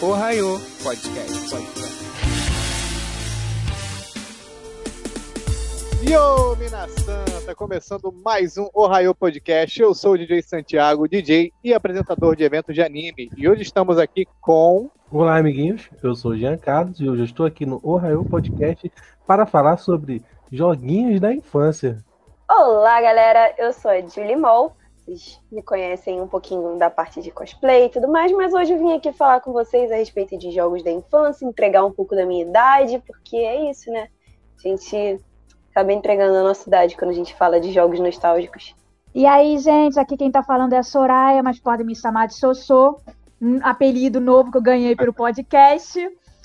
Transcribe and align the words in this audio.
Ohio 0.00 0.60
Podcast. 0.84 1.50
Podcast. 1.50 1.98
Yo, 6.08 6.54
Minasan! 6.54 7.24
Tá 7.44 7.52
começando 7.52 8.14
mais 8.24 8.56
um 8.56 8.68
Ohio 8.72 9.12
Podcast. 9.12 9.82
Eu 9.82 9.92
sou 9.96 10.12
o 10.12 10.16
DJ 10.16 10.40
Santiago, 10.42 11.08
DJ 11.08 11.52
e 11.64 11.74
apresentador 11.74 12.36
de 12.36 12.44
eventos 12.44 12.76
de 12.76 12.80
anime. 12.80 13.28
E 13.36 13.48
hoje 13.48 13.62
estamos 13.62 13.98
aqui 13.98 14.24
com. 14.40 14.88
Olá, 15.10 15.36
amiguinhos. 15.36 15.90
Eu 16.00 16.14
sou 16.14 16.30
o 16.30 16.38
Jean 16.38 16.56
Carlos 16.56 17.00
e 17.00 17.08
hoje 17.08 17.22
eu 17.22 17.26
estou 17.26 17.44
aqui 17.44 17.66
no 17.66 17.80
Ohio 17.82 18.24
Podcast 18.24 18.92
para 19.26 19.46
falar 19.46 19.78
sobre 19.78 20.22
joguinhos 20.52 21.18
da 21.18 21.32
infância. 21.34 21.98
Olá, 22.48 23.02
galera. 23.02 23.52
Eu 23.58 23.72
sou 23.72 23.90
a 23.90 24.00
Julie 24.00 24.36
Moll. 24.36 24.76
Vocês 25.08 25.40
me 25.50 25.62
conhecem 25.62 26.20
um 26.20 26.28
pouquinho 26.28 26.76
da 26.76 26.90
parte 26.90 27.22
de 27.22 27.30
cosplay 27.30 27.86
e 27.86 27.88
tudo 27.88 28.08
mais, 28.08 28.30
mas 28.30 28.52
hoje 28.52 28.74
eu 28.74 28.78
vim 28.78 28.92
aqui 28.92 29.10
falar 29.10 29.40
com 29.40 29.54
vocês 29.54 29.90
a 29.90 29.96
respeito 29.96 30.36
de 30.36 30.50
jogos 30.50 30.82
da 30.82 30.90
infância, 30.90 31.46
entregar 31.46 31.82
um 31.82 31.90
pouco 31.90 32.14
da 32.14 32.26
minha 32.26 32.44
idade, 32.44 33.02
porque 33.06 33.36
é 33.36 33.70
isso, 33.70 33.90
né? 33.90 34.08
A 34.58 34.68
gente 34.68 35.18
acaba 35.70 35.94
entregando 35.94 36.36
a 36.36 36.42
nossa 36.42 36.68
idade 36.68 36.94
quando 36.94 37.10
a 37.10 37.14
gente 37.14 37.34
fala 37.34 37.58
de 37.58 37.72
jogos 37.72 37.98
nostálgicos. 37.98 38.76
E 39.14 39.24
aí, 39.24 39.56
gente, 39.58 39.98
aqui 39.98 40.14
quem 40.14 40.30
tá 40.30 40.42
falando 40.42 40.74
é 40.74 40.78
a 40.78 40.82
Soraya, 40.82 41.42
mas 41.42 41.58
podem 41.58 41.86
me 41.86 41.96
chamar 41.96 42.26
de 42.26 42.34
Sossô, 42.34 43.00
um 43.40 43.60
apelido 43.62 44.20
novo 44.20 44.52
que 44.52 44.58
eu 44.58 44.62
ganhei 44.62 44.94
pelo 44.94 45.14
podcast. 45.14 45.98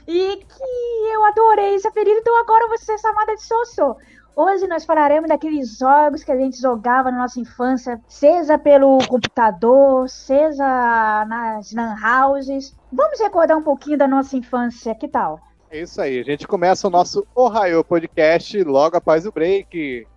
E 0.07 0.37
que 0.37 1.13
eu 1.13 1.23
adorei 1.25 1.75
esse 1.75 1.87
apelido, 1.87 2.19
então 2.19 2.37
agora 2.39 2.63
eu 2.63 2.69
vou 2.69 2.77
ser 2.77 2.97
chamada 2.97 3.35
de 3.35 3.43
Sossô. 3.43 3.97
Hoje 4.35 4.65
nós 4.67 4.83
falaremos 4.83 5.29
daqueles 5.29 5.77
jogos 5.77 6.23
que 6.23 6.31
a 6.31 6.35
gente 6.35 6.59
jogava 6.59 7.11
na 7.11 7.19
nossa 7.19 7.39
infância, 7.39 8.01
seja 8.07 8.57
pelo 8.57 8.97
computador, 9.07 10.09
seja 10.09 11.25
nas 11.27 11.71
lan 11.71 11.95
houses. 12.01 12.75
Vamos 12.91 13.19
recordar 13.19 13.55
um 13.55 13.61
pouquinho 13.61 13.97
da 13.97 14.07
nossa 14.07 14.35
infância, 14.35 14.95
que 14.95 15.07
tal? 15.07 15.39
É 15.69 15.81
isso 15.81 16.01
aí, 16.01 16.19
a 16.19 16.23
gente 16.23 16.47
começa 16.47 16.87
o 16.87 16.89
nosso 16.89 17.25
Ohio 17.35 17.83
Podcast 17.83 18.63
logo 18.63 18.97
após 18.97 19.25
o 19.27 19.31
break. 19.31 20.07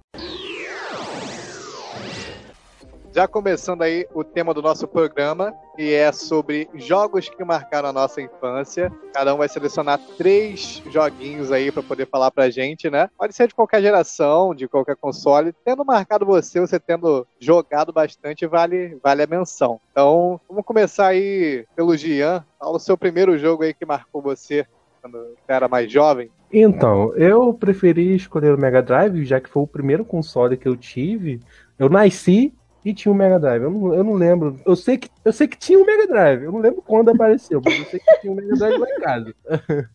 Já 3.17 3.27
começando 3.27 3.81
aí 3.81 4.07
o 4.13 4.23
tema 4.23 4.53
do 4.53 4.61
nosso 4.61 4.87
programa, 4.87 5.55
que 5.75 5.95
é 5.95 6.13
sobre 6.13 6.69
jogos 6.75 7.31
que 7.31 7.43
marcaram 7.43 7.89
a 7.89 7.93
nossa 7.93 8.21
infância. 8.21 8.93
Cada 9.15 9.35
um 9.35 9.39
vai 9.39 9.49
selecionar 9.49 9.99
três 10.19 10.83
joguinhos 10.91 11.51
aí 11.51 11.73
para 11.73 11.83
poder 11.83 12.07
falar 12.09 12.31
pra 12.31 12.51
gente, 12.51 12.91
né? 12.91 13.09
Pode 13.17 13.35
ser 13.35 13.49
de 13.49 13.55
qualquer 13.55 13.81
geração, 13.81 14.55
de 14.55 14.69
qualquer 14.69 14.97
console. 14.97 15.55
Tendo 15.65 15.83
marcado 15.83 16.27
você, 16.27 16.61
você 16.61 16.79
tendo 16.79 17.27
jogado 17.41 17.91
bastante, 17.91 18.47
vale, 18.47 18.99
vale 19.03 19.23
a 19.23 19.27
menção. 19.27 19.81
Então, 19.91 20.39
vamos 20.47 20.67
começar 20.67 21.07
aí 21.07 21.65
pelo 21.75 21.97
Gian. 21.97 22.45
Fala 22.59 22.77
o 22.77 22.79
seu 22.79 22.99
primeiro 22.99 23.39
jogo 23.39 23.63
aí 23.63 23.73
que 23.73 23.87
marcou 23.87 24.21
você 24.21 24.67
quando 25.01 25.27
era 25.49 25.67
mais 25.69 25.91
jovem. 25.91 26.31
Então, 26.53 27.17
eu 27.17 27.55
preferi 27.55 28.15
escolher 28.15 28.53
o 28.53 28.61
Mega 28.61 28.83
Drive, 28.83 29.25
já 29.25 29.41
que 29.41 29.49
foi 29.49 29.63
o 29.63 29.67
primeiro 29.67 30.05
console 30.05 30.59
que 30.59 30.69
eu 30.69 30.77
tive. 30.77 31.41
Eu 31.79 31.89
nasci 31.89 32.53
e 32.87 32.95
tinha 32.95 33.11
um 33.11 33.17
Mega 33.17 33.37
Drive. 33.37 33.65
Eu 33.65 33.71
não, 33.73 33.95
eu 33.95 34.05
não 34.05 34.15
lembro. 34.15 34.61
Eu 34.65 34.77
sei, 34.77 34.97
que, 34.97 35.11
eu 35.25 35.33
sei 35.33 35.49
que 35.49 35.59
tinha 35.59 35.77
um 35.77 35.85
Mega 35.85 36.07
Drive. 36.07 36.45
Eu 36.45 36.53
não 36.53 36.61
lembro 36.61 36.81
quando 36.81 37.09
apareceu, 37.09 37.61
mas 37.65 37.77
eu 37.77 37.85
sei 37.87 37.99
que 37.99 38.21
tinha 38.21 38.33
um 38.33 38.37
Mega 38.37 38.55
Drive 38.55 38.79
lá 38.79 38.89
em 38.89 39.01
casa. 39.01 39.35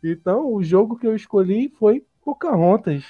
então, 0.00 0.54
o 0.54 0.62
jogo 0.62 0.96
que 0.96 1.08
eu 1.08 1.16
escolhi 1.16 1.68
foi 1.76 2.04
Pocahontas. 2.24 3.02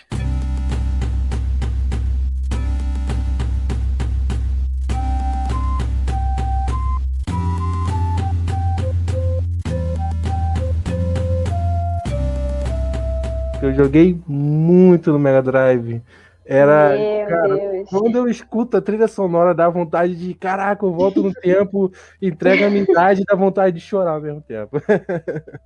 Eu 13.62 13.74
joguei 13.74 14.19
muito 14.26 15.12
no 15.12 15.19
Mega 15.19 15.42
Drive. 15.42 16.00
Era, 16.48 16.96
Meu 16.96 17.26
cara, 17.26 17.56
Deus. 17.56 17.88
quando 17.90 18.16
eu 18.16 18.28
escuto 18.28 18.76
a 18.76 18.80
trilha 18.80 19.08
sonora, 19.08 19.52
dá 19.52 19.68
vontade 19.68 20.14
de, 20.14 20.32
caraca, 20.32 20.86
eu 20.86 20.92
volto 20.92 21.20
no 21.22 21.32
tempo, 21.34 21.90
entrega 22.22 22.66
a 22.68 22.70
minha 22.70 22.84
idade 22.84 23.22
e 23.22 23.24
dá 23.24 23.34
vontade 23.34 23.74
de 23.74 23.80
chorar 23.82 24.12
ao 24.12 24.20
mesmo 24.20 24.40
tempo. 24.42 24.76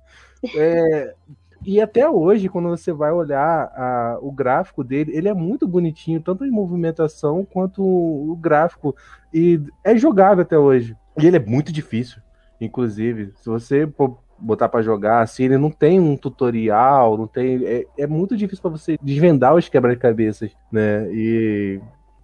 É, 0.55 1.13
e 1.63 1.79
até 1.79 2.09
hoje, 2.09 2.49
quando 2.49 2.67
você 2.69 2.91
vai 2.91 3.11
olhar 3.11 3.71
a- 3.75 4.17
o 4.21 4.31
gráfico 4.31 4.83
dele, 4.83 5.15
ele 5.15 5.29
é 5.29 5.33
muito 5.35 5.67
bonitinho, 5.67 6.19
tanto 6.19 6.43
em 6.43 6.49
movimentação 6.49 7.45
quanto 7.45 7.83
o 7.83 8.35
gráfico. 8.41 8.95
E 9.31 9.61
é 9.83 9.95
jogável 9.95 10.41
até 10.41 10.57
hoje. 10.57 10.97
E 11.19 11.27
ele 11.27 11.37
é 11.37 11.39
muito 11.39 11.71
difícil, 11.71 12.19
inclusive. 12.59 13.31
Se 13.35 13.47
você 13.47 13.85
botar 14.41 14.67
pra 14.67 14.81
jogar, 14.81 15.21
assim, 15.21 15.43
ele 15.43 15.57
não 15.57 15.69
tem 15.69 15.99
um 15.99 16.17
tutorial, 16.17 17.17
não 17.17 17.27
tem. 17.27 17.63
É, 17.65 17.85
é 17.99 18.07
muito 18.07 18.35
difícil 18.35 18.61
pra 18.61 18.71
você 18.71 18.97
desvendar 19.01 19.55
os 19.55 19.69
quebra-cabeças, 19.69 20.51
né? 20.71 21.07
E 21.13 21.79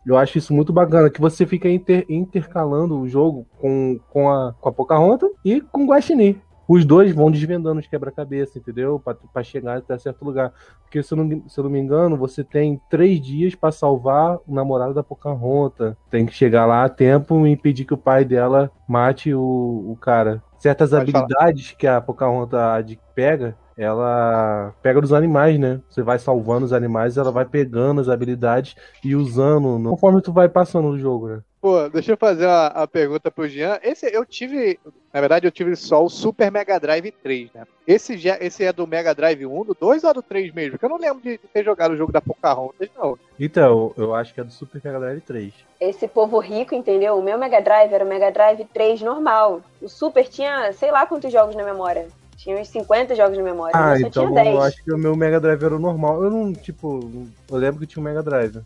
eu 0.06 0.18
acho 0.18 0.38
isso 0.38 0.54
muito 0.54 0.74
bacana, 0.74 1.10
que 1.10 1.22
você 1.22 1.46
fica 1.46 1.70
inter- 1.70 2.06
intercalando 2.10 3.00
o 3.00 3.08
jogo 3.08 3.46
com, 3.60 4.00
com, 4.10 4.30
a, 4.30 4.54
com 4.60 4.70
a 4.70 4.72
Pocahontas 4.72 5.30
e 5.44 5.62
com 5.62 5.84
o 5.84 5.88
Guaxinim. 5.88 6.42
Os 6.70 6.84
dois 6.84 7.14
vão 7.14 7.32
desvendando 7.32 7.80
os 7.80 7.88
quebra-cabeça, 7.88 8.60
entendeu? 8.60 9.02
Pra 9.32 9.42
chegar 9.42 9.78
até 9.78 9.98
certo 9.98 10.26
lugar. 10.26 10.52
Porque, 10.84 11.02
se 11.02 11.14
eu, 11.14 11.18
não, 11.18 11.48
se 11.48 11.58
eu 11.58 11.64
não 11.64 11.72
me 11.72 11.80
engano, 11.80 12.18
você 12.18 12.44
tem 12.44 12.82
três 12.90 13.22
dias 13.22 13.56
pra 13.56 13.72
salvar 13.72 14.38
o 14.46 14.54
namorado 14.54 14.94
da 14.94 15.02
Pocahontas. 15.02 15.96
Tem 16.10 16.26
que 16.26 16.34
chegar 16.34 16.66
lá 16.66 16.84
a 16.84 16.90
tempo 16.90 17.48
e 17.48 17.52
impedir 17.52 17.86
que 17.86 17.94
o 17.94 17.98
pai 17.98 18.26
dela 18.26 18.70
mate 18.86 19.34
o, 19.34 19.40
o 19.40 19.98
cara. 20.02 20.44
Certas 20.60 20.90
Pode 20.90 21.12
falar. 21.12 21.26
habilidades 21.26 21.72
que 21.72 21.88
a 21.88 22.02
Pocahontas 22.02 22.86
pega, 23.14 23.56
ela 23.78 24.74
pega 24.82 25.00
dos 25.00 25.14
animais, 25.14 25.60
né? 25.60 25.80
Você 25.90 26.02
vai 26.02 26.18
salvando 26.20 26.66
os 26.66 26.74
animais, 26.74 27.18
ela 27.18 27.32
vai 27.32 27.46
pegando 27.46 28.02
as 28.02 28.10
habilidades 28.10 28.76
e 29.04 29.16
usando 29.16 29.78
no- 29.80 29.92
conforme 29.92 30.22
tu 30.22 30.34
vai 30.34 30.50
passando 30.50 30.88
o 30.88 30.98
jogo, 31.00 31.28
né? 31.30 31.40
Pô, 31.60 31.90
deixa 31.90 32.12
eu 32.14 32.18
fazer 32.18 32.46
uma, 32.46 32.72
uma 32.72 32.88
pergunta 32.88 33.32
pro 33.32 33.48
Jean. 33.48 33.80
Esse 33.84 34.06
eu 34.16 34.24
tive, 34.24 34.80
na 35.12 35.20
verdade, 35.20 35.48
eu 35.48 35.52
tive 35.52 35.76
só 35.76 36.04
o 36.06 36.10
Super 36.10 36.52
Mega 36.52 36.80
Drive 36.80 37.12
3, 37.24 37.52
né? 37.52 37.64
Esse, 37.86 38.16
já- 38.18 38.38
esse 38.40 38.64
é 38.64 38.72
do 38.72 38.86
Mega 38.86 39.14
Drive 39.14 39.46
1, 39.46 39.66
do 39.66 39.76
2 39.78 40.04
ou 40.04 40.14
do 40.14 40.22
3 40.22 40.54
mesmo? 40.54 40.72
Porque 40.74 40.86
eu 40.86 40.90
não 40.90 41.00
lembro 41.00 41.22
de 41.22 41.38
ter 41.52 41.64
jogado 41.66 41.92
o 41.92 41.98
jogo 41.98 42.12
da 42.12 42.22
Pocahontas, 42.22 42.90
não. 42.96 43.18
Então, 43.40 43.92
eu 43.98 44.14
acho 44.14 44.34
que 44.34 44.40
é 44.40 44.44
do 44.44 44.52
Super 44.52 44.80
Mega 44.84 45.00
Drive 45.00 45.22
3. 45.22 45.54
Esse 45.82 46.08
povo 46.08 46.38
rico, 46.40 46.76
entendeu? 46.76 47.18
O 47.18 47.24
meu 47.24 47.38
Mega 47.40 47.60
Drive 47.60 47.92
era 47.92 48.06
o 48.06 48.08
Mega 48.08 48.32
Drive 48.32 48.64
3 48.72 49.02
normal. 49.02 49.62
O 49.82 49.90
Super 49.90 50.28
tinha, 50.28 50.72
sei 50.74 50.92
lá 50.92 51.06
quantos 51.08 51.32
jogos 51.34 51.56
na 51.56 51.64
memória. 51.66 52.08
Tinha 52.48 52.62
uns 52.62 52.70
50 52.70 53.14
jogos 53.14 53.38
na 53.38 53.44
memória. 53.44 53.74
Ah, 53.76 53.96
eu 53.96 54.00
só 54.00 54.08
então 54.08 54.28
tinha 54.32 54.42
10. 54.44 54.56
eu 54.56 54.62
acho 54.62 54.82
que 54.86 54.94
o 54.94 54.98
meu 54.98 55.18
Mega 55.18 55.38
Drive 55.38 55.62
era 55.62 55.76
o 55.76 55.80
normal. 55.80 56.24
Eu 56.24 56.32
não, 56.32 56.54
tipo, 56.54 57.28
eu 57.52 57.58
lembro 57.58 57.82
que 57.82 57.86
tinha 57.88 58.00
um 58.02 58.06
Mega 58.06 58.24
Drive. 58.24 58.62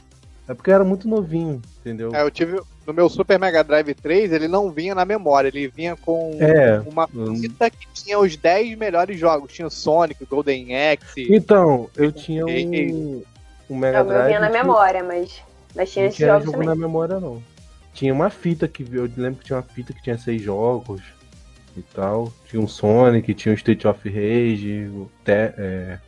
É 0.47 0.53
porque 0.53 0.69
eu 0.69 0.75
era 0.75 0.83
muito 0.83 1.07
novinho, 1.07 1.59
entendeu? 1.79 2.13
É, 2.13 2.21
eu 2.21 2.29
tive. 2.29 2.61
No 2.85 2.93
meu 2.93 3.09
Super 3.09 3.39
Mega 3.39 3.63
Drive 3.63 3.91
3, 3.95 4.33
ele 4.33 4.47
não 4.47 4.69
vinha 4.69 4.93
na 4.93 5.03
memória, 5.03 5.47
ele 5.47 5.67
vinha 5.67 5.95
com 5.95 6.37
É. 6.39 6.79
uma 6.85 7.07
fita 7.07 7.71
que 7.71 7.87
tinha 7.91 8.19
os 8.19 8.35
10 8.37 8.77
melhores 8.77 9.19
jogos. 9.19 9.51
Tinha 9.51 9.67
o 9.67 9.71
Sonic, 9.71 10.23
o 10.23 10.27
Golden 10.27 10.67
Axe. 10.91 11.25
Então, 11.33 11.89
eu 11.97 12.11
tinha 12.11 12.45
um, 12.45 13.23
um 13.67 13.75
Mega 13.75 13.97
Não, 13.99 14.05
meu 14.05 14.13
Drive. 14.13 14.27
vinha 14.27 14.39
na 14.39 14.49
memória, 14.51 15.03
mas, 15.03 15.41
mas 15.75 15.91
tinha 15.91 16.03
Não 16.03 16.07
esses 16.09 16.17
tinha 16.17 16.27
jogos 16.29 16.45
jogo 16.45 16.57
também. 16.59 16.67
na 16.69 16.75
memória, 16.75 17.19
não. 17.19 17.41
Tinha 17.95 18.13
uma 18.13 18.29
fita 18.29 18.67
que 18.67 18.83
eu 18.91 19.09
lembro 19.17 19.39
que 19.39 19.45
tinha 19.45 19.57
uma 19.57 19.63
fita 19.63 19.91
que 19.91 20.03
tinha 20.03 20.19
seis 20.19 20.39
jogos 20.39 21.01
e 21.77 21.81
tal. 21.81 22.31
Tinha 22.47 22.61
um 22.61 22.67
Sonic, 22.67 23.33
tinha 23.33 23.51
um 23.51 23.55
Street 23.55 23.85
of 23.85 24.07
Rage, 24.09 24.89
o 24.93 25.09
Te- 25.23 25.31
é, 25.31 25.99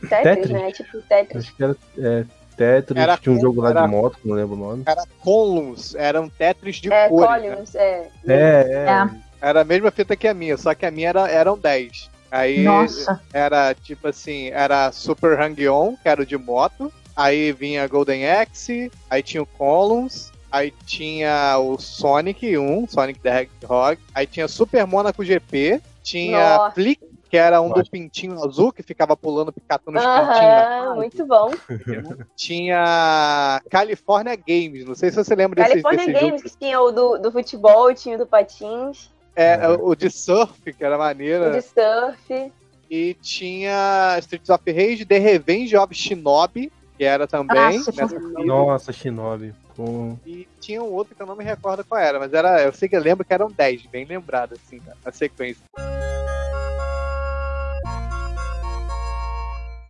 Tetris, 0.00 0.22
Tetris? 0.22 0.50
né? 0.50 0.72
Tipo 0.72 1.02
Tetris. 1.02 1.44
acho 1.44 1.56
que 1.56 1.64
era 1.64 1.76
é, 1.98 2.24
Tetris, 2.56 3.02
Era 3.02 3.16
tinha 3.16 3.34
um 3.34 3.40
jogo 3.40 3.60
lá 3.60 3.70
era- 3.70 3.82
de 3.82 3.88
moto, 3.88 4.18
que 4.20 4.28
não 4.28 4.36
lembro 4.36 4.54
o 4.54 4.58
nome. 4.58 4.82
Era 4.86 5.04
Columns, 5.20 5.94
eram 5.94 6.28
Tetris 6.28 6.76
de 6.76 6.92
É, 6.92 7.08
cores. 7.08 7.42
né? 7.42 7.50
Columns, 7.50 7.74
é. 7.74 8.08
É, 8.26 8.34
é. 8.34 8.86
É. 8.88 9.24
Era 9.48 9.60
a 9.60 9.64
mesma 9.64 9.90
fita 9.90 10.16
que 10.16 10.26
a 10.28 10.32
minha, 10.34 10.56
só 10.56 10.72
que 10.74 10.86
a 10.86 10.90
minha 10.90 11.08
era, 11.10 11.28
eram 11.28 11.58
10. 11.58 12.08
Aí 12.30 12.62
Nossa, 12.64 13.20
era 13.32 13.74
tipo 13.74 14.08
assim, 14.08 14.48
era 14.48 14.90
Super 14.90 15.38
Hang-On, 15.38 15.96
que 16.02 16.08
era 16.08 16.22
o 16.22 16.26
de 16.26 16.36
moto. 16.36 16.92
Aí 17.16 17.52
vinha 17.52 17.86
Golden 17.86 18.28
Axe, 18.28 18.90
aí 19.08 19.22
tinha 19.22 19.42
o 19.42 19.46
Columns, 19.46 20.32
aí 20.54 20.72
tinha 20.86 21.58
o 21.58 21.76
Sonic 21.78 22.56
1, 22.56 22.86
Sonic 22.88 23.18
the 23.18 23.40
Hedgehog, 23.42 24.00
aí 24.14 24.24
tinha 24.26 24.46
Super 24.46 24.86
Monaco 24.86 25.24
GP, 25.24 25.80
tinha 26.02 26.58
Nossa. 26.58 26.74
Flick, 26.76 27.02
que 27.28 27.36
era 27.36 27.60
um 27.60 27.68
do 27.68 27.78
Nossa. 27.78 27.90
pintinho 27.90 28.40
azul 28.44 28.72
que 28.72 28.80
ficava 28.82 29.16
pulando, 29.16 29.52
catando 29.66 29.98
os 29.98 30.04
pontinhos. 30.04 30.28
na 30.28 30.80
Aham, 30.84 30.94
muito 30.94 31.26
bom. 31.26 31.50
Tinha 32.36 33.60
California 33.68 34.36
Games, 34.36 34.84
não 34.84 34.94
sei 34.94 35.10
se 35.10 35.16
você 35.16 35.34
lembra 35.34 35.56
desse, 35.64 35.82
California 35.82 36.06
desse 36.06 36.20
Games, 36.20 36.40
jogo. 36.40 36.52
que 36.52 36.58
tinha 36.58 36.80
o 36.80 36.92
do, 36.92 37.18
do 37.18 37.32
futebol, 37.32 37.92
tinha 37.94 38.14
o 38.14 38.18
do 38.18 38.26
patins, 38.26 39.10
É, 39.34 39.66
o 39.68 39.94
de 39.96 40.08
surf, 40.10 40.72
que 40.72 40.84
era 40.84 40.96
maneiro. 40.96 41.48
o 41.48 41.52
de 41.52 41.62
surf. 41.62 42.52
E 42.88 43.14
tinha 43.14 44.16
Streets 44.20 44.50
of 44.50 44.62
Rage, 44.70 45.04
The 45.04 45.18
Revenge 45.18 45.76
of 45.76 45.92
Shinobi, 45.92 46.70
que 46.96 47.02
era 47.02 47.26
também 47.26 47.82
fita. 47.82 48.06
Nossa, 48.44 48.92
Shinobi. 48.92 49.52
Com... 49.76 50.16
E 50.24 50.46
tinha 50.60 50.82
um 50.82 50.92
outro 50.92 51.14
que 51.14 51.22
eu 51.22 51.26
não 51.26 51.36
me 51.36 51.44
recordo 51.44 51.84
qual 51.84 52.00
era, 52.00 52.18
mas 52.18 52.32
era. 52.32 52.62
Eu 52.62 52.72
sei 52.72 52.88
que 52.88 52.96
eu 52.96 53.00
lembro 53.00 53.24
que 53.24 53.34
eram 53.34 53.50
10, 53.50 53.86
bem 53.86 54.04
lembrado, 54.04 54.54
assim, 54.54 54.80
né, 54.86 54.92
a 55.04 55.10
sequência. 55.10 55.64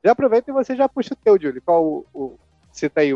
Já 0.04 0.12
aproveita 0.12 0.50
e 0.50 0.54
você 0.54 0.76
já 0.76 0.88
puxa 0.88 1.14
o 1.14 1.16
teu, 1.16 1.40
Júlio. 1.40 1.62
Qual 1.64 1.82
o, 1.82 2.06
o 2.12 2.38
cita 2.72 3.00
aí 3.00 3.12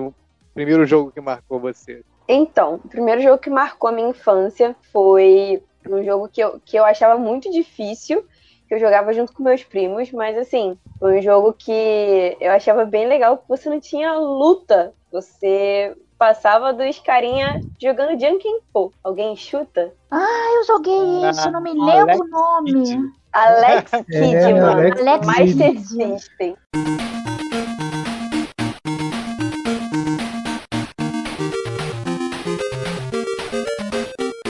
primeiro 0.55 0.85
jogo 0.85 1.13
que 1.13 1.21
marcou 1.21 1.61
você? 1.61 2.03
Então, 2.27 2.81
o 2.85 2.89
primeiro 2.89 3.23
jogo 3.23 3.39
que 3.39 3.49
marcou 3.49 3.89
a 3.89 3.93
minha 3.93 4.09
infância 4.09 4.75
foi 4.93 5.63
um 5.89 6.03
jogo 6.03 6.29
que 6.29 6.41
eu, 6.41 6.61
que 6.65 6.77
eu 6.77 6.85
achava 6.85 7.17
muito 7.17 7.51
difícil, 7.51 8.25
que 8.67 8.75
eu 8.75 8.81
jogava 8.81 9.13
junto 9.13 9.33
com 9.33 9.43
meus 9.43 9.63
primos, 9.63 10.11
mas 10.11 10.37
assim, 10.37 10.77
foi 10.99 11.19
um 11.19 11.23
jogo 11.23 11.53
que 11.53 12.37
eu 12.41 12.51
achava 12.51 12.85
bem 12.85 13.07
legal, 13.07 13.37
porque 13.37 13.57
você 13.57 13.71
não 13.71 13.81
tinha 13.81 14.13
luta, 14.19 14.93
você 15.13 15.97
passava 16.19 16.73
dos 16.73 16.99
carinha 16.99 17.61
jogando 17.81 18.19
Junkin 18.21 18.59
Po. 18.73 18.93
Alguém 19.03 19.37
chuta? 19.37 19.93
Ah, 20.11 20.55
eu 20.57 20.65
joguei 20.65 21.29
isso, 21.31 21.51
não 21.51 21.61
me 21.61 21.71
Ah, 21.71 21.85
lembro 22.07 22.25
o 22.25 22.29
nome. 22.29 22.73
Kidd. 22.73 23.13
Alex 23.33 23.91
Kidd, 24.11 24.35
É, 24.35 24.53
mano. 24.55 24.81
Alex 24.81 25.27
Master. 25.27 25.79
System. 25.81 26.57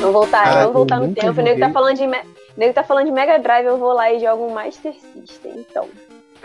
Vamos 0.00 0.12
voltar, 0.12 0.46
Ah, 0.48 0.54
vamos 0.60 0.72
voltar 0.74 1.00
no 1.00 1.14
tempo. 1.14 1.40
O 1.40 1.42
nego 1.44 1.60
tá 1.60 1.70
falando 1.70 1.96
de 1.96 2.06
Me- 2.06 2.22
o 2.22 2.58
nego 2.60 2.74
tá 2.74 2.82
falando 2.84 3.06
de 3.06 3.12
Mega 3.12 3.38
Drive, 3.38 3.66
eu 3.66 3.78
vou 3.78 3.92
lá 3.92 4.12
e 4.12 4.20
jogo 4.20 4.46
um 4.46 4.50
Master 4.54 4.94
System, 4.94 5.64
então. 5.68 5.88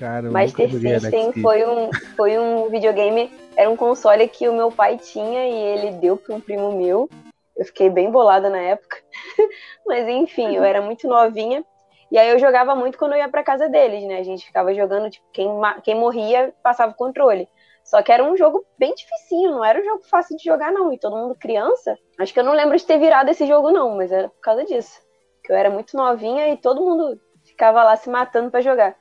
Cara, 0.04 0.30
Master 0.30 0.70
System 0.70 1.32
foi 1.32 1.66
um, 1.66 1.90
foi 2.18 2.38
um 2.38 2.68
videogame, 2.68 3.32
era 3.56 3.70
um 3.70 3.78
console 3.78 4.28
que 4.28 4.50
o 4.50 4.54
meu 4.54 4.70
pai 4.70 4.98
tinha 4.98 5.48
e 5.48 5.54
ele 5.54 5.92
deu 5.92 6.18
para 6.18 6.36
um 6.36 6.42
primo 6.42 6.74
meu. 6.74 7.10
Eu 7.56 7.64
fiquei 7.64 7.90
bem 7.90 8.12
bolada 8.12 8.50
na 8.50 8.58
época. 8.58 8.98
Mas 9.88 10.06
enfim, 10.10 10.58
eu 10.58 10.62
era 10.62 10.82
muito 10.82 11.08
novinha. 11.08 11.64
E 12.12 12.18
aí 12.18 12.30
eu 12.32 12.38
jogava 12.38 12.76
muito 12.76 12.98
quando 12.98 13.14
eu 13.14 13.20
ia 13.20 13.30
pra 13.30 13.46
casa 13.46 13.70
deles, 13.70 14.04
né? 14.04 14.20
A 14.20 14.24
gente 14.24 14.46
ficava 14.46 14.74
jogando, 14.74 15.10
tipo, 15.10 15.26
quem, 15.32 15.48
quem 15.84 15.96
morria 15.96 16.54
passava 16.62 16.92
o 16.92 16.96
controle. 16.96 17.48
Só 17.86 18.02
que 18.02 18.12
era 18.12 18.26
um 18.26 18.36
jogo 18.36 18.66
bem 18.78 18.94
dificinho, 18.94 19.52
não 19.52 19.64
era 19.64 19.80
um 19.80 19.86
jogo 19.86 20.04
fácil 20.04 20.36
de 20.36 20.44
jogar, 20.44 20.74
não. 20.74 20.92
E 20.92 21.00
todo 21.00 21.16
mundo 21.16 21.34
criança. 21.34 21.98
Acho 22.20 22.34
que 22.34 22.42
eu 22.42 22.44
não 22.44 22.52
lembro 22.52 22.76
de 22.76 22.86
ter 22.86 22.98
virado 22.98 23.30
esse 23.30 23.48
jogo, 23.48 23.72
não, 23.72 23.96
mas 23.96 24.12
era 24.12 24.28
por 24.28 24.42
causa 24.42 24.66
disso. 24.66 25.00
Que 25.46 25.54
eu 25.54 25.56
era 25.56 25.70
muito 25.70 25.96
novinha 25.96 26.50
e 26.50 26.58
todo 26.58 26.84
mundo 26.84 27.18
ficava 27.46 27.82
lá 27.86 27.96
se 27.96 28.10
matando 28.10 28.52
pra 28.52 28.60
jogar. 28.60 28.98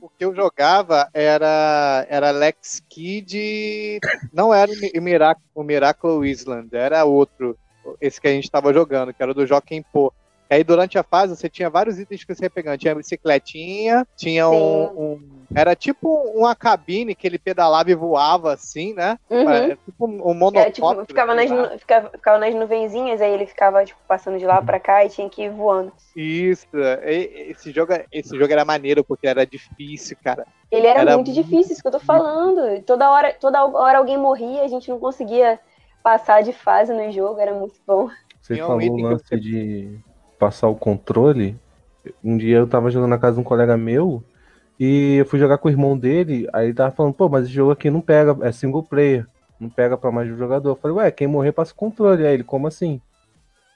O 0.00 0.08
que 0.08 0.24
eu 0.24 0.34
jogava 0.34 1.08
era, 1.14 2.06
era 2.08 2.28
Alex 2.28 2.82
Kidd. 2.88 4.00
Não 4.32 4.52
era 4.52 4.70
o 4.70 4.74
Mi- 4.76 4.92
o 5.54 5.62
Miracle, 5.62 6.28
Island, 6.28 6.68
era 6.74 7.04
outro. 7.04 7.56
Esse 8.00 8.20
que 8.20 8.28
a 8.28 8.32
gente 8.32 8.44
estava 8.44 8.72
jogando, 8.72 9.12
que 9.12 9.22
era 9.22 9.34
do 9.34 9.46
Joaquim 9.46 9.82
Pô. 9.92 10.12
E 10.52 10.56
aí, 10.56 10.62
durante 10.62 10.98
a 10.98 11.02
fase, 11.02 11.34
você 11.34 11.48
tinha 11.48 11.70
vários 11.70 11.98
itens 11.98 12.24
que 12.24 12.34
você 12.34 12.44
ia 12.44 12.50
pegando. 12.50 12.76
Tinha 12.76 12.94
bicicletinha, 12.94 14.06
tinha 14.14 14.46
um, 14.50 14.82
um- 14.84 15.42
Era 15.54 15.74
tipo 15.74 16.08
uma 16.34 16.54
cabine 16.54 17.14
que 17.14 17.26
ele 17.26 17.38
pedalava 17.38 17.90
e 17.90 17.94
voava 17.94 18.52
assim, 18.52 18.92
né? 18.92 19.18
Uhum. 19.30 19.48
Era 19.48 19.76
tipo 19.76 20.06
um 20.06 20.16
Era, 20.16 20.34
monocóptero. 20.34 20.72
tipo, 20.72 21.06
ficava 21.06 21.34
nas, 21.34 21.50
lá. 21.50 21.56
nu- 21.72 21.78
ficava, 21.78 22.10
ficava 22.10 22.38
nas 22.38 22.54
nuvenzinhas, 22.54 23.22
aí 23.22 23.32
ele 23.32 23.46
ficava, 23.46 23.82
tipo, 23.82 23.98
passando 24.06 24.38
de 24.38 24.44
lá 24.44 24.60
pra 24.60 24.78
cá 24.78 25.02
e 25.02 25.08
tinha 25.08 25.26
que 25.30 25.44
ir 25.44 25.50
voando. 25.50 25.90
Isso. 26.14 26.66
E- 27.02 27.50
Esse 27.50 27.72
jogo, 27.72 27.94
esse 28.12 28.36
jogo 28.38 28.52
era 28.52 28.62
maneiro, 28.64 29.02
porque 29.02 29.26
era 29.26 29.46
difícil, 29.46 30.18
cara. 30.22 30.46
Ele 30.70 30.86
era, 30.86 31.00
Era 31.00 31.14
muito 31.16 31.28
muito 31.30 31.42
difícil, 31.42 31.72
isso 31.72 31.80
que 31.80 31.88
eu 31.88 31.92
tô 31.92 31.98
falando. 32.00 32.82
Toda 32.82 33.10
hora, 33.10 33.32
toda 33.40 33.64
hora 33.64 33.96
alguém 33.96 34.18
morria, 34.18 34.62
a 34.64 34.68
gente 34.68 34.90
não 34.90 35.00
conseguia 35.00 35.58
passar 36.02 36.42
de 36.42 36.52
fase 36.52 36.92
no 36.92 37.10
jogo, 37.10 37.40
era 37.40 37.54
muito 37.54 37.76
bom. 37.86 38.10
Você 38.42 38.54
um 38.62 38.66
falou 38.66 38.80
que 38.80 39.02
lance 39.02 39.24
você- 39.28 39.38
de 39.40 39.98
passar 40.42 40.66
o 40.66 40.74
controle. 40.74 41.56
Um 42.24 42.36
dia 42.36 42.56
eu 42.56 42.66
tava 42.66 42.90
jogando 42.90 43.10
na 43.10 43.18
casa 43.18 43.34
de 43.36 43.40
um 43.40 43.44
colega 43.44 43.76
meu 43.76 44.24
e 44.78 45.18
eu 45.18 45.24
fui 45.24 45.38
jogar 45.38 45.56
com 45.58 45.68
o 45.68 45.70
irmão 45.70 45.96
dele. 45.96 46.48
Aí 46.52 46.66
ele 46.66 46.74
tava 46.74 46.90
falando, 46.90 47.14
pô, 47.14 47.28
mas 47.28 47.44
esse 47.44 47.52
jogo 47.52 47.70
aqui 47.70 47.88
não 47.90 48.00
pega, 48.00 48.36
é 48.44 48.50
single 48.50 48.82
player. 48.82 49.24
Não 49.60 49.70
pega 49.70 49.96
pra 49.96 50.10
mais 50.10 50.26
de 50.26 50.34
um 50.34 50.36
jogador. 50.36 50.70
Eu 50.70 50.74
falei, 50.74 50.96
ué, 50.96 51.10
quem 51.12 51.28
morrer 51.28 51.52
passa 51.52 51.72
o 51.72 51.76
controle. 51.76 52.26
Aí 52.26 52.34
ele, 52.34 52.42
como 52.42 52.66
assim? 52.66 53.00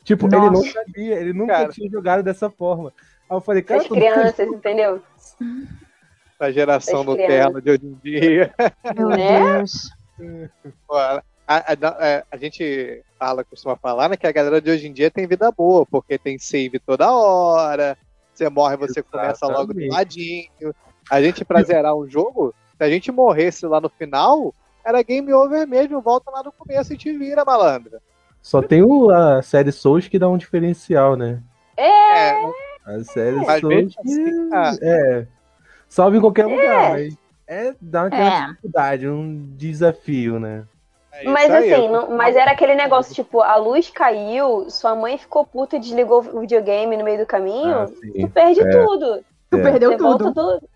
Tipo, 0.03 0.27
ele 0.27 0.37
não 0.37 0.51
Nossa. 0.55 0.73
sabia, 0.73 1.15
ele 1.21 1.33
nunca 1.33 1.53
Cara. 1.53 1.69
tinha 1.69 1.89
jogado 1.89 2.25
dessa 2.25 2.51
forma. 2.51 2.93
Aí 3.31 3.37
eu 3.37 3.41
falei, 3.41 3.63
cara, 3.63 3.83
As 3.83 3.87
crianças, 3.87 4.49
entendeu? 4.49 5.01
A 6.41 6.51
geração 6.51 7.01
As 7.03 7.07
Nutella 7.07 7.63
de 7.63 7.71
hoje 7.71 7.87
em 7.87 7.95
dia. 8.03 8.53
Meu 8.97 9.09
Né? 9.11 9.59
Deus. 9.59 9.91
Pô, 10.89 10.95
A, 11.47 11.57
a- 11.73 12.19
a- 12.19 12.25
a 12.33 12.37
gente 12.37 13.03
fala, 13.19 13.45
costuma 13.45 13.77
falar, 13.77 14.09
né, 14.09 14.17
que 14.17 14.27
a 14.27 14.33
galera 14.33 14.61
de 14.61 14.71
hoje 14.71 14.89
em 14.89 14.93
dia 14.93 15.11
tem 15.11 15.27
vida 15.27 15.51
boa, 15.53 15.87
porque 15.87 16.19
tem 16.19 16.39
save 16.39 16.79
toda 16.81 17.11
hora, 17.13 17.97
você 18.35 18.49
morre, 18.49 18.77
você 18.77 19.03
começa 19.03 19.47
logo 19.47 19.73
do 19.73 19.81
Exatamente. 19.81 19.93
ladinho. 19.95 20.75
A 21.11 21.23
gente, 21.23 21.45
pra 21.45 21.63
zerar 21.63 21.95
um 21.95 22.09
jogo, 22.09 22.53
se 22.77 22.83
a 22.85 22.91
gente 22.91 23.13
morresse 23.13 23.65
lá 23.67 23.81
no 23.81 23.89
final, 23.89 24.53
era 24.85 25.03
game 25.03 25.33
over 25.33 25.67
mesmo, 25.67 26.01
volta 26.01 26.31
lá 26.31 26.43
no 26.43 26.53
começo 26.53 26.93
e 26.93 26.97
te 26.99 27.17
vira, 27.17 27.45
malandra. 27.45 28.01
Só 28.43 28.61
tem 28.61 28.83
o, 28.83 29.11
a 29.11 29.41
série 29.43 29.73
Souls 29.73 30.09
que 30.09 30.19
dá 30.19 30.29
um 30.29 30.37
diferencial, 30.39 31.17
né? 31.17 31.43
É, 31.77 32.29
É, 32.31 32.53
A 32.85 33.05
série 33.05 33.37
Mas 33.45 33.61
Souls 33.61 33.85
mesmo 33.85 33.91
que, 34.03 34.11
assim, 34.11 34.51
ah. 34.53 34.73
é. 34.83 35.27
Salve 35.89 36.19
em 36.19 36.21
qualquer 36.21 36.47
lugar, 36.47 36.91
mas 36.91 37.17
é 37.47 37.73
dá 37.81 38.07
aquela 38.07 38.29
É. 38.29 38.47
dificuldade, 38.49 39.09
um 39.09 39.55
desafio, 39.57 40.39
né? 40.41 40.65
É 41.21 41.25
mas 41.29 41.51
aí, 41.51 41.73
assim, 41.75 41.89
não- 41.89 42.11
mas 42.11 42.37
era 42.37 42.51
aquele 42.51 42.75
negócio, 42.75 43.15
tipo, 43.15 43.41
a 43.41 43.57
luz 43.57 43.91
caiu, 43.91 44.69
sua 44.71 44.95
mãe 44.95 45.17
ficou 45.19 45.45
puta 45.45 45.77
e 45.77 45.81
desligou 45.81 46.19
o 46.33 46.41
videogame 46.41 46.97
no 46.97 47.05
meio 47.05 47.19
do 47.19 47.27
caminho, 47.27 47.81
Ah, 47.81 47.87
tu 47.87 48.29
perde 48.31 48.61
É. 48.61 48.71
tudo. 48.71 49.25
Tu 49.51 49.57
É. 49.59 49.63
perdeu 49.63 49.91
Você 49.93 49.97
tudo. 49.99 50.25
volta 50.25 50.31
do. 50.33 50.69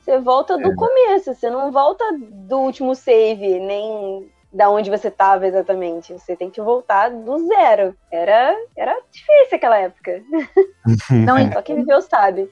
Você 0.00 0.18
volta 0.20 0.56
do 0.58 0.70
É. 0.70 0.74
começo, 0.74 1.34
você 1.34 1.50
não 1.50 1.70
volta 1.72 2.04
do 2.20 2.58
último 2.60 2.94
save, 2.94 3.58
nem 3.58 4.30
da 4.52 4.70
onde 4.70 4.88
você 4.88 5.10
tava 5.10 5.46
exatamente. 5.46 6.12
Você 6.12 6.36
tem 6.36 6.48
que 6.48 6.60
voltar 6.60 7.10
do 7.10 7.38
zero. 7.46 7.94
Era, 8.10 8.54
era 8.76 8.96
difícil 9.10 9.56
aquela 9.56 9.78
época. 9.78 10.22
Não, 11.10 11.52
Só 11.52 11.60
quem 11.62 11.76
viveu 11.76 12.00
sabe. 12.00 12.48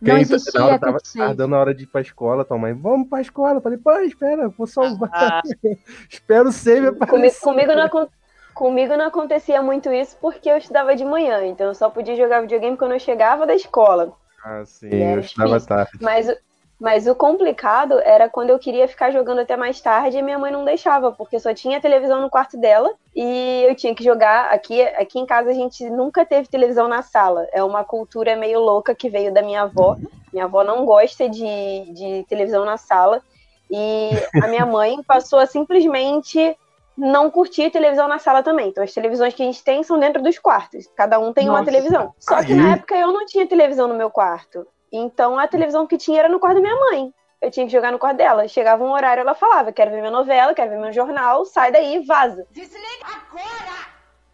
Não 0.00 0.14
Quem- 0.14 0.20
existia 0.20 0.60
na 0.60 0.66
hora 0.66 0.78
tava, 0.78 0.98
quick 0.98 1.12
tava 1.12 1.26
save. 1.26 1.34
dando 1.36 1.54
a 1.54 1.58
hora 1.60 1.74
de 1.74 1.84
ir 1.84 1.86
pra 1.86 2.00
escola, 2.00 2.44
tua 2.44 2.58
mãe, 2.58 2.72
vamos 2.72 3.08
pra 3.08 3.20
escola. 3.20 3.56
Eu 3.56 3.60
falei, 3.60 3.78
pô, 3.78 3.92
espera, 4.00 4.48
vou 4.48 4.66
salvar. 4.66 5.10
Ah. 5.12 5.42
Espera 6.10 6.48
o 6.48 6.52
save 6.52 6.92
Comigo, 7.06 7.34
comigo, 7.40 7.72
não, 7.74 8.08
comigo 8.54 8.96
não 8.96 9.06
acontecia 9.06 9.60
muito 9.62 9.92
isso 9.92 10.16
porque 10.20 10.48
eu 10.50 10.56
estudava 10.56 10.96
de 10.96 11.04
manhã, 11.04 11.44
então 11.46 11.66
eu 11.68 11.74
só 11.74 11.90
podia 11.90 12.16
jogar 12.16 12.40
videogame 12.40 12.76
quando 12.76 12.92
eu 12.92 12.98
chegava 13.00 13.46
da 13.46 13.54
escola. 13.54 14.12
Ah, 14.44 14.62
sim, 14.64 14.88
eu 14.88 15.20
estava 15.20 15.48
difícil. 15.48 15.68
tarde. 15.68 15.90
Mas, 16.00 16.28
o- 16.28 16.36
mas 16.80 17.08
o 17.08 17.14
complicado 17.14 17.98
era 18.04 18.28
quando 18.28 18.50
eu 18.50 18.58
queria 18.58 18.86
ficar 18.86 19.10
jogando 19.10 19.40
até 19.40 19.56
mais 19.56 19.80
tarde 19.80 20.16
e 20.16 20.22
minha 20.22 20.38
mãe 20.38 20.52
não 20.52 20.64
deixava, 20.64 21.10
porque 21.10 21.40
só 21.40 21.52
tinha 21.52 21.80
televisão 21.80 22.20
no 22.20 22.30
quarto 22.30 22.56
dela 22.56 22.92
e 23.16 23.64
eu 23.68 23.74
tinha 23.74 23.92
que 23.94 24.04
jogar. 24.04 24.52
Aqui, 24.52 24.80
aqui 24.82 25.18
em 25.18 25.26
casa 25.26 25.50
a 25.50 25.54
gente 25.54 25.88
nunca 25.90 26.24
teve 26.24 26.48
televisão 26.48 26.86
na 26.86 27.02
sala. 27.02 27.48
É 27.52 27.64
uma 27.64 27.82
cultura 27.82 28.36
meio 28.36 28.60
louca 28.60 28.94
que 28.94 29.10
veio 29.10 29.34
da 29.34 29.42
minha 29.42 29.62
avó. 29.62 29.96
Minha 30.32 30.44
avó 30.44 30.62
não 30.62 30.84
gosta 30.84 31.28
de, 31.28 31.92
de 31.92 32.24
televisão 32.28 32.64
na 32.64 32.76
sala. 32.76 33.20
E 33.68 34.10
a 34.40 34.46
minha 34.46 34.64
mãe 34.66 35.02
passou 35.02 35.40
a 35.40 35.46
simplesmente 35.46 36.56
não 36.96 37.28
curtir 37.28 37.70
televisão 37.70 38.06
na 38.06 38.20
sala 38.20 38.40
também. 38.40 38.68
Então 38.68 38.84
as 38.84 38.92
televisões 38.92 39.34
que 39.34 39.42
a 39.42 39.46
gente 39.46 39.64
tem 39.64 39.82
são 39.82 39.98
dentro 39.98 40.22
dos 40.22 40.38
quartos. 40.38 40.86
Cada 40.96 41.18
um 41.18 41.32
tem 41.32 41.48
uma 41.48 41.58
Nossa. 41.58 41.64
televisão. 41.72 42.14
Só 42.20 42.36
que 42.42 42.52
Aí- 42.52 42.58
na 42.58 42.74
época 42.74 42.94
eu 42.96 43.12
não 43.12 43.26
tinha 43.26 43.48
televisão 43.48 43.88
no 43.88 43.94
meu 43.94 44.10
quarto. 44.10 44.64
Então 44.92 45.38
a 45.38 45.46
televisão 45.46 45.86
que 45.86 45.98
tinha 45.98 46.20
era 46.20 46.28
no 46.28 46.40
quarto 46.40 46.56
da 46.56 46.60
minha 46.62 46.76
mãe. 46.76 47.12
Eu 47.40 47.50
tinha 47.52 47.66
que 47.66 47.72
jogar 47.72 47.92
no 47.92 47.98
quarto 47.98 48.16
dela. 48.16 48.48
Chegava 48.48 48.82
um 48.82 48.90
horário, 48.92 49.20
ela 49.20 49.34
falava: 49.34 49.72
quero 49.72 49.90
ver 49.90 49.98
minha 50.00 50.10
novela, 50.10 50.54
quero 50.54 50.70
ver 50.70 50.78
meu 50.80 50.92
jornal, 50.92 51.44
sai 51.44 51.70
daí, 51.70 52.04
vaza. 52.04 52.46
Desliga 52.50 53.06
agora! 53.06 53.88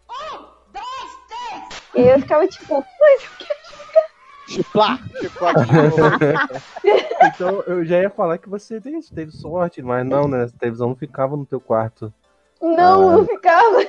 Um, 0.09 0.45
dois, 0.73 1.19
três! 1.27 1.81
E 1.95 2.07
eu 2.09 2.19
ficava 2.19 2.47
tipo, 2.47 2.83
mas 2.99 3.23
eu 3.23 3.29
quero 3.39 3.65
de 4.47 5.73
novo. 5.73 5.95
Então 7.25 7.63
eu 7.67 7.83
já 7.85 8.01
ia 8.01 8.09
falar 8.09 8.37
que 8.37 8.49
você 8.49 8.79
teve, 8.79 9.31
sorte, 9.31 9.81
mas 9.81 10.05
não, 10.05 10.27
né? 10.27 10.43
A 10.45 10.59
televisão 10.59 10.89
não 10.89 10.95
ficava 10.95 11.35
no 11.35 11.45
teu 11.45 11.59
quarto. 11.59 12.13
Não, 12.61 13.09
Ah. 13.09 13.15
não 13.17 13.25
ficava. 13.25 13.85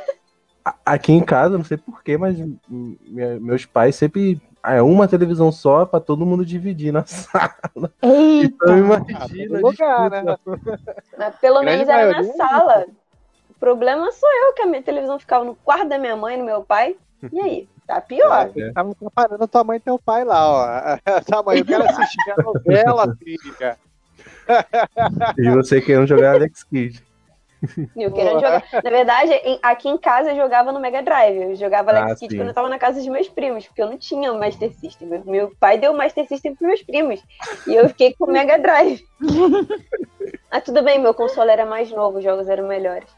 Aqui 0.85 1.13
em 1.13 1.25
casa, 1.25 1.57
não 1.57 1.65
sei 1.65 1.77
porquê, 1.77 2.17
mas 2.19 2.37
meus 2.69 3.65
pais 3.65 3.95
sempre. 3.97 4.41
Ah, 4.69 4.75
é 4.75 4.83
uma 4.83 5.07
televisão 5.07 5.53
só 5.53 5.87
pra 5.87 6.01
todo 6.01 6.27
mundo 6.27 6.45
dividir 6.45 6.93
na 6.93 7.05
sala. 7.07 7.93
Eita! 8.03 8.53
Então 8.65 8.79
imagina. 8.79 9.61
lugar, 9.61 10.13
a 10.13 10.23
né? 10.25 10.37
Mas 11.17 11.37
pelo 11.37 11.61
Grande 11.61 11.85
menos 11.85 11.89
era 11.89 12.07
na 12.07 12.13
maioria. 12.15 12.33
sala. 12.35 12.87
O 13.49 13.55
problema 13.61 14.11
sou 14.11 14.29
eu, 14.29 14.55
que 14.55 14.63
a 14.63 14.67
minha 14.67 14.83
televisão 14.83 15.21
ficava 15.21 15.45
no 15.45 15.55
quarto 15.55 15.89
da 15.89 15.99
minha 15.99 16.17
mãe 16.17 16.35
e 16.35 16.39
no 16.39 16.45
meu 16.45 16.65
pai. 16.65 16.97
E 17.33 17.41
aí? 17.41 17.69
Tá 17.87 18.01
pior. 18.01 18.49
Você 18.49 18.73
tava 18.73 18.93
comparando 18.97 19.47
tua 19.47 19.63
mãe 19.63 19.77
e 19.77 19.81
teu 19.81 20.01
pai 20.01 20.25
lá, 20.25 20.49
ó. 20.51 20.99
Tua 21.25 21.45
mãe, 21.45 21.59
eu 21.61 21.65
quero 21.65 21.85
assistir 21.85 22.33
a 22.37 22.43
novela, 22.43 23.17
filha. 23.23 23.79
E 25.39 25.51
você 25.51 25.81
querendo 25.81 26.09
jogar 26.09 26.35
Alex 26.35 26.65
Kidd. 26.65 27.01
Eu 27.97 28.13
querendo 28.13 28.35
jogar. 28.41 28.65
Na 28.85 28.91
verdade, 28.91 29.33
aqui 29.63 29.89
em 29.89 29.97
casa 29.99 30.31
eu 30.31 30.37
jogava 30.37 30.73
no 30.73 30.81
Mega 30.81 31.03
Drive. 31.03 31.37
Eu 31.37 31.57
jogava 31.57 31.91
Ah, 31.93 32.05
Alex 32.05 32.21
Kidd 32.21 32.33
sim. 32.33 32.39
quando 32.39 32.49
eu 32.49 32.55
tava 32.55 32.69
na 32.69 32.79
casa 32.79 32.99
dos 32.99 33.09
meus 33.09 33.29
primos, 33.29 33.67
porque 33.67 33.83
eu 33.83 33.91
não 33.91 33.99
tinha 33.99 34.33
o 34.33 34.39
Master 34.39 34.73
System. 34.73 35.09
Meu- 35.25 35.53
pai 35.59 35.79
deu 35.79 35.93
o 35.93 35.97
Master 35.97 36.27
System 36.27 36.55
pros 36.55 36.69
meus 36.69 36.83
primos. 36.83 37.23
E 37.67 37.75
eu 37.75 37.89
fiquei 37.89 38.15
com 38.19 38.27
o 38.27 38.33
Mega 38.33 38.59
Drive. 38.59 39.03
ah, 40.51 40.61
tudo 40.61 40.83
bem, 40.83 40.99
meu 41.01 41.15
console 41.15 41.51
era 41.51 41.65
mais 41.65 41.91
novo, 41.91 42.19
os 42.19 42.25
jogos 42.25 42.49
eram 42.49 42.69
melhores. 42.69 43.09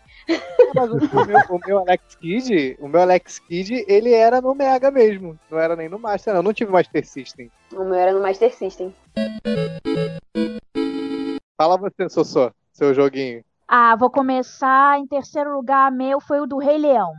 Mas 0.75 0.91
o, 0.91 0.97
meu, 1.27 1.39
o 1.51 1.61
meu 1.67 1.79
Alex 1.79 2.17
Kidd, 2.17 2.77
o 2.81 2.89
meu 2.89 3.01
Alex 3.01 3.39
Kidd, 3.41 3.85
ele 3.89 4.13
era 4.13 4.41
no 4.41 4.55
Mega 4.55 4.91
mesmo. 4.91 5.39
Não 5.51 5.59
era 5.59 5.75
nem 5.75 5.89
no 5.89 5.99
Master, 5.99 6.35
não. 6.35 6.41
Eu 6.41 6.45
não 6.45 6.53
tive 6.53 6.71
Master 6.71 7.05
System. 7.07 7.51
O 7.73 7.85
meu 7.85 7.95
era 7.95 8.13
no 8.13 8.21
Master 8.21 8.55
System. 8.55 8.95
Fala 11.61 11.77
você, 11.77 12.09
Sossô, 12.09 12.53
seu 12.73 12.95
joguinho. 12.95 13.43
Ah, 13.69 13.95
vou 13.97 14.11
começar. 14.11 14.99
Em 14.99 15.07
terceiro 15.07 15.53
lugar, 15.55 15.93
meu 15.93 16.21
foi 16.21 16.41
o 16.41 16.47
do 16.47 16.59
Rei 16.59 16.79
Leão. 16.79 17.13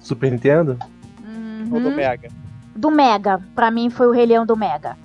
Super 0.00 0.30
Nintendo? 0.30 0.78
Ou 1.70 1.80
do 1.80 1.88
Uhum. 1.88 1.96
Mega? 1.96 2.28
Do 2.74 2.90
Mega. 2.90 3.40
Pra 3.54 3.70
mim 3.70 3.90
foi 3.90 4.08
o 4.08 4.12
Rei 4.12 4.26
Leão 4.26 4.44
do 4.44 4.56
Mega. 4.56 4.96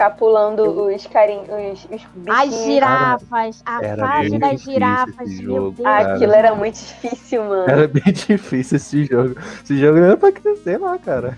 Ficar 0.00 0.16
pulando 0.16 0.86
os 0.86 1.06
carinhos, 1.08 1.84
os, 1.84 1.84
os 1.92 2.26
As 2.26 2.64
girafas, 2.64 3.62
a 3.66 3.84
Era 3.84 4.06
fase 4.06 4.38
das 4.38 4.62
girafas, 4.62 5.28
esse 5.28 5.42
meu 5.42 5.56
jogo, 5.56 5.70
Deus. 5.72 5.80
cara. 5.82 6.14
Aquilo 6.14 6.32
era 6.32 6.54
muito 6.54 6.76
difícil, 6.76 7.44
mano. 7.44 7.70
Era 7.70 7.86
bem 7.86 8.04
difícil 8.10 8.76
esse 8.78 9.04
jogo. 9.04 9.36
Esse 9.62 9.78
jogo 9.78 9.98
não 9.98 10.06
era 10.06 10.16
pra 10.16 10.32
crescer 10.32 10.78
lá, 10.78 10.96
cara. 10.96 11.36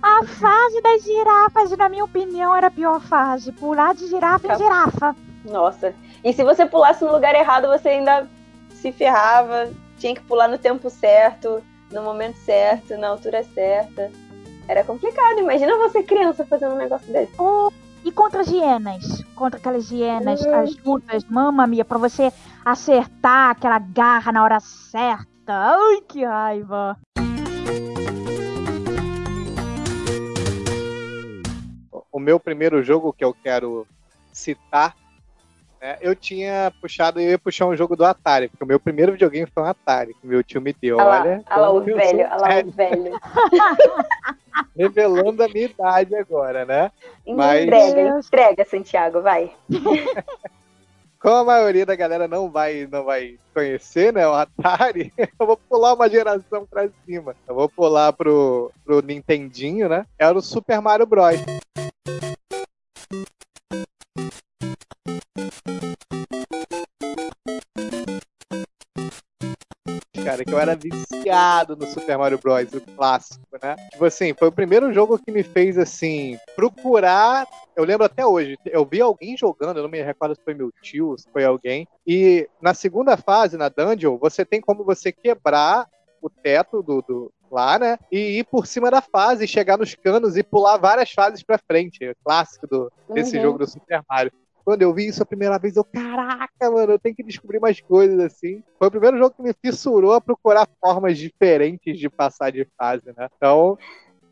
A 0.00 0.24
fase 0.24 0.80
das 0.80 1.02
girafas, 1.02 1.76
na 1.76 1.88
minha 1.88 2.04
opinião, 2.04 2.54
era 2.54 2.68
a 2.68 2.70
pior 2.70 3.00
fase. 3.00 3.50
Pular 3.50 3.92
de 3.92 4.06
girafa 4.06 4.54
em 4.54 4.56
girafa. 4.56 5.16
Nossa. 5.44 5.92
E 6.22 6.32
se 6.32 6.44
você 6.44 6.64
pulasse 6.64 7.04
no 7.04 7.10
lugar 7.10 7.34
errado, 7.34 7.66
você 7.66 7.88
ainda 7.88 8.28
se 8.70 8.92
ferrava. 8.92 9.68
Tinha 9.98 10.14
que 10.14 10.22
pular 10.22 10.46
no 10.46 10.58
tempo 10.58 10.88
certo, 10.88 11.60
no 11.90 12.02
momento 12.04 12.36
certo, 12.36 12.96
na 12.96 13.08
altura 13.08 13.42
certa. 13.42 14.12
Era 14.68 14.84
complicado. 14.84 15.38
Imagina 15.38 15.76
você 15.78 16.02
criança 16.02 16.44
fazendo 16.44 16.74
um 16.74 16.78
negócio 16.78 17.10
desse. 17.10 17.32
E 18.04 18.12
contra 18.12 18.42
as 18.42 18.48
hienas? 18.48 19.24
Contra 19.34 19.58
aquelas 19.58 19.90
hienas, 19.90 20.44
as 20.46 20.76
lutas, 20.84 21.24
mamma 21.24 21.66
mia, 21.66 21.84
pra 21.84 21.96
você 21.96 22.30
acertar 22.64 23.50
aquela 23.50 23.78
garra 23.78 24.30
na 24.30 24.44
hora 24.44 24.60
certa. 24.60 25.26
Ai, 25.48 26.02
que 26.06 26.24
raiva. 26.24 26.96
O 32.12 32.20
meu 32.20 32.38
primeiro 32.38 32.82
jogo 32.82 33.12
que 33.12 33.24
eu 33.24 33.34
quero 33.34 33.86
citar, 34.32 34.94
né, 35.80 35.96
eu 36.00 36.14
tinha 36.14 36.72
puxado, 36.80 37.20
eu 37.20 37.30
ia 37.30 37.38
puxar 37.38 37.66
um 37.66 37.76
jogo 37.76 37.94
do 37.96 38.04
Atari, 38.04 38.48
porque 38.48 38.64
o 38.64 38.66
meu 38.66 38.80
primeiro 38.80 39.12
videogame 39.12 39.46
foi 39.52 39.62
um 39.62 39.66
Atari, 39.66 40.14
que 40.14 40.26
meu 40.26 40.42
tio 40.42 40.60
me 40.60 40.72
deu. 40.72 40.96
Olha 40.98 41.08
Olha, 41.08 41.44
olha 41.50 41.60
lá 41.60 41.70
o 41.72 41.80
velho, 41.80 42.18
olha 42.20 42.36
lá 42.36 42.48
o 42.64 42.70
velho, 42.72 43.20
revelando 44.76 45.42
a 45.42 45.48
minha 45.48 45.66
idade 45.66 46.14
agora, 46.16 46.64
né? 46.64 46.90
Mas- 47.26 47.64
Entrega, 47.64 48.18
entrega, 48.18 48.64
Santiago, 48.64 49.20
vai. 49.22 49.52
Como 51.20 51.34
a 51.34 51.44
maioria 51.44 51.84
da 51.84 51.96
galera 51.96 52.28
não 52.28 52.48
vai, 52.48 52.86
não 52.90 53.02
vai 53.02 53.36
conhecer, 53.52 54.12
né, 54.12 54.26
o 54.28 54.34
Atari, 54.34 55.12
eu 55.38 55.46
vou 55.46 55.56
pular 55.56 55.94
uma 55.94 56.08
geração 56.08 56.64
pra 56.64 56.88
cima. 57.04 57.34
Eu 57.46 57.56
vou 57.56 57.68
pular 57.68 58.12
pro, 58.12 58.70
pro 58.84 59.02
Nintendinho, 59.02 59.88
né? 59.88 60.06
Era 60.16 60.38
o 60.38 60.42
Super 60.42 60.80
Mario 60.80 61.06
Bros. 61.06 61.40
Cara, 70.28 70.44
que 70.44 70.52
eu 70.52 70.58
era 70.58 70.76
viciado 70.76 71.74
no 71.74 71.86
Super 71.86 72.18
Mario 72.18 72.38
Bros, 72.38 72.70
o 72.74 72.80
clássico, 72.96 73.40
né? 73.62 73.76
Tipo 73.90 74.04
assim, 74.04 74.34
foi 74.34 74.48
o 74.48 74.52
primeiro 74.52 74.92
jogo 74.92 75.18
que 75.18 75.32
me 75.32 75.42
fez, 75.42 75.78
assim, 75.78 76.36
procurar 76.54 77.46
eu 77.74 77.84
lembro 77.84 78.04
até 78.04 78.26
hoje, 78.26 78.58
eu 78.66 78.84
vi 78.84 79.00
alguém 79.00 79.36
jogando, 79.36 79.76
eu 79.76 79.84
não 79.84 79.90
me 79.90 80.02
recordo 80.02 80.34
se 80.34 80.40
foi 80.44 80.52
meu 80.52 80.68
tio, 80.82 81.16
se 81.16 81.28
foi 81.32 81.44
alguém, 81.44 81.86
e 82.04 82.48
na 82.60 82.74
segunda 82.74 83.16
fase, 83.16 83.56
na 83.56 83.68
dungeon, 83.68 84.18
você 84.18 84.44
tem 84.44 84.60
como 84.60 84.82
você 84.84 85.12
quebrar 85.12 85.86
o 86.20 86.28
teto 86.28 86.82
do, 86.82 87.00
do- 87.02 87.30
lá, 87.48 87.78
né, 87.78 87.96
e 88.10 88.40
ir 88.40 88.44
por 88.50 88.66
cima 88.66 88.90
da 88.90 89.00
fase, 89.00 89.46
chegar 89.46 89.78
nos 89.78 89.94
canos 89.94 90.36
e 90.36 90.42
pular 90.42 90.76
várias 90.76 91.12
fases 91.12 91.40
pra 91.44 91.56
frente, 91.56 92.04
é 92.04 92.14
clássico 92.24 92.66
do, 92.66 92.92
desse 93.14 93.36
Uhum. 93.36 93.42
jogo 93.42 93.58
do 93.58 93.66
Super 93.70 94.02
Mario. 94.10 94.32
Quando 94.68 94.82
eu 94.82 94.92
vi 94.92 95.06
isso 95.06 95.22
a 95.22 95.24
primeira 95.24 95.58
vez, 95.58 95.76
eu, 95.76 95.82
caraca, 95.82 96.70
mano, 96.70 96.92
eu 96.92 96.98
tenho 96.98 97.16
que 97.16 97.22
descobrir 97.22 97.58
mais 97.58 97.80
coisas 97.80 98.20
assim. 98.20 98.62
Foi 98.78 98.88
o 98.88 98.90
primeiro 98.90 99.16
jogo 99.16 99.34
que 99.34 99.42
me 99.42 99.54
fissurou 99.64 100.12
a 100.12 100.20
procurar 100.20 100.68
formas 100.78 101.16
diferentes 101.16 101.98
de 101.98 102.10
passar 102.10 102.52
de 102.52 102.68
fase, 102.76 103.06
né? 103.16 103.28
Então, 103.34 103.78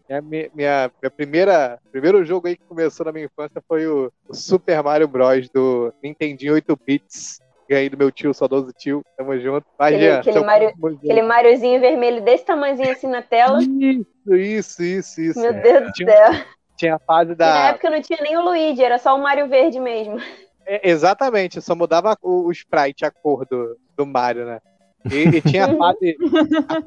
minha, 0.06 0.20
minha, 0.54 0.90
minha 1.00 1.10
primeira 1.16 1.78
primeiro 1.90 2.22
jogo 2.22 2.48
aí 2.48 2.54
que 2.54 2.64
começou 2.64 3.06
na 3.06 3.12
minha 3.12 3.24
infância 3.24 3.62
foi 3.66 3.86
o, 3.86 4.12
o 4.28 4.34
Super 4.34 4.82
Mario 4.82 5.08
Bros. 5.08 5.48
do 5.48 5.90
Nintendinho 6.02 6.52
8 6.52 6.78
bits. 6.86 7.40
Ganhei 7.66 7.88
do 7.88 7.96
meu 7.96 8.12
tio, 8.12 8.34
saudoso 8.34 8.74
tio. 8.76 9.00
Tamo 9.16 9.40
junto. 9.40 9.64
Vai, 9.78 9.94
Aquele- 9.94 10.10
Jean, 10.10 10.20
aquele 10.20 10.40
Mario-. 10.44 10.72
Aquele 10.98 11.22
Mariozinho 11.22 11.80
vermelho 11.80 12.20
desse 12.22 12.44
tamanhozinho 12.44 12.90
assim 12.90 13.06
na 13.08 13.22
tela. 13.22 13.58
Isso, 13.62 14.36
isso, 14.36 14.82
isso, 14.82 15.20
isso. 15.22 15.40
Meu 15.40 15.54
Deus 15.54 15.92
do 15.92 15.96
céu. 15.96 16.30
Tinha 16.76 16.96
a 16.96 16.98
fase 16.98 17.32
E 17.32 17.36
na 17.36 17.36
da. 17.36 17.58
época 17.68 17.90
não 17.90 18.00
tinha 18.02 18.18
nem 18.22 18.36
o 18.36 18.42
Luigi, 18.42 18.82
era 18.84 18.98
só 18.98 19.16
o 19.16 19.22
Mario 19.22 19.48
Verde 19.48 19.80
mesmo. 19.80 20.20
É, 20.66 20.88
exatamente, 20.90 21.60
só 21.62 21.74
mudava 21.74 22.16
o, 22.22 22.46
o 22.46 22.52
sprite, 22.52 23.04
a 23.04 23.10
cor 23.10 23.46
do, 23.46 23.78
do 23.96 24.04
Mario, 24.04 24.44
né? 24.46 24.60
E, 25.12 25.36
e 25.36 25.40
tinha 25.40 25.66
a 25.66 25.76
fase. 25.76 26.16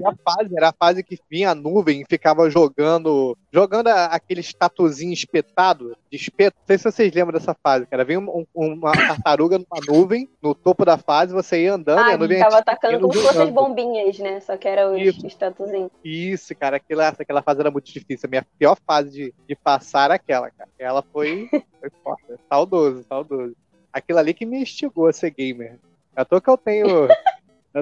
A 0.05 0.13
fase 0.31 0.55
era 0.57 0.69
a 0.69 0.73
fase 0.73 1.03
que 1.03 1.17
vinha 1.29 1.51
a 1.51 1.55
nuvem 1.55 2.01
e 2.01 2.05
ficava 2.09 2.49
jogando. 2.49 3.38
Jogando 3.51 3.88
a- 3.88 4.05
aquele 4.05 4.41
estatuzinho 4.41 5.13
espetado 5.13 5.95
de 6.11 6.17
espeto. 6.17 6.55
Não 6.59 6.65
sei 6.67 6.77
se 6.77 6.83
vocês 6.83 7.13
lembram 7.13 7.38
dessa 7.38 7.55
fase, 7.63 7.85
cara. 7.88 8.03
Vinha 8.03 8.19
um- 8.19 8.45
uma 8.53 8.91
tartaruga 8.91 9.57
numa 9.57 9.81
nuvem, 9.88 10.29
no 10.41 10.53
topo 10.53 10.85
da 10.85 10.97
fase, 10.97 11.33
você 11.33 11.63
ia 11.63 11.73
andando 11.73 11.99
e 12.07 12.11
Ah, 12.11 12.13
a 12.13 12.17
nuvem 12.17 12.39
tava 12.39 12.57
atacando 12.59 12.99
como 12.99 13.13
se 13.13 13.21
fossem 13.27 13.51
bombinhas, 13.51 14.19
né? 14.19 14.39
Só 14.39 14.57
que 14.57 14.67
era 14.67 14.91
os 14.91 15.01
Isso. 15.01 15.25
estatuzinhos. 15.25 15.91
Isso, 16.03 16.55
cara, 16.55 16.77
aquela, 16.77 17.07
aquela 17.09 17.41
fase 17.41 17.59
era 17.59 17.71
muito 17.71 17.91
difícil. 17.91 18.27
A 18.27 18.29
minha 18.29 18.45
pior 18.57 18.77
fase 18.85 19.09
de, 19.11 19.33
de 19.47 19.55
passar 19.55 20.05
era 20.05 20.15
aquela, 20.15 20.49
cara. 20.51 20.69
Ela 20.77 21.03
foi, 21.11 21.47
foi 21.79 21.89
foda. 22.03 22.39
Saudoso, 22.49 23.03
saudoso. 23.07 23.55
Aquilo 23.91 24.19
ali 24.19 24.33
que 24.33 24.45
me 24.45 24.61
instigou 24.61 25.07
a 25.07 25.13
ser 25.13 25.31
gamer. 25.31 25.79
É 26.15 26.21
à 26.21 26.25
toa 26.25 26.39
que 26.41 26.49
eu 26.49 26.57
tenho. 26.57 27.07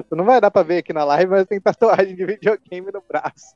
Tu 0.08 0.16
não 0.16 0.24
vai 0.24 0.40
dar 0.40 0.50
pra 0.50 0.62
ver 0.62 0.78
aqui 0.78 0.92
na 0.92 1.04
live, 1.04 1.30
mas 1.30 1.40
eu 1.40 1.46
tenho 1.46 1.60
tatuagem 1.60 2.14
de 2.14 2.24
videogame 2.24 2.92
no 2.92 3.02
braço. 3.08 3.54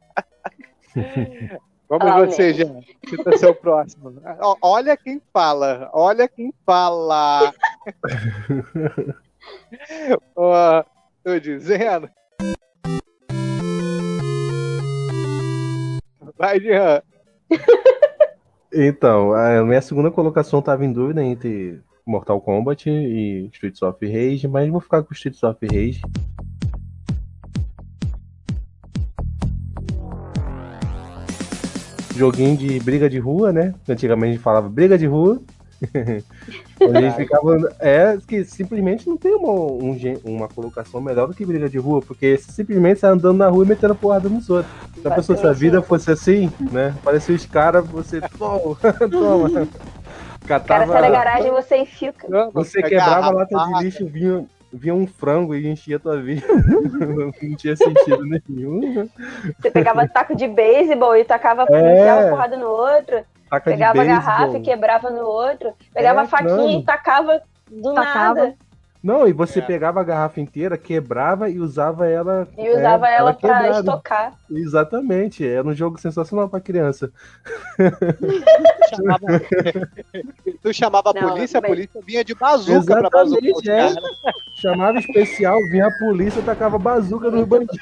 Vamos 1.89 2.07
Ah, 2.07 2.25
você, 2.25 2.55
Jean. 2.55 2.81
Cita 3.07 3.37
seu 3.37 3.55
próximo. 3.55 4.15
Olha 4.63 4.97
quem 4.97 5.21
fala. 5.31 5.91
Olha 5.93 6.27
quem 6.27 6.51
fala. 6.65 7.53
Ó, 10.35 10.83
tô 11.23 11.39
dizendo. 11.39 12.09
Vai, 16.39 16.59
Jean. 16.61 17.03
Então, 18.73 19.35
a 19.35 19.63
minha 19.63 19.83
segunda 19.83 20.11
colocação 20.11 20.63
tava 20.63 20.87
em 20.87 20.93
dúvida 20.93 21.23
entre 21.23 21.79
Mortal 22.07 22.41
Kombat 22.41 22.91
e 22.91 23.49
Streets 23.53 23.83
of 23.83 24.05
Rage, 24.05 24.49
mas 24.49 24.69
vou 24.69 24.81
ficar 24.81 25.03
com 25.03 25.13
Streets 25.13 25.43
of 25.43 25.59
Rage. 25.67 26.01
Joguinho 32.15 32.57
de 32.57 32.79
briga 32.81 33.09
de 33.09 33.19
rua, 33.19 33.53
né? 33.53 33.75
Antigamente 33.89 34.31
a 34.31 34.33
gente 34.35 34.43
falava 34.43 34.69
briga 34.69 34.99
de 34.99 35.07
rua. 35.07 35.41
A 36.81 37.01
gente 37.01 37.17
ficava. 37.17 37.75
É 37.79 38.19
que 38.27 38.45
simplesmente 38.45 39.09
não 39.09 39.17
tem 39.17 39.35
uma, 39.35 39.51
um 39.51 39.97
uma 40.25 40.49
colocação 40.49 41.01
melhor 41.01 41.29
do 41.29 41.35
que 41.35 41.45
briga 41.45 41.69
de 41.69 41.79
rua, 41.79 42.01
porque 42.01 42.37
simplesmente 42.39 43.01
sai 43.01 43.11
andando 43.11 43.39
na 43.39 43.49
rua 43.49 43.65
e 43.65 43.69
metendo 43.69 43.95
porrada 43.95 44.29
nos 44.29 44.49
outros. 44.51 44.73
Se 45.01 45.07
a 45.07 45.11
pessoa, 45.11 45.39
se 45.39 45.47
a 45.47 45.53
vida 45.53 45.83
fosse 45.83 46.11
assim, 46.11 46.51
né? 46.73 46.95
Parecia 47.05 47.35
os 47.35 47.47
caras, 47.47 47.87
você. 47.87 48.21
Toma, 48.39 48.77
toma. 49.11 49.69
O 50.43 50.47
cara 50.47 50.61
Catava, 50.61 50.93
sai 50.93 51.03
da 51.03 51.11
garagem 51.11 51.47
e 51.49 51.51
você 51.51 51.77
enfia. 51.79 52.15
você 52.53 52.83
quebrava 52.83 53.27
a 53.27 53.31
lata 53.31 53.57
de 53.57 53.85
lixo, 53.85 54.07
vinha, 54.07 54.45
vinha 54.73 54.95
um 54.95 55.07
frango 55.07 55.55
e 55.55 55.69
enchia 55.69 55.97
a 55.97 56.01
tua 56.01 56.21
vida. 56.21 56.43
não 57.43 57.57
tinha 57.57 57.77
sentido 57.77 58.25
nenhum. 58.25 59.09
Você 59.61 59.71
pegava 59.71 60.07
taco 60.09 60.35
de 60.35 60.49
beisebol 60.49 61.17
e 61.17 61.25
tacava, 61.25 61.67
É. 61.71 62.29
porrada 62.31 62.57
no 62.57 62.67
outro. 62.67 63.25
Taca 63.49 63.71
Pegava 63.71 64.03
garrafa 64.05 64.57
e 64.57 64.63
quebrava 64.63 65.11
no 65.11 65.21
outro. 65.27 65.73
Pegava 65.93 66.21
É, 66.21 66.25
a 66.25 66.27
faquinha 66.27 66.79
e 66.79 66.85
tacava 66.85 67.43
do 67.71 67.93
Tacava. 67.95 68.35
nada. 68.35 68.55
Não, 69.03 69.27
e 69.27 69.33
você 69.33 69.59
É. 69.59 69.63
pegava 69.63 70.01
a 70.01 70.05
garrafa 70.05 70.41
inteira, 70.41 70.79
quebrava 70.79 71.51
e 71.51 71.59
usava 71.59 72.07
ela. 72.09 72.47
E 72.57 72.71
usava 72.71 73.09
é, 73.09 73.17
ela 73.17 73.33
pra 73.35 73.55
quebrada. 73.55 73.79
estocar. 73.81 74.33
Exatamente, 74.49 75.45
era 75.47 75.67
um 75.67 75.75
jogo 75.75 75.99
sensacional 75.99 76.49
pra 76.49 76.61
criança. 76.61 77.11
Chamava... 78.95 79.27
tu 80.63 80.73
chamava 80.73 81.11
a 81.11 81.13
Não, 81.21 81.29
polícia, 81.31 81.59
a 81.59 81.61
mas- 81.61 81.71
polícia 81.71 82.01
vinha 82.07 82.25
de 82.25 82.35
bazuca 82.35 82.97
pra 83.01 83.11
bazucar 83.11 83.51
os 83.51 83.65
Exatamente, 83.65 83.71
é. 83.71 84.61
Chamava 84.61 84.99
especial, 84.99 85.59
vinha 85.71 85.87
a 85.89 85.99
polícia, 85.99 86.43
tacava 86.43 86.79
bazuca 86.79 87.31
nos 87.31 87.45
bandidos. 87.47 87.79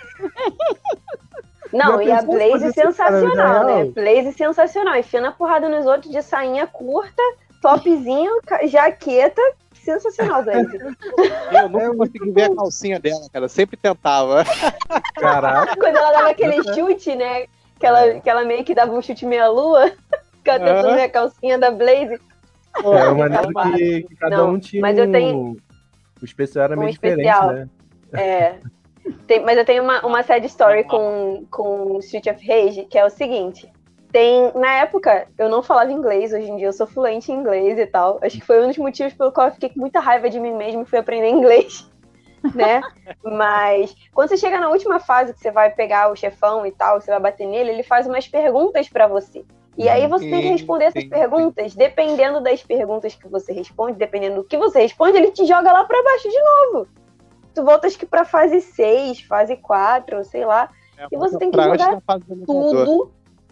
Não, 1.73 2.01
e 2.03 2.11
a 2.11 2.23
Blaze 2.23 2.73
cara, 2.73 2.73
sensacional, 2.73 3.65
na 3.65 3.65
né? 3.65 3.85
Blaze 3.95 4.33
sensacional. 4.33 4.97
Enfia 4.97 5.21
na 5.21 5.31
porrada 5.33 5.69
nos 5.69 5.87
outros 5.87 6.11
de 6.11 6.21
sainha 6.23 6.67
curta, 6.67 7.23
topzinho, 7.63 8.41
jaqueta. 8.67 9.43
Sensacional, 9.85 10.43
Blaze. 10.43 10.79
Eu 11.53 11.69
nunca 11.69 11.97
consegui 11.97 12.31
ver 12.33 12.43
a 12.45 12.55
calcinha 12.55 13.01
dela, 13.01 13.21
cara. 13.33 13.45
Eu 13.47 13.49
sempre 13.49 13.77
tentava. 13.77 14.45
Caraca, 15.15 15.77
Quando 15.77 15.97
ela 15.97 16.13
dava 16.13 16.31
aquele 16.31 16.63
chute, 16.75 17.15
né? 17.15 17.47
Que 17.79 17.87
ela, 17.87 18.21
que 18.21 18.29
ela 18.31 18.45
meio 18.45 18.65
que 18.65 18.75
dava 18.75 18.93
um 18.93 19.01
chute 19.03 19.25
meia-lua. 19.27 19.93
Ficava 20.39 20.59
tentando 20.65 20.95
ver 20.95 21.03
a 21.03 21.09
calcinha 21.09 21.59
da 21.59 21.71
Blaze. 21.71 22.13
era 22.15 22.21
Ficava 22.77 23.15
maneiro 23.15 23.53
barra. 23.53 23.77
que, 23.77 24.03
que 24.03 24.17
cada 24.17 24.37
Não, 24.39 24.51
um 24.51 24.59
tinha 24.59 24.81
mas 24.81 24.97
eu 24.99 25.05
um- 25.07 25.13
tenho- 25.13 25.57
O 26.21 26.25
especial 26.25 26.65
era 26.65 26.77
um 26.77 26.81
meio 26.81 26.91
especial. 26.91 27.49
diferente, 27.49 27.71
né? 28.13 28.21
É. 28.23 28.59
Tem- 29.27 29.45
mas 29.45 29.57
eu 29.59 29.65
tenho 29.65 29.83
uma, 29.83 30.05
uma 30.07 30.23
sad 30.23 30.45
story 30.47 30.85
com, 30.85 31.45
com 31.51 31.99
Street 32.01 32.27
of 32.27 32.47
Rage, 32.47 32.85
que 32.85 32.99
é 32.99 33.05
o 33.05 33.11
seguinte. 33.11 33.71
Tem, 34.13 34.51
na 34.55 34.73
época, 34.75 35.29
eu 35.39 35.49
não 35.49 35.63
falava 35.63 35.93
inglês, 35.93 36.33
hoje 36.33 36.51
em 36.51 36.57
dia 36.57 36.67
eu 36.67 36.73
sou 36.73 36.87
fluente 36.87 37.31
em 37.31 37.37
inglês 37.37 37.79
e 37.79 37.87
tal. 37.87 38.19
Acho 38.23 38.39
que 38.39 38.45
foi 38.45 38.65
um 38.65 38.69
dos 38.69 38.79
motivos 38.79 39.13
pelo 39.15 39.31
qual 39.31 39.49
eu 39.49 39.53
fiquei 39.53 39.69
com 39.69 39.79
muita 39.79 40.01
raiva 40.01 40.29
de 40.29 40.41
mim 40.41 40.53
mesmo 40.53 40.83
e 40.83 40.85
fui 40.85 40.99
aprender 40.99 41.29
inglês, 41.29 41.89
né? 42.55 42.81
Mas 43.23 43.95
quando 44.13 44.29
você 44.29 44.37
chega 44.37 44.59
na 44.59 44.69
última 44.69 44.99
fase, 44.99 45.33
que 45.33 45.39
você 45.39 45.53
vai 45.53 45.71
pegar 45.71 46.11
o 46.11 46.17
chefão 46.17 46.67
e 46.67 46.73
tal, 46.73 47.01
você 47.01 47.11
vai 47.11 47.21
bater 47.21 47.47
nele, 47.47 47.71
ele 47.71 47.83
faz 47.85 48.07
umas 48.07 48.27
perguntas 48.27 48.89
pra 48.89 49.07
você. 49.07 49.45
E 49.79 49.89
aí 49.89 50.09
você 50.09 50.29
tem 50.29 50.43
que 50.43 50.49
responder 50.49 50.87
essas 50.87 51.05
perguntas, 51.05 51.75
dependendo 51.75 52.41
das 52.41 52.63
perguntas 52.63 53.15
que 53.15 53.29
você 53.29 53.53
responde, 53.53 53.97
dependendo 53.97 54.37
do 54.37 54.45
que 54.45 54.59
você 54.59 54.81
responde, 54.81 55.17
ele 55.17 55.31
te 55.31 55.47
joga 55.47 55.73
lá 55.73 55.85
pra 55.85 56.03
baixo 56.03 56.29
de 56.29 56.43
novo. 56.43 56.89
Tu 57.55 57.65
volta 57.65 57.87
acho 57.87 57.99
que 57.99 58.05
pra 58.05 58.25
fase 58.25 58.61
6, 58.61 59.23
fase 59.23 59.57
4, 59.57 60.25
sei 60.25 60.45
lá, 60.45 60.69
E 61.11 61.17
você 61.17 61.39
tem 61.39 61.51
que 61.51 61.63
jogar 61.63 62.03
tudo 62.45 63.11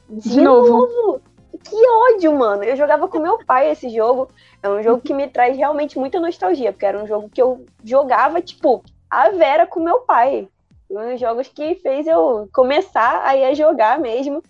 de, 0.09 0.31
De 0.31 0.41
novo. 0.41 0.87
novo. 0.87 1.21
Que 1.65 1.77
ódio, 2.15 2.37
mano. 2.37 2.65
Eu 2.65 2.77
jogava 2.77 3.09
com 3.09 3.19
meu 3.19 3.45
pai 3.45 3.71
esse 3.71 3.88
jogo. 3.91 4.29
É 4.62 4.69
um 4.69 4.83
jogo 4.83 5.03
que 5.03 5.12
me 5.12 5.29
traz 5.29 5.57
realmente 5.57 5.99
muita 5.99 6.21
nostalgia, 6.21 6.73
porque 6.73 6.87
era 6.87 7.03
um 7.03 7.07
jogo 7.07 7.29
que 7.29 7.43
eu 7.43 7.65
jogava, 7.85 8.41
tipo, 8.41 8.83
a 9.11 9.31
Vera 9.31 9.67
com 9.67 9.81
meu 9.81 10.00
pai. 10.00 10.49
Um 10.91 11.11
dos 11.11 11.21
jogos 11.21 11.49
que 11.49 11.75
fez 11.77 12.07
eu 12.07 12.49
começar 12.53 13.23
aí 13.25 13.45
a 13.45 13.55
jogar 13.55 13.99
mesmo 13.99 14.43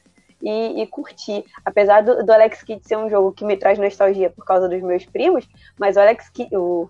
e, 0.43 0.83
e 0.83 0.87
curtir. 0.87 1.45
Apesar 1.65 2.03
do, 2.03 2.25
do 2.25 2.33
Alex 2.33 2.63
Kidd 2.63 2.87
ser 2.87 2.97
um 2.97 3.11
jogo 3.11 3.33
que 3.33 3.45
me 3.45 3.57
traz 3.57 3.79
nostalgia 3.79 4.31
por 4.31 4.45
causa 4.45 4.69
dos 4.69 4.81
meus 4.83 5.05
primos, 5.05 5.49
mas 5.79 5.97
o 5.97 6.01
Alex 6.01 6.29
Kidd, 6.31 6.57
o, 6.57 6.89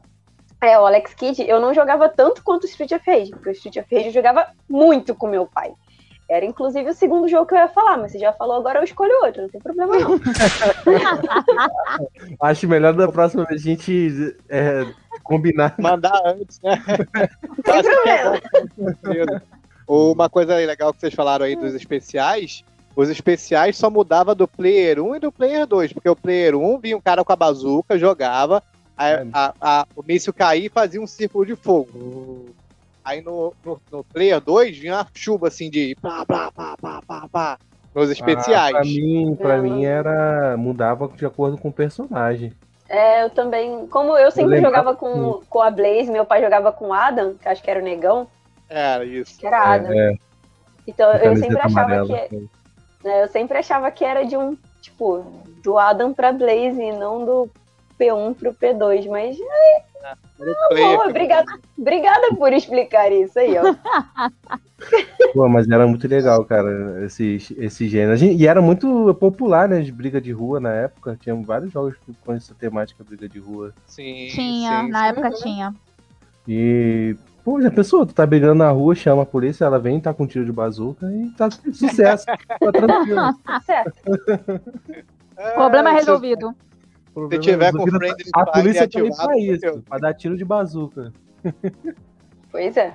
é, 0.61 0.79
o 0.79 0.85
Alex 0.85 1.15
Kidd, 1.15 1.49
eu 1.49 1.61
não 1.61 1.73
jogava 1.73 2.09
tanto 2.09 2.43
quanto 2.43 2.65
o 2.65 2.67
Street 2.67 2.93
of 2.93 3.11
Rage, 3.11 3.31
porque 3.31 3.49
o 3.49 3.53
Street 3.53 3.77
of 3.77 3.95
Rage 3.95 4.09
eu 4.09 4.13
jogava 4.13 4.53
muito 4.69 5.15
com 5.15 5.27
meu 5.27 5.47
pai. 5.47 5.73
Era 6.31 6.45
inclusive 6.45 6.91
o 6.91 6.95
segundo 6.95 7.27
jogo 7.27 7.47
que 7.47 7.55
eu 7.55 7.59
ia 7.59 7.69
falar, 7.69 7.97
mas 7.97 8.13
você 8.13 8.19
já 8.19 8.33
falou, 8.35 8.57
agora 8.57 8.81
eu 8.81 8.85
escolho 8.85 9.11
outro, 9.25 9.43
não 9.43 9.49
tem 9.49 9.61
problema 9.61 9.99
não. 9.99 10.21
Acho 12.41 12.69
melhor 12.69 12.93
da 12.93 13.09
próxima 13.11 13.45
vez 13.45 13.63
a 13.63 13.65
gente 13.65 14.37
é, 14.49 14.87
combinar. 15.23 15.75
Mandar 15.79 16.21
antes, 16.27 16.61
né? 16.61 16.83
Sem 17.65 17.83
problema. 17.83 18.41
certeza. 19.03 19.43
Uma 19.87 20.29
coisa 20.29 20.55
legal 20.57 20.93
que 20.93 21.01
vocês 21.01 21.15
falaram 21.15 21.47
aí 21.47 21.57
dos 21.57 21.75
especiais, 21.75 22.63
os 22.95 23.09
especiais 23.09 23.77
só 23.77 23.89
mudava 23.89 24.35
do 24.35 24.47
player 24.47 25.03
1 25.03 25.17
e 25.17 25.21
do 25.21 25.33
player 25.33 25.67
2, 25.67 25.93
porque 25.95 26.09
o 26.11 26.17
player 26.17 26.55
1 26.55 26.79
vinha 26.79 26.97
um 26.97 27.01
cara 27.01 27.25
com 27.25 27.33
a 27.33 27.37
bazuca, 27.37 27.99
jogava, 27.99 28.63
a- 28.97 29.09
É. 29.09 29.27
a- 29.33 29.55
a- 29.61 29.87
o 29.97 30.03
míssil 30.03 30.33
caía 30.35 30.67
e 30.67 30.69
fazia 30.69 31.01
um 31.01 31.07
círculo 31.07 31.47
de 31.47 31.57
fogo. 31.57 32.47
Aí 33.09 33.23
no, 33.23 33.55
no, 33.65 33.81
no 33.91 34.05
player 34.05 34.39
2 34.39 34.77
vinha 34.77 34.97
uma 34.97 35.07
chuva 35.15 35.49
assim 35.49 35.71
de 35.71 35.97
pá, 36.03 36.27
pá, 36.27 36.51
pá, 36.55 36.77
pá, 36.81 37.01
pá, 37.07 37.29
pá, 37.33 37.59
nos 37.95 38.11
especiais. 38.11 38.75
Ah, 38.75 38.81
pra 38.81 38.85
mim, 38.85 39.35
pra 39.41 39.57
Não. 39.57 39.63
mim 39.63 39.85
era. 39.87 40.57
mudava 40.59 41.09
de 41.09 41.25
acordo 41.25 41.57
com 41.57 41.69
o 41.69 41.73
personagem. 41.73 42.53
É, 42.87 43.23
eu 43.25 43.31
também. 43.31 43.87
Como 43.87 44.15
eu 44.17 44.31
sempre 44.31 44.57
lembrava 44.57 44.93
jogava 44.93 44.97
com, 44.97 45.41
com 45.49 45.61
a 45.63 45.71
Blaze, 45.71 46.11
meu 46.11 46.27
pai 46.27 46.43
jogava 46.43 46.71
com 46.71 46.89
o 46.89 46.93
Adam, 46.93 47.35
que 47.35 47.49
acho 47.49 47.63
que 47.63 47.71
era 47.71 47.81
o 47.81 47.83
negão, 47.85 48.27
Era 48.69 49.05
isso. 49.07 49.39
que 49.39 49.47
era 49.47 49.63
Adam. 49.75 49.93
É, 49.93 50.15
Então 50.87 51.11
eu 51.15 51.35
sempre 51.37 51.59
achava 51.61 51.95
amarela. 51.95 52.29
que. 52.29 52.37
né, 53.05 53.23
eu 53.23 53.29
sempre 53.29 53.57
achava 53.57 53.91
que 53.91 54.05
era 54.05 54.25
de 54.25 54.37
um, 54.37 54.55
tipo, 54.83 55.25
do 55.63 55.79
Adam 55.79 56.13
pra 56.13 56.31
Blaze 56.33 56.81
e 56.83 56.93
não 56.93 57.25
do 57.25 57.51
P1 57.99 58.35
pro 58.35 58.53
P2, 58.55 59.07
mas 59.07 59.37
Era 60.01 60.17
o 60.51 60.69
player 60.69 60.89
boa, 60.89 61.05
que- 61.05 61.11
obrigada, 61.11 61.53
obrigada 61.77 62.35
por 62.37 62.53
explicar 62.53 63.11
isso 63.13 63.39
aí, 63.39 63.57
ó. 63.59 63.63
Pô, 65.35 65.49
mas 65.49 65.69
era 65.69 65.87
muito 65.87 66.07
legal, 66.09 66.45
cara, 66.45 67.05
esse, 67.05 67.37
esse 67.59 67.89
gênero. 67.89 68.17
Gente- 68.17 68.41
E 68.41 68.47
era 68.47 68.63
muito 68.63 69.13
popular, 69.21 69.69
né? 69.69 69.81
De 69.81 69.91
briga 69.93 70.21
de 70.21 70.33
rua 70.33 70.61
na 70.61 70.73
época. 70.73 71.19
Tinha 71.21 71.35
vários 71.35 71.73
jogos 71.73 71.97
com 72.25 72.33
essa 72.33 72.55
temática 72.55 73.03
briga 73.05 73.29
de 73.29 73.39
rua. 73.39 73.75
Sim, 73.87 74.27
Tinha, 74.31 74.83
sim, 74.85 74.89
na 74.89 75.01
sim. 75.01 75.07
época 75.09 75.31
tinha. 75.33 75.75
E, 76.47 77.15
pô, 77.45 77.61
já 77.61 77.71
pensou? 77.71 78.07
Tu 78.07 78.15
tá 78.15 78.25
brigando 78.25 78.55
na 78.55 78.71
rua, 78.71 78.95
chama 78.95 79.23
a 79.23 79.27
polícia, 79.27 79.65
ela 79.65 79.79
vem, 79.79 80.01
tá 80.01 80.15
com 80.15 80.27
tiro 80.27 80.45
de 80.47 80.53
bazuca 80.53 81.05
e 81.13 81.29
tá 81.37 81.51
sucesso. 81.51 82.25
tá 82.27 82.73
tranquilo. 82.73 83.35
Tá 83.45 83.61
certo. 83.61 83.93
É, 85.37 85.51
Problema 85.55 85.91
resolvido. 85.91 86.55
Problema- 87.21 87.43
tiver 87.43 87.73
com 87.73 87.79
bazuca- 87.79 87.99
friendly 87.99 88.31
A 88.35 88.47
polícia 88.47 88.89
tá 88.89 88.99
ativado, 88.99 89.27
pra 89.29 89.39
isso, 89.39 89.83
pra 89.83 89.99
dar 89.99 90.15
tiro 90.15 90.37
de 90.37 90.45
bazuca. 90.45 91.13
Pois 92.51 92.77
é. 92.79 92.95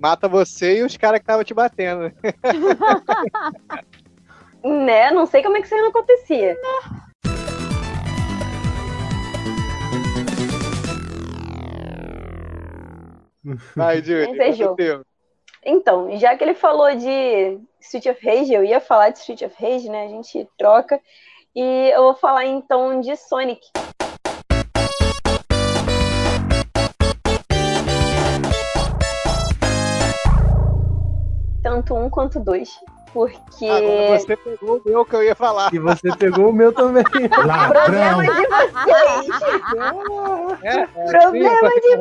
Mata 0.00 0.28
você 0.28 0.78
e 0.78 0.82
os 0.84 0.96
caras 0.96 1.18
que 1.18 1.24
estavam 1.24 1.42
te 1.44 1.52
batendo. 1.52 2.12
Né? 4.64 5.10
Não 5.10 5.26
sei 5.26 5.42
como 5.42 5.56
é 5.56 5.60
que 5.60 5.66
isso 5.66 5.74
aí 5.74 5.80
não 5.80 5.88
acontecia. 5.88 6.56
Vai, 13.76 14.02
Júlio. 14.02 14.40
É 14.40 14.96
o. 14.96 15.04
Então, 15.64 16.18
já 16.18 16.36
que 16.36 16.42
ele 16.42 16.54
falou 16.54 16.94
de 16.94 17.58
Street 17.80 18.06
of 18.06 18.24
Rage, 18.24 18.52
eu 18.52 18.64
ia 18.64 18.80
falar 18.80 19.10
de 19.10 19.18
Street 19.18 19.42
of 19.42 19.54
Rage, 19.60 19.88
né? 19.88 20.04
A 20.06 20.08
gente 20.08 20.48
troca. 20.58 21.00
E 21.54 21.90
eu 21.90 22.04
vou 22.04 22.14
falar 22.14 22.46
então 22.46 22.98
de 23.02 23.14
Sonic. 23.14 23.60
Tanto 31.62 31.94
um 31.94 32.08
quanto 32.08 32.40
dois. 32.40 32.70
Porque. 33.12 33.68
Agora 33.68 34.18
você 34.18 34.34
pegou 34.34 34.78
o 34.78 34.82
meu 34.82 35.04
que 35.04 35.14
eu 35.14 35.22
ia 35.22 35.34
falar. 35.34 35.74
E 35.74 35.78
você 35.78 36.16
pegou 36.16 36.48
o 36.48 36.52
meu 36.54 36.72
também. 36.72 37.04
Problema 37.28 38.22
de 38.24 38.46
vocês! 38.48 39.42
É, 40.62 40.86
Problema 41.10 41.68
de 41.82 41.96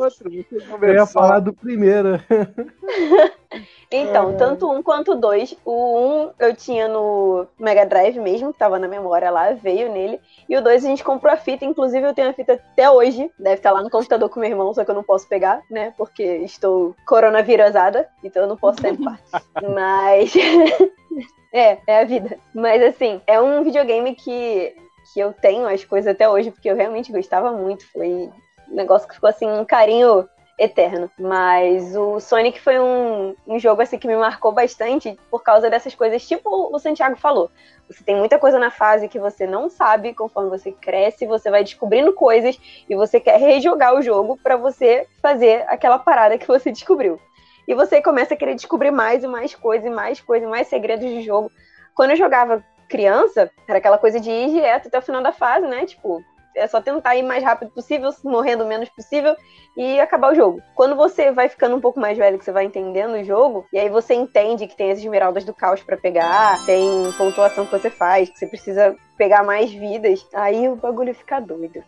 vocês! 0.00 0.46
Eu 0.82 0.92
ia 0.92 1.06
falar 1.06 1.38
do 1.38 1.52
primeiro. 1.52 2.20
Então, 3.90 4.36
tanto 4.36 4.70
um 4.70 4.82
quanto 4.82 5.14
dois. 5.14 5.56
O 5.64 5.72
um 5.72 6.30
eu 6.38 6.54
tinha 6.54 6.88
no 6.88 7.46
Mega 7.58 7.86
Drive 7.86 8.18
mesmo, 8.18 8.52
que 8.52 8.58
tava 8.58 8.78
na 8.78 8.88
memória 8.88 9.30
lá, 9.30 9.52
veio 9.52 9.92
nele. 9.92 10.20
E 10.48 10.56
o 10.56 10.62
dois 10.62 10.84
a 10.84 10.88
gente 10.88 11.04
comprou 11.04 11.32
a 11.32 11.36
fita, 11.36 11.64
inclusive 11.64 12.06
eu 12.06 12.14
tenho 12.14 12.30
a 12.30 12.32
fita 12.32 12.54
até 12.54 12.90
hoje. 12.90 13.30
Deve 13.38 13.56
estar 13.56 13.70
lá 13.70 13.82
no 13.82 13.90
computador 13.90 14.28
com 14.28 14.40
meu 14.40 14.50
irmão, 14.50 14.74
só 14.74 14.84
que 14.84 14.90
eu 14.90 14.94
não 14.94 15.04
posso 15.04 15.28
pegar, 15.28 15.62
né? 15.70 15.94
Porque 15.96 16.22
estou 16.22 16.94
coronavirusada, 17.06 18.08
então 18.22 18.42
eu 18.42 18.48
não 18.48 18.56
posso 18.56 18.80
sair 18.80 18.96
parte. 18.96 19.22
Mas. 19.74 20.32
é, 21.52 21.78
é 21.86 22.00
a 22.00 22.04
vida. 22.04 22.38
Mas 22.54 22.82
assim, 22.82 23.20
é 23.26 23.40
um 23.40 23.62
videogame 23.62 24.14
que, 24.14 24.74
que 25.12 25.20
eu 25.20 25.32
tenho 25.32 25.66
as 25.66 25.84
coisas 25.84 26.12
até 26.12 26.28
hoje, 26.28 26.50
porque 26.50 26.68
eu 26.68 26.76
realmente 26.76 27.12
gostava 27.12 27.52
muito. 27.52 27.86
Foi 27.92 28.08
um 28.68 28.74
negócio 28.74 29.08
que 29.08 29.14
ficou 29.14 29.30
assim, 29.30 29.46
um 29.46 29.64
carinho 29.64 30.28
eterno. 30.58 31.10
Mas 31.18 31.94
o 31.96 32.18
Sonic 32.20 32.60
foi 32.60 32.78
um, 32.78 33.34
um 33.46 33.58
jogo 33.58 33.82
assim 33.82 33.98
que 33.98 34.08
me 34.08 34.16
marcou 34.16 34.52
bastante 34.52 35.18
por 35.30 35.42
causa 35.42 35.68
dessas 35.68 35.94
coisas, 35.94 36.26
tipo 36.26 36.48
o 36.74 36.78
Santiago 36.78 37.16
falou. 37.16 37.50
Você 37.88 38.02
tem 38.02 38.16
muita 38.16 38.38
coisa 38.38 38.58
na 38.58 38.70
fase 38.70 39.08
que 39.08 39.18
você 39.18 39.46
não 39.46 39.70
sabe, 39.70 40.14
conforme 40.14 40.50
você 40.50 40.72
cresce, 40.72 41.26
você 41.26 41.50
vai 41.50 41.62
descobrindo 41.62 42.12
coisas 42.12 42.58
e 42.88 42.96
você 42.96 43.20
quer 43.20 43.38
rejogar 43.38 43.94
o 43.94 44.02
jogo 44.02 44.38
para 44.42 44.56
você 44.56 45.06
fazer 45.22 45.64
aquela 45.68 45.98
parada 45.98 46.38
que 46.38 46.48
você 46.48 46.70
descobriu. 46.72 47.20
E 47.68 47.74
você 47.74 48.00
começa 48.00 48.34
a 48.34 48.36
querer 48.36 48.54
descobrir 48.54 48.90
mais 48.90 49.24
e 49.24 49.26
mais 49.26 49.54
coisas, 49.54 49.86
e 49.86 49.90
mais 49.90 50.20
coisas, 50.20 50.48
mais 50.48 50.68
segredos 50.68 51.08
de 51.08 51.22
jogo. 51.22 51.50
Quando 51.94 52.10
eu 52.10 52.16
jogava 52.16 52.64
criança, 52.88 53.50
era 53.66 53.78
aquela 53.78 53.98
coisa 53.98 54.20
de 54.20 54.30
ir 54.30 54.50
direto 54.50 54.86
até 54.86 54.98
o 54.98 55.02
final 55.02 55.20
da 55.20 55.32
fase, 55.32 55.66
né? 55.66 55.84
Tipo, 55.84 56.22
é 56.56 56.66
só 56.66 56.80
tentar 56.80 57.14
ir 57.14 57.22
mais 57.22 57.44
rápido 57.44 57.70
possível, 57.70 58.10
morrendo 58.24 58.64
o 58.64 58.66
menos 58.66 58.88
possível 58.88 59.36
e 59.76 60.00
acabar 60.00 60.32
o 60.32 60.34
jogo. 60.34 60.60
Quando 60.74 60.96
você 60.96 61.30
vai 61.30 61.48
ficando 61.48 61.76
um 61.76 61.80
pouco 61.80 62.00
mais 62.00 62.16
velho, 62.16 62.38
que 62.38 62.44
você 62.44 62.52
vai 62.52 62.64
entendendo 62.64 63.14
o 63.14 63.24
jogo, 63.24 63.66
e 63.72 63.78
aí 63.78 63.88
você 63.88 64.14
entende 64.14 64.66
que 64.66 64.76
tem 64.76 64.90
as 64.90 64.98
esmeraldas 64.98 65.44
do 65.44 65.54
caos 65.54 65.82
para 65.82 65.96
pegar, 65.96 66.64
tem 66.64 66.88
pontuação 67.18 67.66
que 67.66 67.78
você 67.78 67.90
faz, 67.90 68.30
que 68.30 68.38
você 68.38 68.46
precisa 68.46 68.96
pegar 69.16 69.44
mais 69.44 69.70
vidas, 69.70 70.26
aí 70.32 70.68
o 70.68 70.76
bagulho 70.76 71.14
fica 71.14 71.38
doido. 71.38 71.84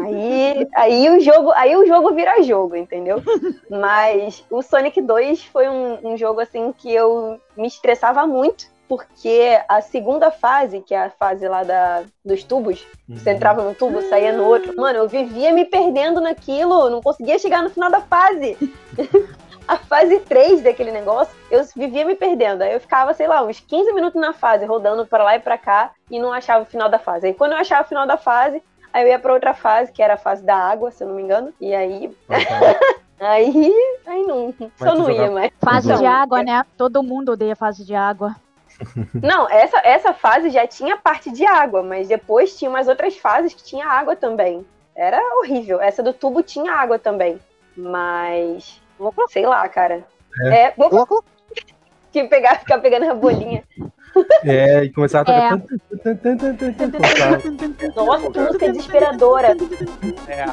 Aí, 0.00 0.66
aí, 0.74 1.10
o 1.10 1.20
jogo, 1.20 1.52
aí 1.52 1.76
o 1.76 1.86
jogo 1.86 2.14
vira 2.14 2.42
jogo, 2.42 2.74
entendeu? 2.74 3.22
Mas 3.70 4.44
o 4.50 4.62
Sonic 4.62 5.00
2 5.00 5.44
foi 5.44 5.68
um, 5.68 6.12
um 6.12 6.16
jogo 6.16 6.40
assim 6.40 6.72
que 6.72 6.92
eu 6.92 7.38
me 7.56 7.68
estressava 7.68 8.26
muito, 8.26 8.66
porque 8.88 9.60
a 9.68 9.80
segunda 9.80 10.30
fase, 10.30 10.80
que 10.80 10.94
é 10.94 11.04
a 11.04 11.10
fase 11.10 11.46
lá 11.46 11.62
da, 11.62 12.02
dos 12.24 12.42
tubos, 12.42 12.86
você 13.08 13.30
entrava 13.30 13.62
no 13.62 13.74
tubo, 13.74 14.00
saía 14.02 14.32
no 14.32 14.44
outro, 14.44 14.74
mano, 14.76 15.00
eu 15.00 15.08
vivia 15.08 15.52
me 15.52 15.64
perdendo 15.64 16.20
naquilo, 16.20 16.90
não 16.90 17.02
conseguia 17.02 17.38
chegar 17.38 17.62
no 17.62 17.70
final 17.70 17.90
da 17.90 18.00
fase. 18.00 18.56
a 19.68 19.76
fase 19.76 20.20
3 20.20 20.62
daquele 20.62 20.90
negócio, 20.90 21.34
eu 21.50 21.62
vivia 21.76 22.04
me 22.04 22.14
perdendo. 22.14 22.62
Aí 22.62 22.72
eu 22.72 22.80
ficava, 22.80 23.12
sei 23.12 23.28
lá, 23.28 23.44
uns 23.44 23.60
15 23.60 23.92
minutos 23.92 24.20
na 24.20 24.32
fase, 24.32 24.64
rodando 24.64 25.06
para 25.06 25.24
lá 25.24 25.36
e 25.36 25.40
para 25.40 25.58
cá, 25.58 25.92
e 26.10 26.18
não 26.18 26.32
achava 26.32 26.62
o 26.62 26.66
final 26.66 26.88
da 26.88 26.98
fase. 26.98 27.26
Aí 27.26 27.34
quando 27.34 27.52
eu 27.52 27.58
achava 27.58 27.84
o 27.84 27.88
final 27.88 28.06
da 28.06 28.16
fase, 28.16 28.62
Aí 28.92 29.04
eu 29.04 29.08
ia 29.08 29.18
pra 29.18 29.32
outra 29.32 29.54
fase, 29.54 29.92
que 29.92 30.02
era 30.02 30.14
a 30.14 30.18
fase 30.18 30.42
da 30.44 30.56
água, 30.56 30.90
se 30.90 31.02
eu 31.02 31.08
não 31.08 31.14
me 31.14 31.22
engano. 31.22 31.52
E 31.60 31.74
aí. 31.74 32.10
aí. 33.20 33.72
Aí 34.06 34.22
não. 34.24 34.54
Só 34.76 34.94
não 34.94 35.10
ia 35.10 35.30
mais. 35.30 35.50
Fase 35.60 35.88
Então, 35.88 36.00
de 36.00 36.06
água, 36.06 36.42
né? 36.42 36.64
Todo 36.76 37.02
mundo 37.02 37.32
odeia 37.32 37.54
fase 37.54 37.84
de 37.84 37.94
água. 37.94 38.34
Não, 39.14 39.48
essa, 39.50 39.78
essa 39.84 40.14
fase 40.14 40.50
já 40.50 40.66
tinha 40.66 40.96
parte 40.96 41.30
de 41.30 41.44
água, 41.44 41.82
mas 41.82 42.08
depois 42.08 42.56
tinha 42.56 42.70
umas 42.70 42.88
outras 42.88 43.16
fases 43.16 43.52
que 43.54 43.62
tinha 43.62 43.86
água 43.86 44.14
também. 44.14 44.64
Era 44.94 45.20
horrível. 45.38 45.80
Essa 45.80 46.02
do 46.02 46.12
tubo 46.12 46.42
tinha 46.42 46.72
água 46.72 46.98
também. 46.98 47.38
Mas. 47.76 48.80
Sei 49.28 49.46
lá, 49.46 49.68
cara. 49.68 50.04
É. 50.46 50.74
que 52.12 52.24
pegar, 52.24 52.58
ficar 52.60 52.78
pegando 52.78 53.10
a 53.10 53.14
bolinha. 53.14 53.62
É, 54.44 54.84
e 54.84 54.92
começar 54.92 55.20
a 55.20 55.24
tocar. 55.24 55.54
É. 55.54 55.58
tá. 57.92 58.04
Nossa, 58.04 58.30
que 58.30 58.38
música 58.40 58.72
desesperadora. 58.72 59.56
É. 60.26 60.46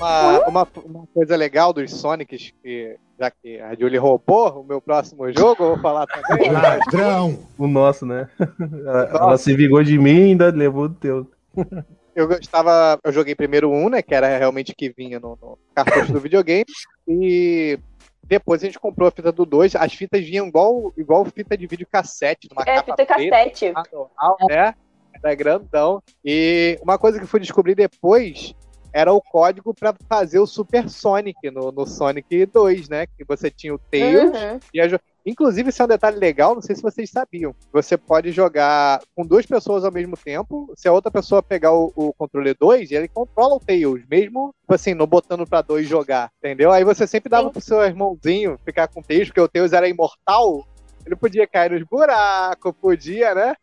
Uma, 0.00 0.48
uma, 0.48 0.68
uma 0.84 1.06
coisa 1.12 1.36
legal 1.36 1.72
dos 1.72 1.90
Sonics, 1.92 2.52
que, 2.62 2.96
já 3.18 3.30
que 3.30 3.60
a 3.60 3.74
Julie 3.74 3.98
roubou 3.98 4.60
o 4.60 4.64
meu 4.64 4.80
próximo 4.80 5.30
jogo, 5.30 5.62
eu 5.62 5.68
vou 5.74 5.78
falar 5.78 6.06
também. 6.06 6.48
Ladrão! 6.50 7.38
O 7.58 7.66
nosso, 7.66 8.06
né? 8.06 8.28
Ela, 8.86 9.10
ela 9.12 9.38
se 9.38 9.54
vingou 9.54 9.82
de 9.84 9.98
mim 9.98 10.18
e 10.18 10.22
ainda 10.30 10.50
levou 10.50 10.84
o 10.84 10.94
teu. 10.94 11.30
Eu 12.12 12.26
gostava, 12.26 12.98
eu 13.04 13.12
joguei 13.12 13.36
primeiro 13.36 13.70
um, 13.70 13.88
né? 13.88 14.02
Que 14.02 14.14
era 14.14 14.36
realmente 14.36 14.74
que 14.74 14.90
vinha 14.90 15.20
no, 15.20 15.38
no 15.40 15.56
cartucho 15.72 16.12
do 16.12 16.20
videogame. 16.20 16.66
E 17.06 17.78
depois 18.24 18.62
a 18.62 18.66
gente 18.66 18.80
comprou 18.80 19.08
a 19.08 19.12
fita 19.12 19.30
do 19.30 19.46
2. 19.46 19.76
As 19.76 19.94
fitas 19.94 20.20
vinham 20.24 20.48
igual, 20.48 20.92
igual 20.98 21.24
fita 21.24 21.56
de 21.56 21.66
vídeo 21.68 21.86
cassete, 21.90 22.48
numa 22.50 22.62
É, 22.62 22.74
capa 22.82 22.96
fita 22.96 23.14
preta, 23.14 23.30
cassete. 23.30 23.72
manual, 23.72 24.36
né? 24.48 24.74
Era 25.22 25.34
grandão. 25.34 26.02
E 26.24 26.78
uma 26.82 26.98
coisa 26.98 27.16
que 27.16 27.24
eu 27.24 27.28
fui 27.28 27.40
descobrir 27.40 27.74
depois 27.74 28.54
era 28.92 29.12
o 29.12 29.20
código 29.20 29.74
para 29.74 29.94
fazer 30.08 30.38
o 30.38 30.46
Super 30.46 30.88
Sonic 30.88 31.50
no, 31.50 31.70
no 31.72 31.86
Sonic 31.86 32.46
2, 32.46 32.88
né? 32.88 33.06
Que 33.06 33.24
você 33.26 33.50
tinha 33.50 33.74
o 33.74 33.78
Tails 33.78 34.30
Uhum. 34.32 34.60
e 34.74 34.80
a 34.80 35.00
Inclusive, 35.24 35.68
isso 35.68 35.82
é 35.82 35.84
um 35.84 35.88
detalhe 35.88 36.16
legal, 36.16 36.54
não 36.54 36.62
sei 36.62 36.74
se 36.74 36.80
vocês 36.82 37.10
sabiam. 37.10 37.54
Você 37.72 37.96
pode 37.96 38.32
jogar 38.32 39.02
com 39.14 39.22
duas 39.24 39.44
pessoas 39.44 39.84
ao 39.84 39.92
mesmo 39.92 40.16
tempo. 40.16 40.72
Se 40.74 40.88
a 40.88 40.92
outra 40.92 41.10
pessoa 41.10 41.42
pegar 41.42 41.72
o, 41.72 41.92
o 41.94 42.12
controle 42.14 42.54
2, 42.54 42.90
ele 42.90 43.06
controla 43.06 43.54
o 43.56 43.60
Tails, 43.60 44.02
mesmo 44.10 44.54
tipo 44.62 44.74
assim, 44.74 44.94
não 44.94 45.06
botando 45.06 45.46
pra 45.46 45.60
dois 45.60 45.86
jogar, 45.86 46.30
entendeu? 46.38 46.72
Aí 46.72 46.84
você 46.84 47.06
sempre 47.06 47.28
dava 47.28 47.48
Sim. 47.48 47.52
pro 47.52 47.60
seu 47.60 47.82
irmãozinho 47.82 48.58
ficar 48.64 48.88
com 48.88 49.00
o 49.00 49.02
Tails, 49.02 49.28
porque 49.28 49.40
o 49.42 49.48
Tails 49.48 49.74
era 49.74 49.86
imortal. 49.88 50.66
Ele 51.04 51.14
podia 51.16 51.46
cair 51.46 51.70
nos 51.70 51.82
buracos, 51.82 52.72
podia, 52.80 53.34
né? 53.34 53.54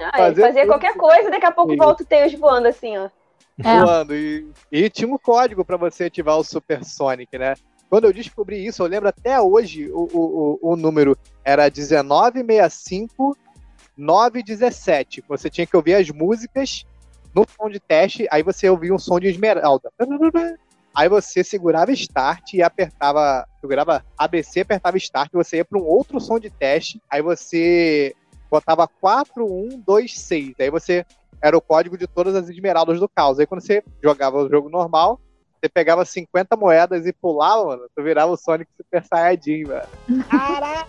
Ah, 0.00 0.10
Fazer 0.18 0.40
ele 0.40 0.46
fazia 0.48 0.62
tudo. 0.62 0.70
qualquer 0.72 0.94
coisa, 0.96 1.30
daqui 1.30 1.46
a 1.46 1.52
pouco 1.52 1.70
Sim. 1.72 1.78
volta 1.78 2.02
o 2.02 2.06
Tails 2.06 2.34
voando 2.34 2.66
assim, 2.66 2.98
ó. 2.98 3.08
É. 3.58 3.80
voando. 3.80 4.14
E, 4.14 4.46
e 4.70 4.90
tinha 4.90 5.08
um 5.08 5.18
código 5.18 5.64
pra 5.64 5.76
você 5.76 6.04
ativar 6.04 6.36
o 6.38 6.44
Super 6.44 6.84
Sonic, 6.84 7.38
né? 7.38 7.54
Quando 7.88 8.04
eu 8.06 8.12
descobri 8.12 8.64
isso, 8.66 8.82
eu 8.82 8.86
lembro 8.86 9.08
até 9.08 9.40
hoje 9.40 9.88
o, 9.92 10.08
o, 10.12 10.58
o, 10.72 10.76
número 10.76 11.16
era 11.44 11.64
1965 11.64 13.36
917. 13.96 15.22
Você 15.28 15.48
tinha 15.48 15.66
que 15.66 15.76
ouvir 15.76 15.94
as 15.94 16.10
músicas 16.10 16.84
no 17.34 17.46
som 17.48 17.68
de 17.68 17.78
teste, 17.78 18.26
aí 18.30 18.42
você 18.42 18.68
ouvia 18.68 18.92
um 18.94 18.98
som 18.98 19.20
de 19.20 19.28
esmeralda. 19.28 19.92
Aí 20.94 21.08
você 21.08 21.42
segurava 21.42 21.92
Start 21.92 22.54
e 22.54 22.62
apertava, 22.62 23.46
segurava 23.60 24.04
ABC, 24.16 24.60
apertava 24.60 24.96
Start, 24.96 25.30
você 25.32 25.56
ia 25.58 25.64
para 25.64 25.78
um 25.78 25.84
outro 25.84 26.20
som 26.20 26.38
de 26.38 26.50
teste, 26.50 27.00
aí 27.10 27.20
você 27.20 28.14
botava 28.50 28.86
4126. 28.86 30.54
Aí 30.60 30.70
você 30.70 31.04
era 31.44 31.58
o 31.58 31.60
código 31.60 31.98
de 31.98 32.06
todas 32.06 32.34
as 32.34 32.48
esmeraldas 32.48 32.98
do 32.98 33.06
caos. 33.06 33.38
Aí 33.38 33.46
quando 33.46 33.60
você 33.60 33.84
jogava 34.02 34.38
o 34.38 34.48
jogo 34.48 34.70
normal, 34.70 35.20
você 35.60 35.68
pegava 35.68 36.02
50 36.02 36.56
moedas 36.56 37.04
e 37.04 37.12
pulava, 37.12 37.66
mano, 37.66 37.82
tu 37.94 38.02
virava 38.02 38.32
o 38.32 38.36
Sonic 38.36 38.70
Super 38.74 39.04
Saiyajin, 39.04 39.64
mano. 39.64 40.24
Caraca! 40.30 40.86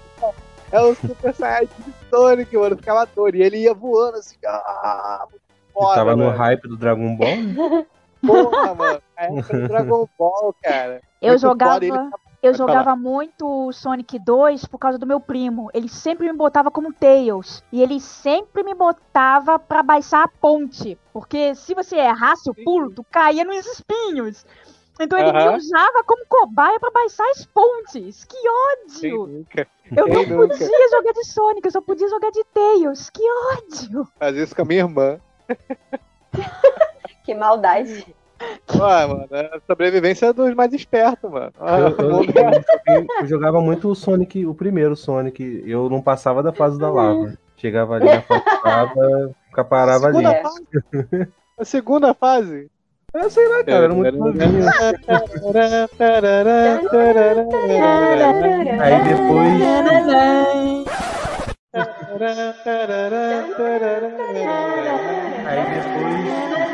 É 0.71 0.79
o 0.79 0.95
Super 0.95 1.33
Saiyajin 1.33 1.93
Sonic, 2.09 2.55
mano, 2.55 2.77
ficava 2.77 3.05
doido. 3.05 3.35
E 3.35 3.43
ele 3.43 3.57
ia 3.57 3.73
voando 3.73 4.17
assim, 4.17 4.37
ah, 4.45 5.27
muito 5.29 5.43
foda, 5.73 5.95
tava 5.95 6.15
no 6.15 6.23
mano. 6.23 6.37
hype 6.37 6.69
do 6.69 6.77
Dragon 6.77 7.17
Ball. 7.17 7.85
Porra, 8.25 8.75
mano. 8.75 9.01
É 9.17 9.27
do 9.27 9.67
Dragon 9.67 10.07
Ball, 10.17 10.55
cara. 10.63 11.01
Eu 11.21 11.31
Muito 11.31 11.41
jogava, 11.41 11.85
foda, 11.85 12.09
eu 12.45 12.51
Pode 12.51 12.57
jogava 12.57 12.95
muito 12.95 13.67
o 13.67 13.71
Sonic 13.73 14.19
2 14.19 14.65
por 14.65 14.77
causa 14.77 14.97
do 14.97 15.05
meu 15.07 15.19
primo. 15.19 15.69
Ele 15.73 15.89
sempre 15.89 16.27
me 16.31 16.37
botava 16.37 16.69
como 16.69 16.93
Tails. 16.93 17.63
E 17.71 17.81
ele 17.81 17.99
sempre 17.99 18.63
me 18.63 18.73
botava 18.73 19.57
pra 19.57 19.81
baixar 19.81 20.23
a 20.23 20.27
ponte. 20.27 20.97
Porque 21.11 21.55
se 21.55 21.73
você 21.73 21.97
errasse 21.97 22.49
o 22.49 22.55
pulo, 22.55 22.91
tu 22.91 23.03
caía 23.09 23.43
nos 23.43 23.65
espinhos. 23.65 24.45
Então 24.99 25.19
ele 25.19 25.29
Aham. 25.29 25.51
me 25.51 25.57
usava 25.57 26.03
como 26.05 26.25
cobaia 26.27 26.79
pra 26.79 26.89
baixar 26.91 27.29
as 27.31 27.45
pontes. 27.45 28.23
Que 28.23 28.37
ódio! 28.37 29.45
Eu 29.95 30.07
não 30.07 30.25
nunca? 30.25 30.47
podia 30.47 30.89
jogar 30.89 31.11
de 31.11 31.25
Sonic, 31.25 31.65
eu 31.65 31.71
só 31.71 31.81
podia 31.81 32.07
jogar 32.07 32.31
de 32.31 32.43
Tails. 32.45 33.09
Que 33.09 33.23
ódio! 33.53 34.07
fazia 34.17 34.43
isso 34.43 34.55
com 34.55 34.61
a 34.61 34.65
minha 34.65 34.81
irmã. 34.81 35.19
Que 37.23 37.33
maldade. 37.33 38.15
Ué, 38.77 39.07
mano, 39.07 39.27
é 39.31 39.41
a 39.55 39.59
sobrevivência 39.67 40.33
dos 40.33 40.53
mais 40.55 40.73
espertos, 40.73 41.29
mano. 41.31 41.51
Ah, 41.59 41.79
Eu, 41.79 41.87
eu- 41.97 42.23
eu- 42.23 43.05
eu 43.21 43.25
jogava 43.27 43.61
muito 43.61 43.89
o 43.89 43.95
Sonic, 43.95 44.45
o 44.45 44.53
primeiro 44.53 44.95
Sonic. 44.95 45.63
Eu 45.65 45.89
não 45.89 46.01
passava 46.01 46.41
da 46.43 46.51
fase 46.51 46.77
da 46.79 46.89
lava. 46.91 47.33
Chegava 47.57 47.95
ali 47.95 48.05
na 48.05 48.21
fase 48.21 48.43
da 48.45 48.69
lava, 48.69 49.31
ficava 49.49 49.67
parava 49.69 50.07
ali. 50.07 50.23
fase? 50.41 50.65
A 51.57 51.63
segunda 51.65 52.13
fase? 52.13 52.67
Eu 53.13 53.29
sei 53.29 53.47
lá, 53.47 53.63
cara, 53.63 53.85
era 53.85 53.93
muito 53.93 54.17
novinho. 54.17 54.65
Aí 58.81 59.03
depois. 59.03 59.61
Aí 65.45 65.63
depois. 65.73 66.64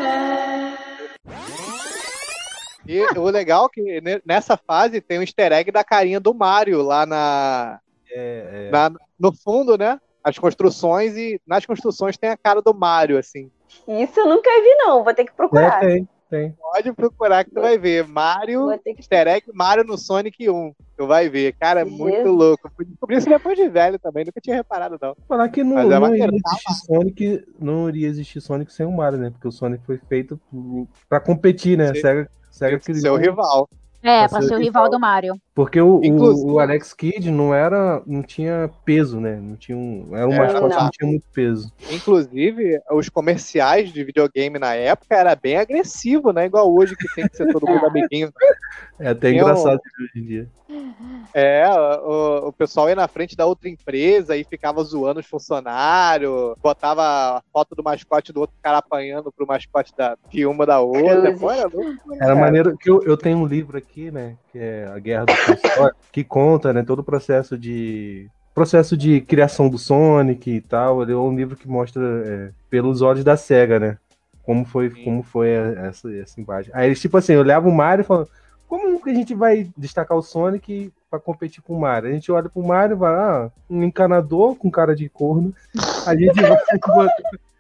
E 2.88 3.02
o 3.18 3.24
legal 3.30 3.66
é 3.66 3.70
que 3.74 4.02
ne- 4.02 4.22
nessa 4.26 4.58
fase 4.58 5.00
tem 5.02 5.20
um 5.20 5.22
easter 5.22 5.52
egg 5.52 5.72
da 5.72 5.84
carinha 5.84 6.20
do 6.20 6.34
Mario 6.34 6.82
lá 6.82 7.06
na, 7.06 7.80
É, 8.10 8.68
é. 8.68 8.72
na- 8.72 8.92
no 9.20 9.32
fundo, 9.34 9.78
né? 9.78 10.00
As 10.24 10.38
construções 10.38 11.16
e 11.18 11.40
nas 11.48 11.66
construções 11.66 12.18
tem 12.18 12.30
a 12.30 12.38
cara 12.38 12.62
do 12.62 12.74
Mario, 12.74 13.18
assim. 13.18 13.50
Isso 13.88 14.20
eu 14.20 14.28
nunca 14.28 14.50
vi, 14.62 14.76
não. 14.76 15.04
Vou 15.04 15.14
ter 15.14 15.24
que 15.26 15.32
É, 15.32 15.36
procurar. 15.36 15.80
tem, 15.80 16.08
tem. 16.30 16.52
Pode 16.60 16.94
procurar 16.94 17.44
que 17.44 17.52
tu 17.52 17.62
vai 17.62 17.78
ver. 17.78 18.08
Mario, 18.08 18.68
que... 18.84 18.92
easter 18.98 19.28
egg 19.28 19.46
Mario 19.54 19.84
no 19.84 19.98
Sonic 19.98 20.48
1. 20.50 20.74
Tu 20.98 21.08
vai 21.08 21.28
ver. 21.30 21.54
Cara, 21.60 21.82
é 21.82 21.86
muito 21.86 22.18
Jesus. 22.18 22.36
louco. 22.38 22.68
Eu 22.68 22.72
fui 22.76 22.86
descobrir 22.86 23.18
isso 23.18 23.30
depois 23.30 23.58
de 23.58 23.68
velho 23.68 23.98
também. 23.98 24.26
Nunca 24.26 24.40
tinha 24.42 24.56
reparado, 24.58 24.98
não. 25.02 25.16
Falar 25.28 25.50
que 25.50 25.64
não, 25.64 25.76
Mas 25.76 25.90
é 25.92 26.00
não 26.00 26.14
iria 26.16 26.28
existir 26.28 26.74
Sonic, 26.86 27.46
não 27.60 27.90
iria 27.90 28.08
existir 28.08 28.42
Sonic 28.42 28.72
sem 28.74 28.86
o 28.86 28.92
Mario, 28.92 29.18
né? 29.18 29.30
Porque 29.32 29.48
o 29.48 29.52
Sonic 29.52 29.84
foi 29.86 29.98
feito 29.98 30.40
pra 31.10 31.20
competir, 31.20 31.78
né? 31.78 31.94
Sim. 31.94 32.02
Sega, 32.02 32.30
Sega 32.52 32.80
Seu 32.82 32.94
criou. 32.94 33.16
rival. 33.18 33.68
É, 34.04 34.28
Pra 34.28 34.30
pra 34.30 34.42
ser 34.42 34.48
ser 34.50 34.54
o 34.56 34.58
o 34.58 34.62
rival 34.62 34.90
do 34.90 35.00
Mario. 35.00 35.36
Porque 35.54 35.82
o, 35.82 36.00
o, 36.00 36.52
o 36.54 36.60
Alex 36.60 36.94
Kidd 36.94 37.30
não 37.30 37.54
era. 37.54 38.02
não 38.08 38.24
tinha 38.24 38.70
peso, 38.86 39.20
né? 39.20 39.36
Não 39.36 39.58
tinha 39.58 39.78
um. 39.78 40.08
Era 40.14 40.28
um 40.28 40.34
É, 40.34 40.38
mascote 40.38 40.70
que 40.70 40.76
não. 40.78 40.84
não 40.84 40.90
tinha 40.92 41.10
muito 41.10 41.26
peso. 41.34 41.74
Inclusive, 41.92 42.80
os 42.90 43.10
comerciais 43.10 43.92
de 43.92 44.02
videogame 44.04 44.58
na 44.58 44.74
época 44.76 45.14
era 45.14 45.36
bem 45.36 45.58
agressivo, 45.58 46.32
né? 46.32 46.46
Igual 46.46 46.74
hoje 46.74 46.96
que 46.96 47.14
tem 47.16 47.28
que 47.28 47.36
ser 47.36 47.52
todo 47.52 47.68
mundo 47.68 47.86
amiguinho. 47.86 48.32
É 48.98 49.10
até 49.10 49.32
engraçado 49.32 49.82
hoje 50.00 50.12
em 50.16 50.26
dia. 50.26 50.48
É, 51.34 51.68
o, 52.02 52.48
o 52.48 52.54
pessoal 52.54 52.88
ia 52.88 52.96
na 52.96 53.08
frente 53.08 53.36
da 53.36 53.46
outra 53.46 53.68
empresa 53.68 54.38
e 54.38 54.46
ficava 54.46 54.82
zoando 54.84 55.20
os 55.20 55.26
funcionários, 55.26 56.56
botava 56.64 57.02
a 57.02 57.42
foto 57.52 57.76
do 57.76 57.84
mascote 57.84 58.32
do 58.32 58.40
outro 58.40 58.56
cara 58.62 58.78
apanhando 58.78 59.32
pro 59.34 59.46
mascote 59.46 59.94
da, 59.98 60.18
de 60.30 60.46
uma 60.46 60.66
da 60.66 60.80
outra. 60.80 61.38
Pô, 61.38 61.52
era 61.52 61.68
louco, 61.68 62.14
Era 62.22 62.36
maneiro 62.36 62.78
que 62.78 62.90
eu, 62.90 63.04
eu 63.04 63.18
tenho 63.18 63.40
um 63.40 63.46
livro 63.46 63.78
aqui, 63.78 64.12
né? 64.12 64.38
Que 64.52 64.60
é 64.60 64.88
A 64.94 65.00
Guerra 65.00 65.26
do 65.26 65.34
que 66.12 66.24
conta, 66.24 66.74
né, 66.74 66.84
todo 66.84 67.00
o 67.00 67.04
processo 67.04 67.58
de. 67.58 68.30
Processo 68.54 68.98
de 68.98 69.22
criação 69.22 69.70
do 69.70 69.78
Sonic 69.78 70.52
e 70.52 70.62
tal. 70.62 71.02
Ele 71.02 71.14
é 71.14 71.16
um 71.16 71.36
livro 71.36 71.56
que 71.56 71.68
mostra 71.68 72.04
é, 72.26 72.52
pelos 72.70 73.02
olhos 73.02 73.24
da 73.24 73.38
SEGA, 73.38 73.80
né? 73.80 73.98
Como 74.44 74.66
foi, 74.66 74.90
Sim. 74.90 75.04
como 75.06 75.24
foi 75.24 75.50
essa, 75.52 76.14
essa 76.14 76.42
imagem. 76.42 76.72
Aí 76.76 76.88
eles, 76.88 77.00
tipo 77.00 77.16
assim, 77.16 77.36
olhavam 77.36 77.72
o 77.72 77.76
Mario 77.76 78.04
e 78.04 78.06
falavam, 78.06 78.28
como 78.72 79.02
que 79.02 79.10
a 79.10 79.14
gente 79.14 79.34
vai 79.34 79.70
destacar 79.78 80.18
o 80.18 80.22
Sonic 80.22 80.94
pra 81.10 81.20
competir 81.20 81.62
com 81.62 81.76
o 81.76 81.80
Mario? 81.82 82.10
A 82.10 82.14
gente 82.14 82.32
olha 82.32 82.50
pro 82.50 82.64
Mario 82.64 82.96
e 82.96 82.98
vai, 82.98 83.14
ah, 83.14 83.52
um 83.70 83.84
encanador 83.84 84.56
com 84.56 84.72
cara 84.72 84.96
de 84.96 85.10
corno. 85.10 85.54
A 86.06 86.16
gente 86.16 86.42
vai 86.42 86.50
botar, 86.50 87.14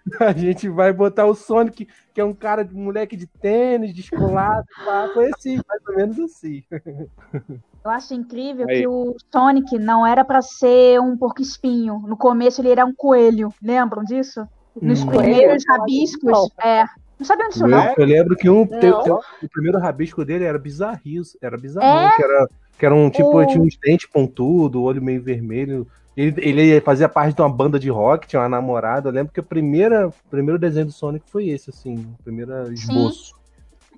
a 0.22 0.32
gente 0.32 0.70
vai 0.70 0.94
botar 0.94 1.26
o 1.26 1.36
Sonic, 1.36 1.88
que 2.14 2.22
é 2.22 2.24
um 2.24 2.34
cara 2.34 2.64
de 2.64 2.74
moleque 2.74 3.18
de 3.18 3.28
tênis, 3.28 3.94
descolado, 3.94 4.66
pá. 4.86 5.10
foi 5.14 5.32
assim, 5.36 5.60
mais 5.68 5.82
ou 5.88 5.96
menos 5.96 6.20
assim. 6.20 6.64
Eu 7.84 7.90
acho 7.92 8.14
incrível 8.14 8.68
Aí. 8.70 8.82
que 8.82 8.88
o 8.88 9.16
Sonic 9.32 9.78
não 9.80 10.06
era 10.06 10.24
pra 10.24 10.42
ser 10.42 11.00
um 11.02 11.18
porco-espinho. 11.18 12.04
No 12.08 12.16
começo 12.16 12.62
ele 12.62 12.70
era 12.72 12.86
um 12.86 12.94
coelho. 12.94 13.52
Lembram 13.62 14.04
disso? 14.04 14.48
Nos 14.80 15.02
Hum. 15.04 15.08
primeiros 15.08 15.64
rabiscos. 15.68 16.50
É. 16.64 16.86
Não 17.20 17.26
sabiam 17.26 17.50
disso, 17.50 17.64
Eu, 17.64 17.68
não? 17.68 17.78
lembro- 17.80 17.94
eu 18.02 18.06
lembro 18.08 18.36
que 18.36 18.50
um, 18.50 18.60
Não. 18.66 18.80
teve- 18.80 19.10
o 19.44 19.50
primeiro 19.52 19.80
rabisco 19.80 20.24
dele 20.26 20.44
era 20.44 20.58
bizarrinho, 20.58 21.22
era 21.42 21.58
bizarrão, 21.58 22.16
que 22.16 22.24
era, 22.24 22.48
que 22.80 22.86
era 22.86 22.96
um 22.96 23.10
tipo, 23.10 23.36
O- 23.38 23.46
tinha 23.46 23.62
uns 23.62 23.78
dentes 23.78 24.08
pontudo, 24.10 24.82
olho 24.84 25.02
meio 25.02 25.22
vermelho. 25.22 25.88
Ele, 26.18 26.34
ele 26.42 26.82
fazia 26.82 27.08
parte 27.08 27.36
de 27.36 27.42
uma 27.42 27.50
banda 27.50 27.80
de 27.80 27.90
rock, 27.90 28.28
tinha 28.28 28.42
uma 28.42 28.50
namorada. 28.50 29.10
Eu 29.10 29.14
lembro 29.14 29.32
que 29.34 29.40
o 29.40 29.44
primeiro 29.44 30.60
desenho 30.60 30.86
do 30.88 30.92
Sonic 30.92 31.30
foi 31.30 31.50
esse, 31.50 31.70
assim, 31.70 31.96
o 32.20 32.24
primeiro 32.24 32.72
esboço. 32.74 33.34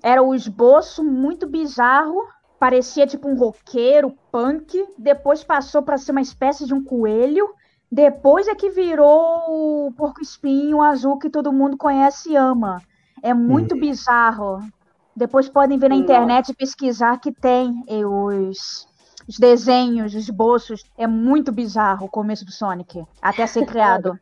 Era 0.02 0.22
o 0.22 0.34
esboço 0.34 1.02
muito 1.02 1.46
bizarro. 1.46 2.18
Parecia 2.58 3.06
tipo 3.06 3.28
um 3.28 3.36
roqueiro, 3.36 4.14
punk. 4.30 4.86
Depois 4.96 5.44
passou 5.44 5.82
pra 5.82 5.98
ser 5.98 6.12
uma 6.12 6.20
espécie 6.20 6.66
de 6.66 6.74
um 6.74 6.82
coelho. 6.82 7.48
Depois 7.90 8.48
é 8.48 8.54
que 8.54 8.70
virou 8.70 9.86
o 9.86 9.92
porco-espinho 9.96 10.82
azul 10.82 11.18
que 11.18 11.30
todo 11.30 11.52
mundo 11.52 11.76
conhece 11.76 12.30
e 12.32 12.36
ama. 12.36 12.82
É 13.22 13.32
muito 13.32 13.76
bizarro. 13.78 14.60
Depois 15.16 15.48
podem 15.48 15.78
ver 15.78 15.90
na 15.90 15.96
internet 15.96 16.48
e 16.48 16.54
pesquisar 16.54 17.20
que 17.20 17.30
tem 17.30 17.84
eh, 17.86 18.04
os, 18.04 18.88
os 19.28 19.38
desenhos, 19.38 20.12
os 20.12 20.22
esboços. 20.22 20.84
É 20.98 21.06
muito 21.06 21.52
bizarro 21.52 22.06
o 22.06 22.10
começo 22.10 22.44
do 22.44 22.50
Sonic, 22.50 23.04
até 23.22 23.46
ser 23.46 23.64
criado. 23.66 24.18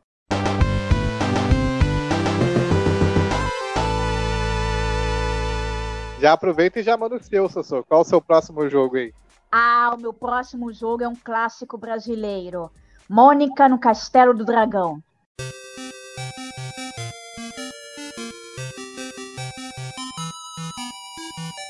Já 6.22 6.34
aproveita 6.34 6.78
e 6.78 6.84
já 6.84 6.96
manda 6.96 7.16
o 7.16 7.20
seu, 7.20 7.48
Sassô. 7.48 7.82
Qual 7.82 8.02
o 8.02 8.04
seu 8.04 8.20
próximo 8.22 8.68
jogo 8.68 8.96
aí? 8.96 9.12
Ah, 9.50 9.90
o 9.92 10.00
meu 10.00 10.12
próximo 10.12 10.72
jogo 10.72 11.02
é 11.02 11.08
um 11.08 11.16
clássico 11.16 11.76
brasileiro. 11.76 12.70
Mônica 13.08 13.68
no 13.68 13.76
Castelo 13.76 14.32
do 14.32 14.44
Dragão. 14.44 15.02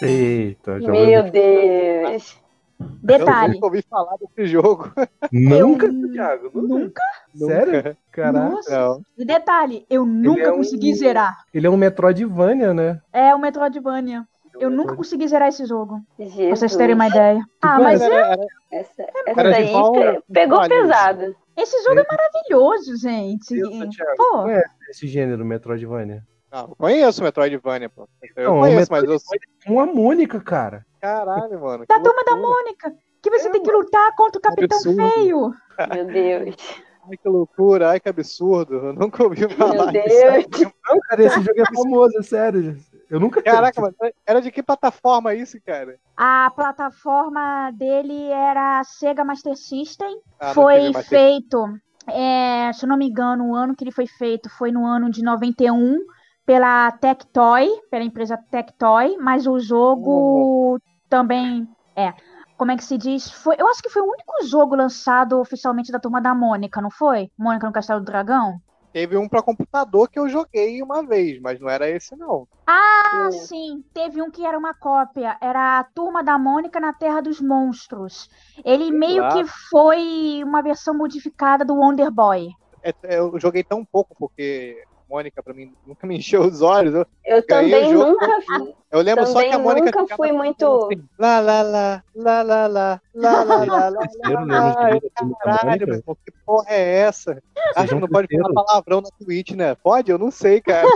Eita, 0.02 0.80
já 0.80 0.90
Meu 0.90 1.30
Deus. 1.30 2.36
Eu 2.80 2.88
Detalhe. 3.00 3.54
nunca 3.54 3.66
ouvi 3.66 3.82
falar 3.88 4.16
desse 4.16 4.50
jogo. 4.50 4.92
Nunca, 5.32 5.86
Eu- 5.86 6.12
Thiago? 6.12 6.50
Nunca? 6.60 7.00
Nunca? 7.32 7.54
Sério? 7.54 7.96
Caraca. 8.10 9.00
E 9.16 9.24
detalhe, 9.24 9.86
eu 9.88 10.04
nunca 10.04 10.42
é 10.42 10.52
um- 10.52 10.56
consegui 10.56 10.92
zerar. 10.94 11.44
Ele 11.54 11.66
é 11.66 11.70
um 11.70 11.76
Metroidvania, 11.76 12.74
né? 12.74 13.00
É 13.12 13.32
o 13.34 13.38
Metroidvania. 13.38 14.26
Eu 14.62 14.70
nunca 14.70 14.94
consegui 14.96 15.26
zerar 15.28 15.48
esse 15.48 15.64
jogo. 15.66 16.00
Pra 16.16 16.26
Jesus. 16.26 16.58
vocês 16.58 16.76
terem 16.76 16.94
uma 16.94 17.08
ideia. 17.08 17.42
Ah, 17.60 17.80
mas 17.80 18.00
Era- 18.00 18.14
era- 18.14 18.46
Essa, 18.70 19.02
Era 19.02 19.12
essa 19.26 19.42
de 19.42 19.50
daí 19.50 20.22
pegou 20.32 20.68
pesado. 20.68 21.36
esse 21.56 21.82
jogo 21.84 22.00
é 22.00 22.06
maravilhoso, 22.08 22.96
gente. 22.96 23.54
Deus, 23.54 23.96
Pô, 24.16 24.42
conhece 24.44 24.70
esse 24.90 25.06
gênero 25.08 25.44
Metroidvania? 25.44 26.22
Não, 26.50 26.60
eu 26.68 26.76
conheço 26.76 27.20
o 27.20 27.24
Metroidvania, 27.24 27.88
pô. 27.90 28.08
Eu 28.36 28.44
Não, 28.54 28.60
conheço, 28.60 28.90
mas 28.90 29.04
eu. 29.04 29.16
É 29.66 29.70
Uma 29.70 29.86
Mônica, 29.86 30.40
cara. 30.40 30.84
Caralho, 31.00 31.60
mano. 31.60 31.84
da 31.88 31.98
turma 32.00 32.22
da. 32.24 32.36
Mônica. 32.36 32.94
Que 33.22 33.30
você 33.30 33.50
tem 33.50 33.62
que 33.62 33.70
lutar 33.70 34.14
contra 34.16 34.38
o 34.38 34.42
Capitão 34.42 34.76
absurdo. 34.78 35.10
Feio. 35.10 35.54
Meu 35.94 36.04
Deus. 36.06 36.56
Ai, 37.08 37.16
que 37.16 37.28
loucura, 37.28 37.90
ai, 37.90 38.00
que 38.00 38.08
absurdo. 38.08 38.74
Eu 38.74 38.92
nunca 38.92 39.22
ouvi 39.24 39.40
Meu 39.40 39.50
falar 39.50 39.92
disso. 39.92 40.08
Deus. 40.08 40.72
Não, 40.88 40.98
cara, 41.08 41.22
esse 41.24 41.40
jogo 41.40 41.60
é 41.60 41.64
famoso, 41.74 42.18
é 42.18 42.22
sério. 42.22 42.76
Eu 43.12 43.20
nunca 43.20 43.42
Caraca, 43.42 43.78
mano, 43.78 43.94
era 44.26 44.40
de 44.40 44.50
que 44.50 44.62
plataforma 44.62 45.34
isso, 45.34 45.58
cara? 45.62 45.98
A 46.16 46.50
plataforma 46.56 47.70
dele 47.72 48.30
era 48.30 48.80
a 48.80 48.84
Sega 48.84 49.22
Master 49.22 49.54
System. 49.54 50.18
Ah, 50.40 50.54
foi 50.54 50.94
feito, 50.94 51.62
é, 52.08 52.72
se 52.72 52.86
eu 52.86 52.88
não 52.88 52.96
me 52.96 53.10
engano, 53.10 53.50
o 53.50 53.54
ano 53.54 53.76
que 53.76 53.84
ele 53.84 53.92
foi 53.92 54.06
feito 54.06 54.48
foi 54.48 54.72
no 54.72 54.86
ano 54.86 55.10
de 55.10 55.22
91 55.22 55.98
pela 56.46 56.90
Tectoy, 56.92 57.68
pela 57.90 58.02
empresa 58.02 58.38
Tectoy, 58.50 59.18
mas 59.18 59.46
o 59.46 59.58
jogo 59.58 60.80
também 61.06 61.68
é. 61.94 62.14
Como 62.56 62.70
é 62.70 62.76
que 62.78 62.84
se 62.84 62.96
diz? 62.96 63.30
Foi, 63.30 63.56
eu 63.58 63.68
acho 63.68 63.82
que 63.82 63.90
foi 63.90 64.00
o 64.00 64.10
único 64.10 64.46
jogo 64.46 64.74
lançado 64.74 65.38
oficialmente 65.38 65.92
da 65.92 66.00
turma 66.00 66.18
da 66.18 66.34
Mônica, 66.34 66.80
não 66.80 66.90
foi? 66.90 67.30
Mônica 67.36 67.66
no 67.66 67.74
Castelo 67.74 68.00
do 68.00 68.06
Dragão? 68.06 68.58
Teve 68.92 69.16
um 69.16 69.28
pra 69.28 69.42
computador 69.42 70.08
que 70.10 70.18
eu 70.18 70.28
joguei 70.28 70.82
uma 70.82 71.06
vez, 71.06 71.40
mas 71.40 71.58
não 71.60 71.68
era 71.68 71.88
esse, 71.88 72.14
não. 72.16 72.46
Ah, 72.66 73.02
Hum. 73.12 73.30
sim, 73.46 73.82
teve 73.92 74.22
um 74.22 74.30
que 74.30 74.44
era 74.46 74.56
uma 74.58 74.72
cópia, 74.74 75.36
era 75.40 75.80
a 75.80 75.84
Turma 75.84 76.22
da 76.22 76.38
Mônica 76.38 76.78
na 76.80 76.92
Terra 76.92 77.20
dos 77.20 77.40
Monstros. 77.40 78.28
Ele 78.64 78.88
Sei 78.88 78.98
meio 78.98 79.22
lá. 79.22 79.32
que 79.32 79.44
foi 79.70 80.42
uma 80.44 80.62
versão 80.62 80.94
modificada 80.94 81.64
do 81.64 81.74
Wonder 81.74 82.10
Boy. 82.10 82.48
É- 82.82 82.94
Eu 83.16 83.38
joguei 83.38 83.64
tão 83.64 83.84
pouco, 83.84 84.14
porque 84.18 84.82
Mônica, 85.12 85.42
pra 85.42 85.52
mim, 85.52 85.74
nunca 85.86 86.06
me 86.06 86.16
encheu 86.16 86.40
os 86.40 86.62
olhos. 86.62 86.94
Eu, 86.94 87.06
Eu 87.26 87.46
também 87.46 87.92
jogo. 87.92 88.06
nunca 88.12 88.40
fui. 88.40 88.74
eu 88.90 89.00
lembro 89.02 89.26
só 89.26 89.40
que 89.42 89.48
a 89.50 89.58
Mônica 89.58 89.84
nunca 89.84 90.00
ficava 90.04 90.16
fui 90.16 90.32
muito- 90.32 90.86
assim, 90.86 91.04
lá, 91.18 91.38
lá, 91.38 91.60
lá, 91.62 92.02
lá, 92.14 92.42
lá, 92.42 92.66
lá, 92.66 93.00
lá, 93.14 93.42
lá, 93.44 93.64
lá, 93.64 93.88
lá, 93.90 94.08
Caralho, 94.22 95.66
Mônica? 95.66 95.86
meu 95.86 95.96
irmão, 95.96 96.16
que 96.24 96.32
porra 96.46 96.66
é 96.70 96.98
essa? 97.00 97.42
Acho 97.76 97.94
que 97.94 98.00
não 98.00 98.08
pode 98.08 98.26
falar 98.34 98.54
palavrão 98.64 99.02
na 99.02 99.10
Twitch, 99.22 99.50
né? 99.50 99.74
Pode? 99.74 100.10
Eu 100.10 100.16
não 100.18 100.30
sei, 100.30 100.62
cara. 100.62 100.88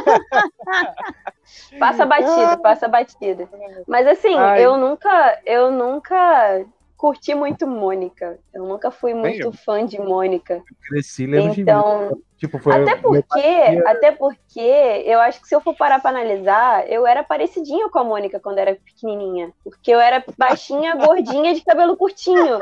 Passa 1.78 2.06
batida, 2.06 2.56
passa 2.58 2.88
batida. 2.88 3.48
Mas 3.86 4.06
assim, 4.06 4.34
Ai. 4.34 4.64
eu 4.64 4.78
nunca, 4.78 5.40
eu 5.44 5.70
nunca 5.70 6.64
curti 6.96 7.34
muito 7.34 7.66
Mônica. 7.66 8.38
Eu 8.54 8.64
nunca 8.64 8.90
fui 8.90 9.14
muito 9.14 9.48
eu. 9.48 9.52
fã 9.52 9.84
de 9.84 9.98
Mônica. 9.98 10.62
Cresci 10.88 11.26
lendo 11.26 11.54
de 11.54 11.62
Então, 11.62 12.18
Tipo, 12.36 12.58
foi 12.58 12.82
até 12.82 12.96
porque, 12.96 13.82
até 13.86 14.12
porque 14.12 14.60
eu 14.60 15.18
acho 15.20 15.40
que 15.40 15.48
se 15.48 15.54
eu 15.54 15.60
for 15.60 15.74
parar 15.74 16.00
pra 16.00 16.10
analisar, 16.10 16.86
eu 16.90 17.06
era 17.06 17.24
parecidinha 17.24 17.88
com 17.88 17.98
a 17.98 18.04
Mônica 18.04 18.38
quando 18.38 18.58
era 18.58 18.74
pequenininha. 18.74 19.52
Porque 19.64 19.90
eu 19.90 19.98
era 19.98 20.22
baixinha, 20.36 20.96
gordinha, 20.96 21.54
de 21.54 21.62
cabelo 21.64 21.96
curtinho. 21.96 22.58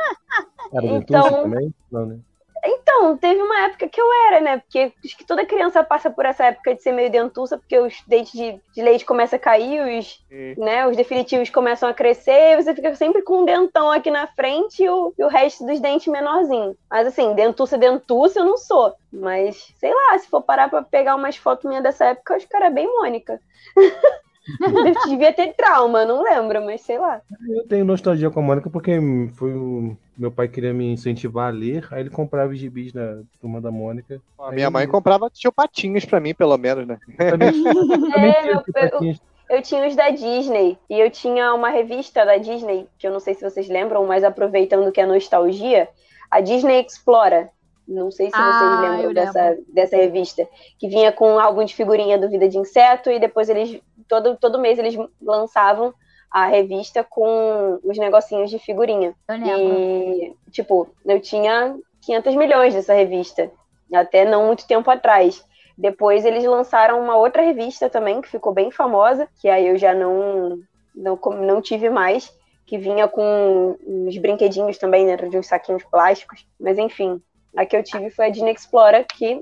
Era 0.72 0.86
então- 0.86 1.42
também? 1.42 1.74
Não, 1.90 2.06
né? 2.06 2.18
Então, 2.66 3.16
teve 3.16 3.40
uma 3.42 3.60
época 3.66 3.88
que 3.88 4.00
eu 4.00 4.06
era, 4.28 4.40
né? 4.40 4.58
Porque 4.58 4.92
acho 5.04 5.16
que 5.16 5.24
toda 5.26 5.44
criança 5.44 5.84
passa 5.84 6.10
por 6.10 6.24
essa 6.24 6.46
época 6.46 6.74
de 6.74 6.82
ser 6.82 6.92
meio 6.92 7.10
dentuça, 7.10 7.58
porque 7.58 7.78
os 7.78 8.02
dentes 8.06 8.32
de, 8.32 8.58
de 8.74 8.82
leite 8.82 9.04
começam 9.04 9.36
a 9.36 9.40
cair, 9.40 9.98
os, 9.98 10.24
né, 10.56 10.86
os 10.86 10.96
definitivos 10.96 11.50
começam 11.50 11.88
a 11.88 11.94
crescer, 11.94 12.52
e 12.52 12.62
você 12.62 12.74
fica 12.74 12.94
sempre 12.94 13.22
com 13.22 13.42
um 13.42 13.44
dentão 13.44 13.90
aqui 13.90 14.10
na 14.10 14.26
frente 14.28 14.82
e 14.82 14.88
o, 14.88 15.12
e 15.18 15.22
o 15.22 15.28
resto 15.28 15.66
dos 15.66 15.78
dentes 15.78 16.06
menorzinho. 16.06 16.76
Mas 16.90 17.06
assim, 17.06 17.34
dentuça, 17.34 17.76
dentuça 17.76 18.40
eu 18.40 18.46
não 18.46 18.56
sou. 18.56 18.94
Mas, 19.12 19.72
sei 19.78 19.92
lá, 19.92 20.18
se 20.18 20.28
for 20.28 20.42
parar 20.42 20.70
pra 20.70 20.82
pegar 20.82 21.16
umas 21.16 21.36
fotos 21.36 21.66
minhas 21.66 21.82
dessa 21.82 22.06
época, 22.06 22.32
eu 22.32 22.36
acho 22.36 22.48
que 22.48 22.56
era 22.56 22.70
bem 22.70 22.86
Mônica. 22.86 23.40
Eu 24.60 24.94
devia 25.08 25.32
ter 25.32 25.54
trauma, 25.54 26.04
não 26.04 26.22
lembro, 26.22 26.64
mas 26.64 26.80
sei 26.82 26.98
lá. 26.98 27.20
Eu 27.48 27.66
tenho 27.66 27.84
nostalgia 27.84 28.30
com 28.30 28.40
a 28.40 28.42
Mônica 28.42 28.68
porque 28.70 28.98
foi 29.34 29.54
o... 29.54 29.96
meu 30.16 30.30
pai 30.30 30.48
queria 30.48 30.72
me 30.74 30.92
incentivar 30.92 31.48
a 31.48 31.56
ler, 31.56 31.86
aí 31.90 32.00
ele 32.00 32.10
comprava 32.10 32.52
os 32.52 32.58
gibis 32.58 32.92
da 32.92 33.20
turma 33.40 33.60
da 33.60 33.70
Mônica. 33.70 34.20
A 34.38 34.52
minha 34.52 34.70
mãe 34.70 34.86
comprava 34.86 35.30
tio 35.30 35.52
patinhos 35.52 36.04
pra 36.04 36.20
mim, 36.20 36.34
pelo 36.34 36.56
menos, 36.58 36.86
né? 36.86 36.98
Também, 37.30 37.50
também 38.12 38.32
É, 38.32 38.42
meu-. 38.42 38.62
Eu 39.02 39.14
eu 39.48 39.62
tinha 39.62 39.86
os 39.86 39.94
da 39.94 40.10
Disney. 40.10 40.78
E 40.88 40.98
eu 40.98 41.10
tinha 41.10 41.54
uma 41.54 41.68
revista 41.70 42.24
da 42.24 42.36
Disney, 42.36 42.86
que 42.98 43.06
eu 43.06 43.12
não 43.12 43.20
sei 43.20 43.34
se 43.34 43.42
vocês 43.42 43.68
lembram, 43.68 44.06
mas 44.06 44.24
aproveitando 44.24 44.90
que 44.90 45.00
é 45.00 45.06
nostalgia, 45.06 45.88
a 46.30 46.40
Disney 46.40 46.84
Explora. 46.84 47.50
Não 47.86 48.10
sei 48.10 48.30
se 48.30 48.32
Ah, 48.34 48.40
vocês 48.40 48.70
eu 48.72 48.80
lembram 48.80 49.08
lembro. 49.08 49.14
dessa, 49.14 49.58
dessa 49.68 49.96
revista. 49.96 50.48
Que 50.78 50.88
vinha 50.88 51.12
com 51.12 51.34
um 51.34 51.38
álbum 51.38 51.64
de 51.64 51.74
figurinha 51.74 52.16
do 52.18 52.30
Vida 52.30 52.48
de 52.48 52.56
Inseto 52.56 53.10
e 53.10 53.18
depois 53.20 53.50
eles, 53.50 53.78
todo, 54.08 54.36
todo 54.36 54.60
mês, 54.60 54.78
eles 54.78 54.96
lançavam 55.20 55.94
a 56.30 56.46
revista 56.46 57.04
com 57.04 57.78
os 57.84 57.96
negocinhos 57.96 58.50
de 58.50 58.58
figurinha. 58.58 59.14
Eu 59.28 59.36
lembro. 59.36 59.78
E, 59.78 60.36
tipo, 60.50 60.88
eu 61.04 61.20
tinha 61.20 61.76
500 62.00 62.34
milhões 62.34 62.74
dessa 62.74 62.92
revista, 62.92 63.50
até 63.92 64.24
não 64.24 64.46
muito 64.46 64.66
tempo 64.66 64.90
atrás. 64.90 65.44
Depois 65.76 66.24
eles 66.24 66.44
lançaram 66.44 67.00
uma 67.00 67.16
outra 67.16 67.42
revista 67.42 67.90
também, 67.90 68.20
que 68.20 68.28
ficou 68.28 68.52
bem 68.52 68.70
famosa, 68.70 69.28
que 69.40 69.48
aí 69.48 69.68
eu 69.68 69.76
já 69.76 69.94
não, 69.94 70.58
não, 70.94 71.16
não 71.16 71.60
tive 71.60 71.90
mais, 71.90 72.32
que 72.66 72.78
vinha 72.78 73.08
com 73.08 73.76
uns 73.86 74.16
brinquedinhos 74.18 74.78
também 74.78 75.06
dentro 75.06 75.28
de 75.28 75.36
uns 75.36 75.46
saquinhos 75.46 75.84
plásticos. 75.84 76.46
Mas 76.58 76.78
enfim, 76.78 77.20
a 77.56 77.66
que 77.66 77.76
eu 77.76 77.82
tive 77.82 78.10
foi 78.10 78.26
a 78.26 78.30
Disney 78.30 78.52
Explorer, 78.52 79.06
que 79.06 79.40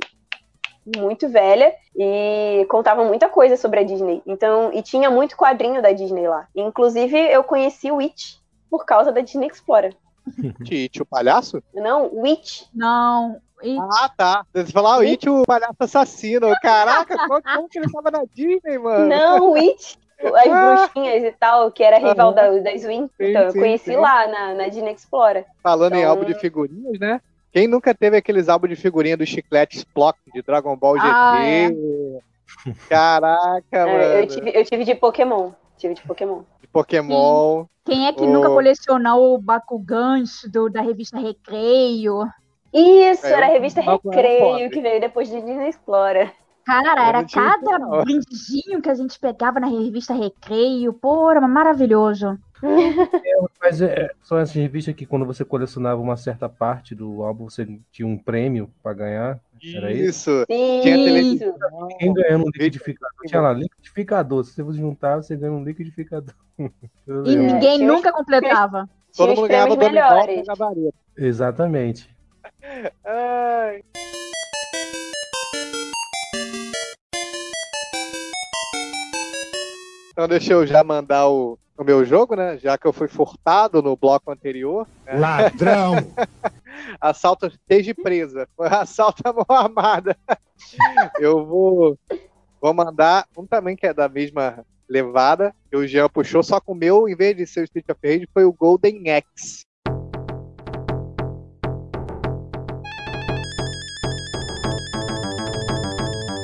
muito 0.96 1.28
velha 1.28 1.74
e 1.96 2.66
contava 2.68 3.04
muita 3.04 3.28
coisa 3.28 3.56
sobre 3.56 3.80
a 3.80 3.82
Disney. 3.84 4.22
Então, 4.26 4.70
e 4.72 4.82
tinha 4.82 5.10
muito 5.10 5.36
quadrinho 5.36 5.80
da 5.82 5.92
Disney 5.92 6.26
lá. 6.26 6.46
Inclusive, 6.54 7.16
eu 7.18 7.44
conheci 7.44 7.90
o 7.90 8.00
It 8.00 8.40
por 8.70 8.84
causa 8.84 9.12
da 9.12 9.20
Disney 9.20 9.46
Explorer. 9.48 9.94
Tite, 10.64 11.02
o 11.02 11.06
palhaço? 11.06 11.62
Não, 11.74 12.10
Witch. 12.14 12.62
Não. 12.74 13.40
Ah, 13.92 14.08
tá. 14.16 14.44
Você 14.52 14.72
falar 14.72 14.98
o 14.98 15.02
It, 15.02 15.28
o 15.28 15.44
palhaço 15.44 15.76
assassino. 15.78 16.52
Caraca, 16.60 17.16
como, 17.28 17.68
que 17.68 17.78
ele 17.78 17.90
tava 17.90 18.10
na 18.10 18.24
Disney, 18.34 18.78
mano? 18.78 19.06
Não, 19.06 19.50
Witch. 19.52 19.94
As 20.24 20.44
bruxinhas 20.88 21.24
e 21.24 21.32
tal, 21.32 21.72
que 21.72 21.82
era 21.82 21.98
rival 21.98 22.28
Aham. 22.28 22.34
da, 22.62 22.70
das 22.70 22.84
Win. 22.84 23.08
Sim, 23.16 23.30
Então, 23.30 23.42
eu 23.42 23.52
conheci 23.52 23.86
sim. 23.90 23.96
lá 23.96 24.28
na, 24.28 24.54
na 24.54 24.68
Disney 24.68 24.92
Explorer. 24.92 25.44
Falando 25.60 25.94
em 25.94 25.98
Então- 25.98 26.10
álbum 26.10 26.24
de 26.24 26.34
figurinhas, 26.34 26.96
né? 27.00 27.20
Quem 27.52 27.68
nunca 27.68 27.94
teve 27.94 28.16
aqueles 28.16 28.48
álbuns 28.48 28.70
de 28.70 28.76
figurinha 28.76 29.16
dos 29.16 29.28
chicletes 29.28 29.84
Plock 29.84 30.18
de 30.32 30.40
Dragon 30.42 30.74
Ball 30.76 30.96
GT? 30.96 31.08
Ah, 31.12 31.44
é. 31.44 31.72
Caraca, 32.88 33.62
É, 33.72 33.84
mano. 33.86 34.02
eu, 34.20 34.26
tive, 34.26 34.50
eu 34.54 34.64
tive 34.64 34.84
de 34.84 34.94
Pokémon. 34.94 35.50
Tive 35.76 35.94
de 35.94 36.02
Pokémon. 36.02 36.42
De 36.60 36.66
Pokémon. 36.68 37.64
quem 37.84 38.06
é 38.06 38.12
que 38.12 38.22
Ô. 38.22 38.26
nunca 38.26 38.48
colecionou 38.48 39.34
o 39.34 39.38
Bakugans 39.38 40.42
do, 40.50 40.68
da 40.70 40.80
revista 40.80 41.18
Recreio? 41.18 42.26
Isso, 42.72 43.26
É, 43.26 43.32
era 43.32 43.46
a 43.46 43.48
revista 43.50 43.80
eu- 43.82 44.00
Recreio, 44.02 44.70
que 44.70 44.80
veio 44.80 45.00
depois 45.00 45.28
de 45.28 45.40
Disney 45.42 45.68
Explorer. 45.68 46.32
Cara, 46.64 47.08
era 47.08 47.24
cada 47.24 47.78
não. 47.78 48.02
brindezinho 48.04 48.80
que 48.80 48.88
a 48.88 48.94
gente 48.94 49.18
pegava 49.18 49.58
na 49.60 49.66
revista 49.66 50.14
Recreio. 50.14 50.92
Pô, 50.92 51.30
era 51.30 51.40
maravilhoso. 51.40 52.38
Mas 53.60 53.82
é, 53.82 54.10
são 54.22 54.38
essas 54.38 54.54
revistas 54.54 54.94
que 54.94 55.04
quando 55.04 55.26
você 55.26 55.44
colecionava 55.44 56.00
uma 56.00 56.16
certa 56.16 56.48
parte 56.48 56.94
do 56.94 57.22
álbum, 57.22 57.50
você 57.50 57.66
tinha 57.90 58.06
um 58.06 58.16
prêmio 58.16 58.70
pra 58.82 58.92
ganhar. 58.92 59.40
Era 59.74 59.92
isso? 59.92 60.30
Isso. 60.30 60.44
Sim, 60.50 60.80
Tinha 60.82 60.96
televisão. 60.96 61.88
Quem 61.98 62.12
ganhando 62.14 62.44
um 62.44 62.50
liquidificador? 62.50 63.18
Tinha 63.26 63.40
lá, 63.40 63.52
liquidificador. 63.52 64.44
Se 64.44 64.62
você 64.62 64.78
juntar, 64.78 65.16
você 65.16 65.36
ganha 65.36 65.52
um 65.52 65.64
liquidificador. 65.64 66.34
E 67.08 67.10
lembro. 67.10 67.42
ninguém 67.54 67.78
tinha 67.78 67.90
os- 67.90 67.96
nunca 67.96 68.12
completava. 68.12 68.88
Todo 69.16 69.26
Tinha 69.26 69.32
os 69.32 69.38
mundo 69.40 69.48
ganhava 69.48 69.76
melhores. 69.76 70.46
Exatamente. 71.16 72.08
Ai. 73.04 73.82
Então 80.12 80.28
deixa 80.28 80.52
eu 80.52 80.66
já 80.66 80.84
mandar 80.84 81.28
o, 81.28 81.58
o 81.76 81.82
meu 81.82 82.04
jogo, 82.04 82.36
né? 82.36 82.58
Já 82.58 82.76
que 82.76 82.86
eu 82.86 82.92
fui 82.92 83.08
furtado 83.08 83.82
no 83.82 83.96
bloco 83.96 84.30
anterior. 84.30 84.86
né? 85.06 85.18
Ladrão! 85.18 85.94
Assalto 87.00 87.50
desde 87.66 87.94
presa. 87.94 88.46
Foi 88.56 88.68
assalto 88.68 89.22
à 89.24 89.32
mão 89.32 89.44
armada. 89.48 90.16
Eu 91.18 91.44
vou, 91.44 91.98
vou 92.60 92.72
mandar 92.72 93.26
um 93.36 93.46
também 93.46 93.76
que 93.76 93.86
é 93.86 93.92
da 93.92 94.08
mesma 94.08 94.64
levada. 94.88 95.54
Que 95.70 95.76
o 95.76 95.86
Jean 95.86 96.08
puxou, 96.08 96.42
só 96.42 96.60
que 96.60 96.70
o 96.70 96.74
meu, 96.74 97.08
em 97.08 97.16
vez 97.16 97.36
de 97.36 97.46
ser 97.46 97.60
o 97.60 97.64
Street 97.64 97.88
of 97.90 98.00
Rage, 98.02 98.28
foi 98.32 98.44
o 98.44 98.52
Golden 98.52 99.10
Axe. 99.10 99.64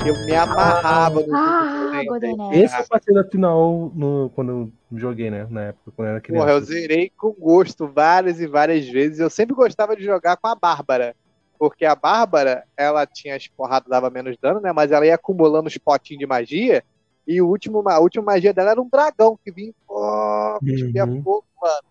Eu 0.05 0.17
me 0.17 0.33
amarrava 0.33 1.19
no 1.21 1.35
Ah, 1.35 2.03
Golden 2.07 2.41
Axe. 2.41 2.59
Esse 2.63 2.79
eu 2.81 2.87
passei 2.87 3.13
na 3.13 3.23
final 3.23 3.91
no, 3.93 4.31
quando 4.33 4.51
eu 4.51 4.97
joguei, 4.97 5.29
né? 5.29 5.45
Na 5.49 5.63
época, 5.65 5.91
quando 5.95 6.07
eu 6.07 6.11
era 6.11 6.21
criança. 6.21 6.45
Porra, 6.45 6.53
eu 6.53 6.61
zerei 6.61 7.11
com 7.17 7.31
gosto 7.31 7.87
várias 7.87 8.39
e 8.39 8.47
várias 8.47 8.87
vezes. 8.87 9.19
Eu 9.19 9.29
sempre 9.29 9.55
gostava 9.55 9.95
de 9.95 10.03
jogar 10.03 10.37
com 10.37 10.47
a 10.47 10.55
Bárbara. 10.55 11.15
Porque 11.57 11.83
a 11.85 11.93
Bárbara, 11.93 12.63
ela 12.77 13.05
tinha 13.05 13.35
as 13.35 13.45
porradas, 13.47 13.89
dava 13.89 14.09
menos 14.09 14.37
dano, 14.41 14.61
né? 14.61 14.71
Mas 14.71 14.91
ela 14.91 15.05
ia 15.05 15.15
acumulando 15.15 15.67
os 15.67 15.77
potinhos 15.77 16.19
de 16.19 16.25
magia. 16.25 16.83
E 17.27 17.41
o 17.41 17.47
último, 17.47 17.87
a 17.89 17.99
última 17.99 18.23
magia 18.23 18.53
dela 18.53 18.71
era 18.71 18.81
um 18.81 18.89
dragão 18.89 19.37
que 19.43 19.51
vinha, 19.51 19.73
cuspia 20.59 21.05
Uhum. 21.05 21.21
fogo, 21.21 21.45
mano. 21.61 21.81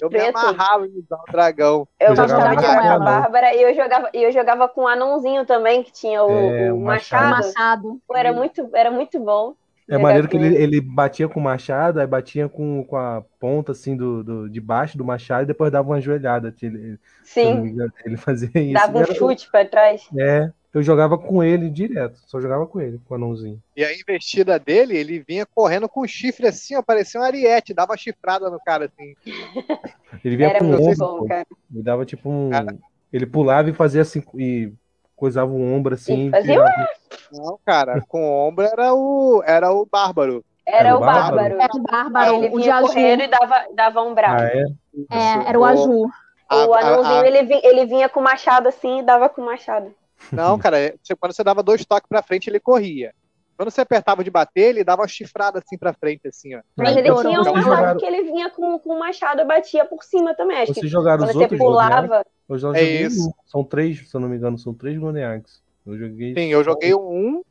Eu 0.00 0.08
me 0.10 0.18
Preto. 0.18 0.36
amarrava 0.38 0.86
em 0.86 0.98
usar 0.98 1.16
o 1.16 1.32
dragão. 1.32 1.88
Eu, 1.98 2.08
Eu 2.08 2.16
gostava 2.16 2.28
jogava 2.28 2.56
de 2.56 2.62
com 2.62 2.62
jogar 2.62 2.80
com 2.82 2.86
a 2.88 2.92
ela. 2.94 3.04
Bárbara 3.04 3.54
e 3.54 3.62
eu 3.62 3.74
jogava, 3.74 4.10
e 4.12 4.22
eu 4.22 4.32
jogava 4.32 4.68
com 4.68 4.82
o 4.82 4.88
anãozinho 4.88 5.46
também, 5.46 5.82
que 5.82 5.92
tinha 5.92 6.22
o, 6.22 6.30
É, 6.30 6.72
o 6.72 6.76
o 6.76 6.80
machado. 6.80 7.24
Amassado. 7.26 8.00
Pô, 8.06 8.16
era, 8.16 8.32
muito, 8.32 8.68
era 8.74 8.90
muito 8.90 9.18
bom. 9.20 9.54
É 9.88 9.98
maneiro 9.98 10.28
que 10.28 10.36
ele, 10.36 10.56
ele 10.56 10.80
batia 10.80 11.28
com 11.28 11.38
o 11.38 11.42
machado, 11.42 12.00
aí 12.00 12.06
batia 12.06 12.48
com, 12.48 12.82
com 12.84 12.96
a 12.96 13.22
ponta 13.38 13.72
assim 13.72 13.94
do, 13.94 14.24
do, 14.24 14.48
de 14.48 14.58
baixo 14.60 14.96
do 14.96 15.04
machado 15.04 15.42
e 15.42 15.46
depois 15.46 15.70
dava 15.70 15.88
uma 15.88 16.00
joelhada. 16.00 16.54
Ele, 16.62 16.78
me 16.78 16.98
Sim, 17.22 17.76
ele 18.04 18.16
fazia 18.16 18.50
isso. 18.54 18.72
dava 18.72 18.98
um 18.98 19.02
Era- 19.02 19.14
chute 19.14 19.50
pra 19.50 19.64
trás. 19.66 20.08
É, 20.18 20.50
eu 20.78 20.82
jogava 20.82 21.16
com 21.16 21.42
ele 21.42 21.70
direto, 21.70 22.18
só 22.26 22.40
jogava 22.40 22.66
com 22.66 22.80
ele, 22.80 23.00
com 23.06 23.14
o 23.14 23.16
anãozinho. 23.16 23.60
E 23.76 23.84
a 23.84 23.92
investida 23.94 24.58
dele, 24.58 24.96
ele 24.96 25.24
vinha 25.26 25.46
correndo 25.46 25.88
com 25.88 26.00
o 26.00 26.06
chifre 26.08 26.46
assim, 26.48 26.76
ó, 26.76 26.82
parecia 26.82 27.20
um 27.20 27.24
ariete, 27.24 27.72
dava 27.74 27.96
chifrada 27.96 28.50
no 28.50 28.58
cara 28.60 28.86
assim. 28.86 29.14
Ele 30.24 30.36
vinha 30.36 30.50
Era 30.50 30.58
com 30.60 30.66
o 30.66 30.74
ombro, 30.74 30.96
bom, 30.96 31.26
ele 31.72 31.82
dava 31.82 32.04
tipo 32.06 32.30
um. 32.30 32.48
Cara. 32.50 32.76
Ele 33.12 33.26
pulava 33.26 33.68
e 33.68 33.74
fazia 33.74 34.02
assim, 34.02 34.22
e 34.36 34.72
coisava 35.16 35.50
o 35.50 35.60
ombro 35.60 35.94
assim. 35.94 36.28
E 36.28 36.30
fazia 36.30 36.54
virava- 36.54 36.88
Não, 37.32 37.58
cara, 37.66 38.00
com 38.08 38.22
o 38.24 38.48
ombro 38.48 38.64
era 38.64 38.94
o, 38.94 39.42
era 39.44 39.72
o 39.72 39.84
Bárbaro. 39.84 40.44
Era 40.66 40.78
Era 40.88 40.94
o 40.94 40.96
o 40.96 41.00
Bárbaro? 41.00 41.36
Bárbaro. 41.36 41.60
Era 41.60 41.76
o 41.76 41.82
Bárbaro, 41.82 42.34
Ele 42.44 42.48
o 42.54 42.56
vinha 42.58 42.74
azul. 42.76 42.88
correndo 42.88 43.22
e 43.22 43.26
dava, 43.26 43.64
dava 43.74 44.02
um 44.02 44.14
bravo. 44.14 44.40
Ah, 44.40 44.46
é? 44.46 44.64
É, 45.10 45.48
era 45.48 45.58
o 45.58 45.64
azul. 45.64 46.08
A- 46.48 46.66
O 46.66 46.74
a- 46.74 46.80
anãozinho, 46.80 47.20
a- 47.20 47.26
Ele, 47.26 47.42
vinha, 47.42 47.60
ele 47.64 47.84
vinha 47.86 48.08
com 48.08 48.20
o 48.20 48.22
machado 48.22 48.68
assim 48.68 49.00
e 49.00 49.02
dava 49.02 49.28
com 49.28 49.42
o 49.42 49.44
machado. 49.46 49.92
Não, 50.32 50.58
cara, 50.58 50.78
é- 50.78 50.94
quando 51.18 51.32
você 51.32 51.44
dava 51.44 51.62
dois 51.62 51.84
toques 51.84 52.08
pra 52.08 52.22
frente, 52.22 52.48
ele 52.48 52.60
corria. 52.60 53.14
Quando 53.56 53.70
você 53.70 53.80
apertava 53.82 54.24
de 54.24 54.30
bater, 54.30 54.70
ele 54.70 54.82
dava 54.82 55.02
uma 55.02 55.08
chifrada 55.08 55.60
assim 55.60 55.78
pra 55.78 55.92
frente, 55.92 56.26
assim, 56.26 56.56
ó. 56.56 56.60
Mas 56.76 56.96
ele 56.96 57.08
então, 57.08 57.22
tinha 57.22 57.38
um 57.38 57.42
ataque 57.42 57.62
jogaram- 57.62 57.98
que 58.00 58.04
ele 58.06 58.22
vinha 58.24 58.50
com, 58.50 58.78
com 58.80 58.94
o 58.94 58.98
machado 58.98 59.40
e 59.40 59.44
batia 59.44 59.84
por 59.84 60.02
cima 60.02 60.34
também. 60.34 60.56
Acho 60.58 60.72
que 60.74 60.80
Vocês 60.80 60.90
jogaram 60.90 61.18
quando 61.18 61.28
os 61.28 61.34
você 61.36 61.42
outros 61.42 61.58
pulava. 61.60 62.26
Eu 62.48 62.58
já 62.58 62.68
É 62.70 62.72
joguei 62.72 63.02
isso. 63.02 63.28
um. 63.28 63.32
São 63.46 63.62
três, 63.64 64.08
se 64.08 64.14
eu 64.14 64.20
não 64.20 64.28
me 64.28 64.36
engano, 64.36 64.58
são 64.58 64.74
três 64.74 64.98
Axe. 65.02 65.60
Eu 65.86 65.96
joguei. 65.96 66.34
Sim, 66.34 66.48
eu 66.48 66.64
joguei 66.64 66.94
um 66.94 67.42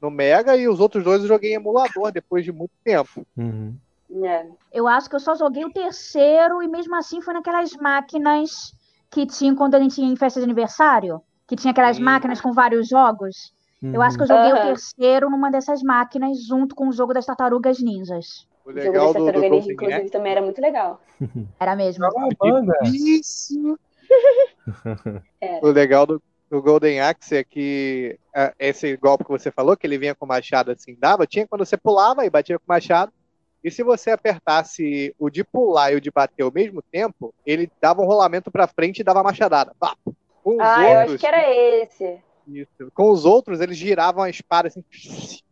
no 0.00 0.10
Mega 0.10 0.56
e 0.56 0.66
os 0.66 0.80
outros 0.80 1.04
dois 1.04 1.22
eu 1.22 1.28
joguei 1.28 1.52
em 1.52 1.54
emulador 1.54 2.10
depois 2.10 2.44
de 2.44 2.50
muito 2.50 2.72
tempo. 2.82 3.24
Uhum. 3.36 3.76
É. 4.24 4.46
Eu 4.72 4.88
acho 4.88 5.08
que 5.08 5.14
eu 5.14 5.20
só 5.20 5.34
joguei 5.36 5.64
o 5.64 5.70
terceiro 5.72 6.60
e 6.62 6.68
mesmo 6.68 6.94
assim 6.96 7.20
foi 7.22 7.34
naquelas 7.34 7.72
máquinas 7.74 8.74
que 9.10 9.26
tinham 9.26 9.54
quando 9.54 9.74
a 9.76 9.80
gente 9.80 10.00
ia 10.00 10.06
em 10.06 10.16
festa 10.16 10.40
de 10.40 10.44
aniversário. 10.44 11.22
Que 11.46 11.56
tinha 11.56 11.70
aquelas 11.72 11.98
máquinas 11.98 12.40
com 12.40 12.52
vários 12.52 12.88
jogos. 12.88 13.52
Eu 13.82 13.94
Uhum. 14.00 14.02
acho 14.02 14.16
que 14.16 14.22
eu 14.22 14.28
joguei 14.28 14.52
o 14.52 14.56
Aham. 14.56 14.62
terceiro 14.68 15.28
numa 15.30 15.50
dessas 15.50 15.82
máquinas 15.82 16.44
junto 16.46 16.74
com 16.74 16.88
o 16.88 16.92
jogo 16.92 17.12
das 17.12 17.26
tartarugas 17.26 17.80
ninjas. 17.80 18.46
O 18.64 18.70
O 18.70 18.72
jogo 18.72 18.80
legal 18.80 19.12
da 19.12 19.18
do, 19.18 19.18
do 19.18 19.32
Tartaruga 19.32 19.40
Ninja, 19.48 19.50
Golden 19.66 19.72
inclusive, 19.74 20.00
Axe. 20.02 20.10
também 20.12 20.32
era 20.32 20.42
muito 20.42 20.60
legal. 20.60 21.00
Era 21.58 21.76
mesmo. 21.76 22.04
Isso! 22.84 23.78
Era. 25.40 25.58
O 25.66 25.70
legal 25.70 26.06
do, 26.06 26.22
do 26.48 26.62
Golden 26.62 27.00
Axe 27.00 27.36
é 27.36 27.44
que 27.44 28.16
é, 28.34 28.54
esse 28.58 28.96
golpe 28.96 29.24
que 29.24 29.30
você 29.30 29.50
falou, 29.50 29.76
que 29.76 29.84
ele 29.86 29.98
vinha 29.98 30.14
com 30.14 30.24
o 30.24 30.28
machado 30.28 30.70
assim, 30.70 30.96
dava, 30.98 31.26
tinha 31.26 31.46
quando 31.48 31.64
você 31.64 31.76
pulava 31.76 32.24
e 32.24 32.30
batia 32.30 32.58
com 32.58 32.64
o 32.64 32.72
machado. 32.72 33.12
E 33.64 33.70
se 33.70 33.82
você 33.82 34.10
apertasse 34.10 35.14
o 35.18 35.28
de 35.30 35.42
pular 35.44 35.92
e 35.92 35.96
o 35.96 36.00
de 36.00 36.10
bater 36.10 36.42
ao 36.44 36.52
mesmo 36.52 36.80
tempo, 36.90 37.34
ele 37.44 37.70
dava 37.80 38.02
um 38.02 38.06
rolamento 38.06 38.50
pra 38.50 38.66
frente 38.68 39.00
e 39.00 39.04
dava 39.04 39.22
machadada. 39.22 39.72
Pá! 39.78 39.96
Com 40.42 40.54
os 40.56 40.60
Ah, 40.60 40.82
eu 40.82 40.88
outros, 40.98 41.10
acho 41.14 41.18
que 41.18 41.26
era 41.26 41.50
esse. 41.50 42.18
Isso. 42.48 42.90
Com 42.92 43.10
os 43.12 43.24
outros, 43.24 43.60
eles 43.60 43.76
giravam 43.76 44.24
a 44.24 44.28
espada 44.28 44.66
assim, 44.66 44.84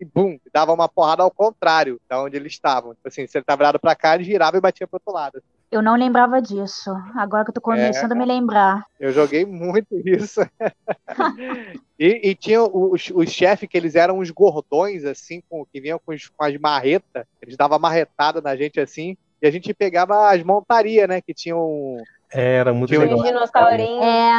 e 0.01 0.05
bum, 0.05 0.37
dava 0.53 0.73
uma 0.73 0.89
porrada 0.89 1.23
ao 1.23 1.31
contrário 1.31 2.01
da 2.09 2.21
onde 2.21 2.37
eles 2.37 2.53
estavam. 2.53 2.95
Tipo 2.95 3.07
assim, 3.07 3.27
se 3.29 3.39
ele 3.39 3.45
tava 3.45 3.59
virado 3.59 3.79
pra 3.79 3.95
cá, 3.95 4.17
ele 4.17 4.25
girava 4.25 4.57
e 4.57 4.61
batia 4.61 4.89
pro 4.89 4.97
outro 4.97 5.13
lado. 5.13 5.41
Eu 5.71 5.81
não 5.81 5.95
lembrava 5.95 6.43
disso. 6.43 6.91
Agora 7.15 7.45
que 7.45 7.51
eu 7.51 7.55
tô 7.55 7.61
começando 7.61 8.11
a 8.11 8.15
me 8.17 8.25
lembrar. 8.25 8.85
Eu 8.99 9.13
joguei 9.13 9.45
muito 9.47 9.87
isso. 10.05 10.41
e, 11.99 12.31
e 12.31 12.35
tinha 12.35 12.63
os, 12.63 13.11
os 13.15 13.31
chefes 13.31 13.69
que 13.69 13.77
eles 13.77 13.95
eram 13.95 14.19
uns 14.19 14.31
gordões, 14.31 15.05
assim, 15.05 15.43
com, 15.49 15.65
que 15.65 15.81
vinham 15.81 16.01
com, 16.05 16.13
os- 16.13 16.29
com 16.29 16.45
as 16.45 16.57
marretas. 16.59 17.25
Eles 17.41 17.57
davam 17.57 17.79
marretada 17.79 18.41
na 18.41 18.57
gente 18.57 18.81
assim. 18.81 19.17
E 19.41 19.47
a 19.47 19.51
gente 19.51 19.73
pegava 19.73 20.29
as 20.31 20.43
montarias, 20.43 21.09
né? 21.09 21.21
Que 21.21 21.33
tinham. 21.33 21.97
É, 22.33 22.57
Era 22.57 22.73
muito 22.73 22.89
Tinha 22.91 23.01
Uns 23.01 23.05
legal. 23.11 23.23
dinossaurinhos. 23.23 24.05
É, 24.05 24.39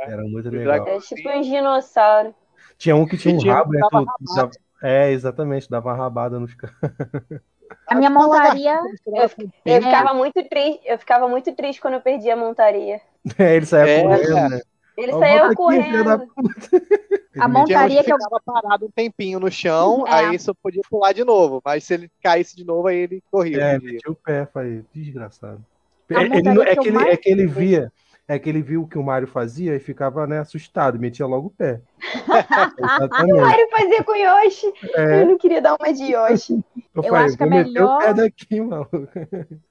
Era 0.00 0.22
muito 0.22 0.48
legal. 0.50 0.84
dragões. 0.84 1.10
É 1.12 1.14
tipo 1.16 1.28
uns 1.30 1.46
dinossauros. 1.46 2.32
Tinha 2.78 2.96
um 2.96 3.06
que 3.06 3.16
tinha 3.18 3.34
um 3.34 3.38
Tinha 3.38 3.52
um 3.52 3.56
rabo, 3.56 3.72
né? 3.72 3.80
tu- 3.90 4.04
tu 4.06 4.34
dava- 4.34 4.50
É, 4.82 5.10
exatamente, 5.12 5.68
dava 5.70 5.90
uma 5.90 5.96
rabada 5.96 6.38
nos 6.40 6.54
caras. 6.54 6.74
a 7.86 7.94
minha 7.94 8.10
montaria. 8.10 8.80
Eu 9.06 9.74
É. 9.74 9.80
ficava 9.80 10.14
muito 10.14 10.42
triste. 10.48 10.80
Eu 10.86 10.98
ficava 10.98 11.28
muito 11.28 11.52
triste 11.54 11.80
quando 11.80 11.94
eu 11.94 12.00
perdia 12.00 12.32
a 12.34 12.36
montaria. 12.36 13.00
É, 13.38 13.56
ele 13.56 13.66
saía 13.66 13.98
É, 13.98 14.02
correndo, 14.02 14.48
né? 14.50 14.60
Ele 14.96 15.12
saía 15.12 15.38
volta 15.38 15.46
aqui, 15.46 15.54
correndo. 15.56 16.32
A 17.40 17.46
montaria 17.48 18.02
que 18.02 18.12
eu. 18.12 18.16
ficava 18.18 18.40
parado 18.44 18.86
um 18.86 18.90
tempinho 18.90 19.38
no 19.38 19.50
chão, 19.50 20.04
É. 20.06 20.12
aí 20.12 20.38
só 20.38 20.52
podia 20.52 20.82
pular 20.90 21.12
de 21.12 21.24
novo. 21.24 21.62
Mas 21.64 21.84
se 21.84 21.94
ele 21.94 22.10
caísse 22.22 22.56
de 22.56 22.64
novo, 22.64 22.88
aí 22.88 22.96
ele 22.98 23.22
corria. 23.30 23.62
É, 23.62 23.78
metia 23.78 24.10
o 24.10 24.14
pé, 24.14 24.46
falei, 24.52 24.84
desgraçado. 24.92 25.64
Ele- 26.10 26.42
não- 26.42 26.62
é, 26.62 26.72
que 26.74 26.78
eu 26.78 26.82
que 26.82 26.88
ele, 26.88 26.96
mais 26.98 27.08
é 27.08 27.16
que 27.16 27.30
ele 27.30 27.46
via, 27.46 27.92
é 28.32 28.38
que 28.38 28.48
ele 28.48 28.62
viu 28.62 28.82
o 28.82 28.86
que 28.86 28.96
o 28.96 29.02
Mário 29.02 29.26
fazia 29.26 29.74
e 29.74 29.80
ficava, 29.80 30.24
né, 30.24 30.38
assustado, 30.38 30.98
metia 31.00 31.26
logo 31.26 31.48
o 31.48 31.50
pé. 31.50 31.80
Exatamente. 32.78 33.40
Mario 33.40 33.68
fazia 33.70 34.04
com 34.04 34.14
Yoshi. 34.14 34.72
É, 34.94 35.22
Eu 35.22 35.26
não 35.26 35.36
queria 35.38 35.60
dar 35.60 35.74
uma 35.74 35.92
de 35.92 36.04
Yoshi. 36.12 36.54
eu, 36.94 37.02
Eu 37.02 37.10
falei, 37.10 37.24
acho 37.26 37.36
que 37.36 37.42
é 37.42 37.46
o 37.46 37.50
melhor- 37.50 37.98
pé 37.98 38.14
daqui, 38.14 38.60
maluco. 38.60 39.08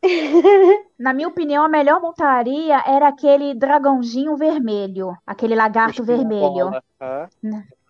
Na 0.99 1.13
minha 1.13 1.27
opinião, 1.29 1.63
a 1.63 1.69
melhor 1.69 2.01
montaria 2.01 2.83
era 2.85 3.07
aquele 3.07 3.53
dragãozinho 3.55 4.35
vermelho. 4.35 5.15
Aquele 5.25 5.55
lagarto 5.55 6.01
a 6.01 6.05
vermelho. 6.05 6.39
bola. 6.69 6.83
Hã? 7.01 7.27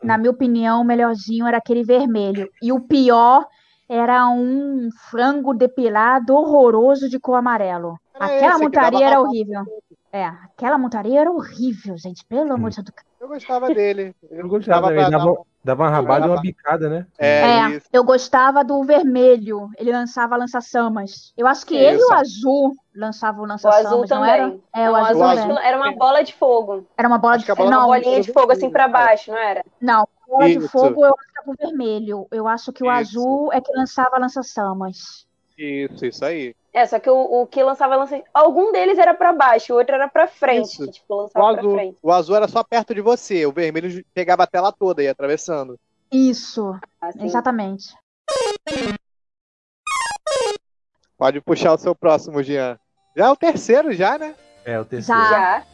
Na 0.04 0.18
minha 0.20 0.30
opinião, 0.32 0.82
o 0.82 0.86
melhorzinho 0.86 1.48
era 1.48 1.58
aquele 1.58 1.84
vermelho. 1.84 2.48
E 2.62 2.72
o 2.72 2.80
pior 2.80 3.46
era 3.90 4.30
um 4.30 4.90
frango 5.10 5.52
depilado 5.54 6.36
horroroso 6.36 7.10
de 7.10 7.20
cor 7.20 7.36
amarelo. 7.36 8.00
Era 8.14 8.26
Aquela 8.26 8.60
montaria 8.60 9.08
era 9.08 9.20
horrível. 9.22 9.64
É, 10.12 10.26
aquela 10.26 10.78
montaria 10.78 11.22
era 11.22 11.32
horrível, 11.32 11.96
gente. 11.98 12.26
Pelo 12.26 12.54
amor 12.54 12.72
de 12.72 12.78
Deus. 12.82 12.96
Eu 13.20 13.28
gostava 13.28 13.68
dele. 13.74 14.16
Eu 14.32 14.48
gostava 14.48 14.82
Dava 14.82 14.88
também, 14.88 15.10
pra 15.10 15.18
dava, 15.18 15.32
um- 15.32 15.44
dava 15.64 15.84
uma 15.84 15.90
rabada 15.90 16.26
e 16.26 16.30
uma 16.30 16.42
bicada, 16.42 16.90
né? 16.90 17.06
É, 17.18 17.42
É, 17.42 17.70
isso. 17.72 17.88
eu 17.94 18.04
gostava 18.04 18.64
do 18.64 18.84
vermelho. 18.84 19.70
Ele 19.78 19.92
lançava 19.92 20.36
lança-chamas. 20.36 21.32
Eu 21.38 21.46
acho 21.46 21.66
que 21.66 21.76
ele 21.76 22.00
e 22.00 22.04
o 22.04 22.14
azul 22.14 22.76
lançavam 22.96 23.44
O 23.46 23.68
azul 23.68 24.06
não 24.10 24.26
era? 24.26 24.44
também. 24.46 24.64
É, 24.74 24.90
o 24.90 24.94
Não, 24.94 25.06
azul 25.06 25.24
azul 25.24 25.48
também. 25.48 25.64
Era 25.68 25.78
uma 25.78 25.92
bola 25.96 26.24
de 26.24 26.34
fogo. 26.34 26.88
Era 26.98 27.08
uma 27.08 27.18
bola 27.20 27.36
Acho 27.36 27.46
de 27.46 27.54
bola 27.54 27.70
Não, 27.70 27.78
Uma 27.88 27.98
bolinha 27.98 28.22
de 28.22 28.34
fogo 28.34 28.52
assim 28.52 28.70
pra 28.70 28.90
cara. 28.90 29.06
baixo, 29.06 29.32
não 29.32 29.38
era? 29.38 29.64
não. 29.80 30.08
Bola 30.28 30.48
de 30.50 30.60
fogo 30.70 31.06
eu 31.06 31.14
acho 31.14 31.28
que 31.34 31.40
era 31.40 31.50
o 31.52 31.56
vermelho. 31.68 32.28
Eu 32.32 32.48
acho 32.48 32.72
que 32.72 32.84
o 32.84 32.88
Isso. 32.92 33.20
azul 33.20 33.54
é 33.54 33.60
que 33.60 33.72
lançava 33.74 34.18
lança-chamas. 34.18 35.28
Isso, 35.58 36.06
isso 36.06 36.24
aí. 36.24 36.56
É, 36.72 36.86
só 36.86 37.00
que 37.00 37.10
o, 37.10 37.42
o 37.42 37.48
que 37.48 37.64
lançava 37.64 37.96
lança. 37.96 38.22
Algum 38.34 38.72
deles 38.72 38.98
era 39.00 39.14
pra 39.14 39.34
baixo, 39.34 39.74
o 39.74 39.78
outro 39.78 39.96
era 39.96 40.08
pra 40.08 40.28
frente. 40.28 40.66
Isso. 40.74 40.86
Que, 40.86 40.92
tipo, 40.92 41.14
O 41.14 41.22
lançava 41.24 41.52
pra 41.54 41.60
azul, 41.62 41.74
frente. 41.74 41.98
o 42.02 42.12
azul 42.12 42.36
era 42.36 42.48
só 42.48 42.64
perto 42.64 42.94
de 42.94 43.02
você, 43.02 43.46
o 43.46 43.52
vermelho 43.52 44.06
pegava 44.14 44.44
a 44.44 44.48
tela 44.48 44.72
toda 44.72 45.02
e 45.02 45.06
ia 45.06 45.12
atravessando. 45.12 45.80
Isso, 46.12 46.76
Assim. 47.02 47.26
exatamente. 47.26 47.94
Pode 51.18 51.42
puxar 51.42 51.74
o 51.74 51.78
seu 51.78 51.94
próximo, 51.94 52.42
Jean. 52.42 52.80
Já 53.16 53.26
é 53.28 53.30
o 53.30 53.36
terceiro, 53.36 53.92
já, 53.92 54.18
né? 54.18 54.36
É, 54.64 54.80
o 54.80 54.86
terceiro. 54.86 55.22
Já. 55.22 55.30
Já. 55.30 55.66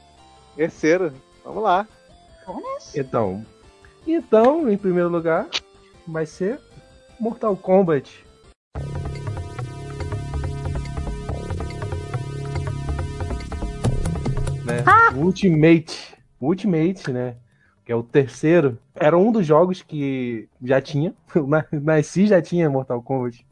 Terceiro. 0.56 1.14
Vamos 1.44 1.62
lá. 1.64 1.88
Então, 2.96 3.46
então, 4.08 4.70
em 4.70 4.78
primeiro 4.78 5.10
lugar, 5.10 5.48
vai 6.08 6.26
ser 6.26 6.60
Mortal 7.20 7.56
Kombat. 7.56 8.25
Né? 14.84 14.84
Ultimate. 15.16 16.16
Ultimate, 16.40 17.12
né? 17.12 17.36
Que 17.84 17.92
é 17.92 17.96
o 17.96 18.04
terceiro. 18.04 18.78
Era 18.96 19.18
um 19.18 19.32
dos 19.32 19.46
jogos 19.46 19.82
que 19.82 20.48
já 20.64 20.82
tinha. 20.82 21.14
Na- 21.48 21.66
Nasci 21.72 22.28
já 22.28 22.42
tinha 22.42 22.70
Mortal 22.70 23.02
Kombat. 23.02 23.46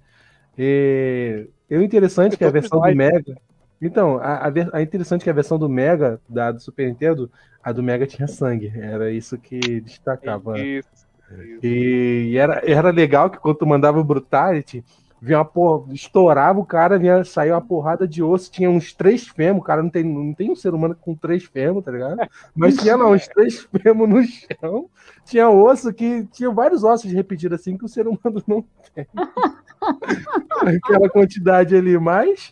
E, 0.57 1.47
o 1.69 1.81
interessante 1.81 2.33
é 2.33 2.37
que 2.37 2.45
a 2.45 2.51
versão 2.51 2.79
do 2.79 2.95
Mega. 2.95 3.35
Então, 3.81 4.17
a, 4.17 4.51
a, 4.71 4.81
interessante 4.81 5.21
é 5.21 5.23
que 5.25 5.29
a 5.29 5.33
versão 5.33 5.57
do 5.57 5.67
Mega, 5.67 6.19
da 6.29 6.51
do 6.51 6.61
Super 6.61 6.87
Nintendo, 6.87 7.29
a 7.61 7.71
do 7.71 7.83
Mega 7.83 8.07
tinha 8.07 8.27
sangue. 8.27 8.71
Era 8.75 9.11
isso 9.11 9.37
que 9.37 9.81
destacava. 9.81 10.59
Isso. 10.59 10.87
isso. 10.93 11.65
E, 11.65 12.29
e 12.31 12.37
era, 12.37 12.61
era 12.65 12.91
legal 12.91 13.29
que 13.29 13.39
quando 13.39 13.57
tu 13.57 13.65
mandava 13.65 13.99
o 13.99 14.03
Brutality, 14.03 14.83
vinha 15.25 15.37
uma 15.37 15.45
porra, 15.45 15.93
estourava 15.93 16.59
o 16.59 16.65
cara, 16.65 16.99
vinha, 16.99 17.23
saía 17.23 17.53
uma 17.53 17.61
porrada 17.61 18.05
de 18.05 18.21
osso, 18.21 18.51
tinha 18.51 18.69
uns 18.69 18.93
três 18.93 19.25
fêmur, 19.25 19.61
o 19.61 19.63
cara 19.63 19.81
não 19.81 19.89
tem, 19.89 20.03
não 20.03 20.33
tem 20.33 20.51
um 20.51 20.55
ser 20.55 20.73
humano 20.73 20.97
com 20.99 21.15
três 21.15 21.45
fêmur, 21.45 21.81
tá 21.81 21.91
ligado? 21.91 22.17
Mas 22.53 22.75
tinha 22.75 22.97
lá 22.97 23.07
uns 23.09 23.25
três 23.29 23.61
fêmur 23.81 24.05
no 24.07 24.21
chão, 24.23 24.89
tinha 25.23 25.49
osso 25.49 25.93
que 25.93 26.25
tinha 26.33 26.51
vários 26.51 26.83
ossos 26.83 27.09
repetidos 27.11 27.57
assim 27.61 27.77
que 27.77 27.85
o 27.85 27.87
ser 27.87 28.05
humano 28.05 28.43
não 28.45 28.65
tem. 28.93 29.07
Aquela 30.77 31.09
quantidade 31.09 31.73
ali, 31.75 31.97
mas 31.97 32.49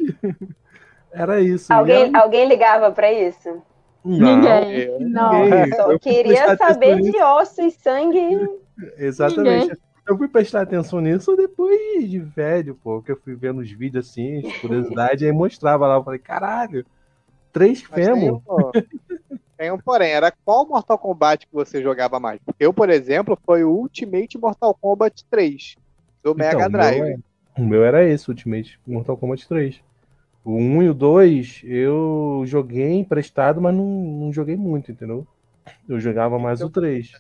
era 1.12 1.42
isso. 1.42 1.72
Alguém, 1.74 2.08
era- 2.10 2.22
alguém 2.24 2.48
ligava 2.48 2.90
pra 2.92 3.12
isso? 3.12 3.62
Não, 4.04 4.38
Ninguém. 4.38 4.80
eu- 4.80 5.00
Não. 5.02 5.44
ninguém. 5.44 5.74
Só 5.76 5.92
Eu 5.92 6.00
queria 6.00 6.56
saber 6.58 7.02
de 7.02 7.18
ossos 7.22 7.58
e 7.60 7.72
sangue. 7.72 8.50
Exatamente. 8.98 9.64
Ninguém. 9.68 9.78
Eu 10.08 10.18
fui 10.18 10.28
prestar 10.28 10.62
atenção 10.62 11.00
nisso 11.00 11.36
depois 11.36 12.10
de 12.10 12.20
velho, 12.20 12.76
pô, 12.76 13.02
que 13.02 13.12
eu 13.12 13.18
fui 13.18 13.36
vendo 13.36 13.60
os 13.60 13.72
vídeos 13.72 14.08
assim, 14.10 14.42
de 14.42 14.60
curiosidade, 14.60 15.26
aí 15.26 15.32
mostrava 15.32 15.88
lá, 15.88 15.96
eu 15.96 16.04
falei, 16.04 16.20
caralho, 16.20 16.86
três 17.54 17.82
fêmur? 17.82 18.42
tem 19.58 19.72
um 19.72 19.78
porém, 19.78 20.12
era 20.12 20.34
qual 20.44 20.68
Mortal 20.68 20.98
Kombat 20.98 21.46
que 21.46 21.54
você 21.54 21.82
jogava 21.82 22.20
mais? 22.20 22.40
Eu, 22.60 22.74
por 22.74 22.90
exemplo, 22.90 23.38
foi 23.46 23.64
o 23.64 23.70
Ultimate 23.70 24.38
Mortal 24.38 24.74
Kombat 24.74 25.24
3 25.30 25.76
do 26.24 26.34
Mega 26.36 26.58
Então, 26.58 26.72
Drive. 26.72 27.00
meu 27.00 27.06
é- 27.06 27.18
O 27.58 27.66
meu 27.66 27.84
era 27.86 28.04
esse, 28.04 28.30
Ultimate 28.30 28.80
Mortal 28.88 29.18
Kombat 29.18 29.48
3. 29.48 29.82
O 30.44 30.56
1 30.56 30.82
e 30.82 30.90
o 30.90 30.94
2 30.94 31.62
eu 31.64 32.42
joguei 32.46 32.94
emprestado, 32.94 33.62
mas 33.62 33.76
não, 33.76 33.86
não 33.86 34.34
joguei 34.34 34.56
muito, 34.56 34.92
entendeu? 34.92 35.28
Eu 35.88 36.00
jogava 36.00 36.40
mais 36.40 36.62
o 36.62 36.70
3. 36.70 37.12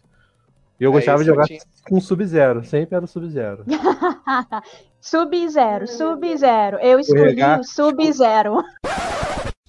E 0.81 0.83
eu 0.83 0.89
É, 0.89 0.93
gostava 0.93 1.19
de 1.19 1.25
jogar 1.25 1.45
tinha. 1.45 1.59
com 1.87 2.01
Sub-Zero, 2.01 2.65
sempre 2.65 2.95
era 2.95 3.05
o 3.05 3.07
Sub-Zero. 3.07 3.63
Sub-Zero, 4.99 5.87
Sub-Zero. 5.87 6.77
Eu 6.79 6.99
escolhi 6.99 7.35
o 7.59 7.63
Sub-Zero. 7.63 8.63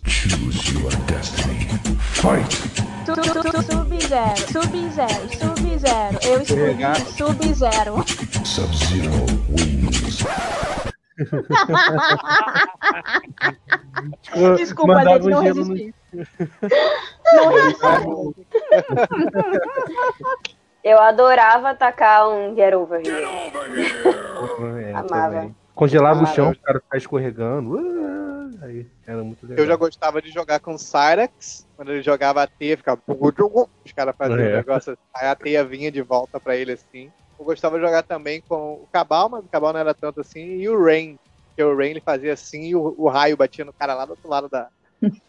Choose 0.07 0.73
your 0.75 0.91
destiny. 1.07 1.69
Fight! 2.15 2.51
Su- 3.05 3.15
su- 3.15 3.43
su- 3.43 3.63
Sub-Zero, 3.73 4.37
Sub-Zero, 4.53 5.29
Sub-Zero. 5.39 6.19
Eu 6.23 6.41
escolhi 6.41 6.83
o 6.83 6.95
Sub-Zero. 7.05 7.95
Sub-Zero 8.47 9.27
wins. 9.51 10.25
Desculpa, 14.57 14.95
Mandava 14.95 15.17
gente, 15.21 15.31
não 15.31 15.43
gelo 15.43 15.65
no- 15.67 15.75
resisti. 15.75 15.95
Eu 20.83 20.99
adorava 20.99 21.71
atacar 21.71 22.29
um 22.29 22.55
Get 22.55 22.75
Over 22.75 23.01
Here. 23.07 23.25
É, 24.85 24.93
Amava. 24.93 25.35
também. 25.35 25.57
Congelava 25.75 26.21
o 26.21 26.25
Cara, 26.25 26.35
chão, 26.35 26.51
o 26.51 26.59
cara 26.59 26.81
ficar 26.81 26.99
escorregando. 26.99 27.79
Ah, 27.79 28.67
Aí, 28.67 28.87
era 29.07 29.23
muito 29.25 29.45
legal. 29.47 29.65
Eu 29.65 29.69
já 29.69 29.77
gostava 29.77 30.21
de 30.23 30.31
jogar 30.31 30.61
com 30.61 30.75
o 30.75 30.79
Cyrax. 30.79 31.67
Quando 31.77 31.93
ele 31.93 32.03
jogava 32.03 32.43
a 32.43 32.47
teia, 32.47 32.77
ficava. 32.77 33.01
Os 33.09 33.93
caras 33.93 34.15
faziam 34.17 34.39
É. 34.39 34.53
o 34.53 34.57
negócio. 34.57 34.97
Aí 35.15 35.29
a 35.29 35.35
teia 35.35 35.65
vinha 35.65 35.91
de 35.91 36.03
volta 36.03 36.39
pra 36.39 36.57
ele 36.57 36.73
assim. 36.73 37.11
Eu 37.39 37.45
gostava 37.45 37.77
de 37.79 37.85
jogar 37.85 38.03
também 38.03 38.41
com 38.49 38.75
o 38.75 38.89
Cabal, 38.93 39.29
mas 39.29 39.45
o 39.45 39.49
Cabal 39.49 39.73
não 39.73 39.81
era 39.81 39.95
tanto 39.95 40.21
assim. 40.21 40.41
E 40.59 40.69
o 40.69 40.81
Rain. 40.85 41.19
Porque 41.49 41.63
o 41.63 41.77
Rain 41.77 41.91
ele 41.91 42.01
fazia 42.01 42.33
assim 42.33 42.63
e 42.69 42.77
o, 42.77 42.95
o 42.97 43.09
raio 43.09 43.37
batia 43.37 43.65
no 43.65 43.73
cara 43.73 43.95
lá 43.95 44.05
do 44.05 44.11
outro 44.11 44.29
lado 44.29 44.49
da, 44.49 44.69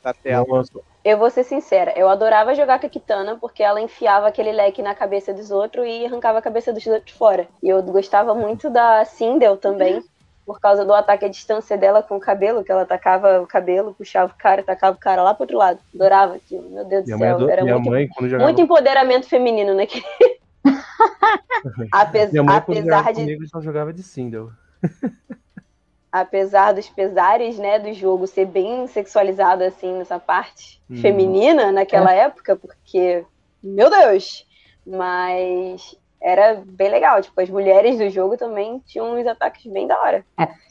da 0.04 0.14
tela. 0.14 0.46
Nossa, 0.48 0.72
Eu 1.04 1.18
vou 1.18 1.30
ser 1.30 1.44
sincera, 1.44 1.92
eu 1.98 2.08
adorava 2.08 2.56
jogar 2.56 2.80
com 2.80 2.86
a 2.86 2.90
Kitana 2.90 3.38
porque 3.40 3.62
ela 3.62 3.82
enfiava 3.82 4.28
aquele 4.28 4.54
leque 4.54 4.82
na 4.82 4.96
cabeça 4.96 5.34
dos 5.34 5.52
outros 5.52 5.86
e 5.86 6.06
arrancava 6.06 6.40
a 6.40 6.42
cabeça 6.42 6.72
dos 6.72 6.86
outros 6.88 7.16
fora. 7.18 7.46
E 7.62 7.68
eu 7.68 7.82
gostava 7.84 8.34
muito 8.34 8.70
da 8.70 9.04
Sindel 9.04 9.58
também, 9.58 10.02
por 10.46 10.62
causa 10.62 10.86
do 10.86 10.94
ataque 10.94 11.26
à 11.26 11.28
distância 11.28 11.78
dela 11.78 12.02
com 12.02 12.16
o 12.16 12.20
cabelo, 12.22 12.64
que 12.64 12.72
ela 12.72 12.84
atacava 12.84 13.42
o 13.42 13.48
cabelo, 13.48 13.94
puxava 13.94 14.32
o 14.32 14.38
cara, 14.38 14.64
tacava 14.64 14.96
o 14.96 15.00
cara 15.00 15.22
lá 15.24 15.34
pro 15.34 15.44
outro 15.44 15.58
lado. 15.58 15.80
Adorava 15.94 16.36
aquilo, 16.36 16.70
meu 16.70 16.86
Deus 16.86 17.04
do 17.04 17.08
minha 17.08 17.18
mãe, 17.18 17.28
céu. 17.28 17.36
ado- 17.38 17.50
Era 17.50 17.66
muito, 17.66 17.90
mãe 17.92 18.10
jogava, 18.30 18.44
muito 18.44 18.62
empoderamento 18.62 19.28
feminino, 19.28 19.74
né? 19.74 19.86
Apes- 21.92 22.32
minha 22.32 22.44
mãe, 22.44 22.56
apesar 22.58 23.12
de 23.14 23.22
comigo, 23.22 23.48
só 23.48 23.60
jogava 23.62 23.92
de 23.92 24.04
Sindel. 24.04 24.50
Apesar 26.14 26.74
dos 26.74 26.88
pesares, 26.88 27.58
né, 27.58 27.80
do 27.80 27.92
jogo 27.92 28.28
ser 28.28 28.46
bem 28.46 28.86
sexualizado 28.86 29.64
assim 29.64 29.98
nessa 29.98 30.20
parte 30.20 30.80
Uhum. 30.88 30.98
feminina 30.98 31.72
naquela 31.72 32.14
época, 32.14 32.56
porque 32.56 33.26
meu 33.64 33.90
Deus, 33.90 34.46
mas 34.86 35.96
era 36.22 36.62
bem 36.66 36.90
legal, 36.92 37.20
tipo, 37.22 37.42
as 37.42 37.50
mulheres 37.50 37.98
do 37.98 38.10
jogo 38.10 38.38
também 38.38 38.80
tinham 38.86 39.18
uns 39.20 39.26
ataques 39.26 39.66
bem 39.72 39.88
da 39.88 40.00
hora. 40.00 40.24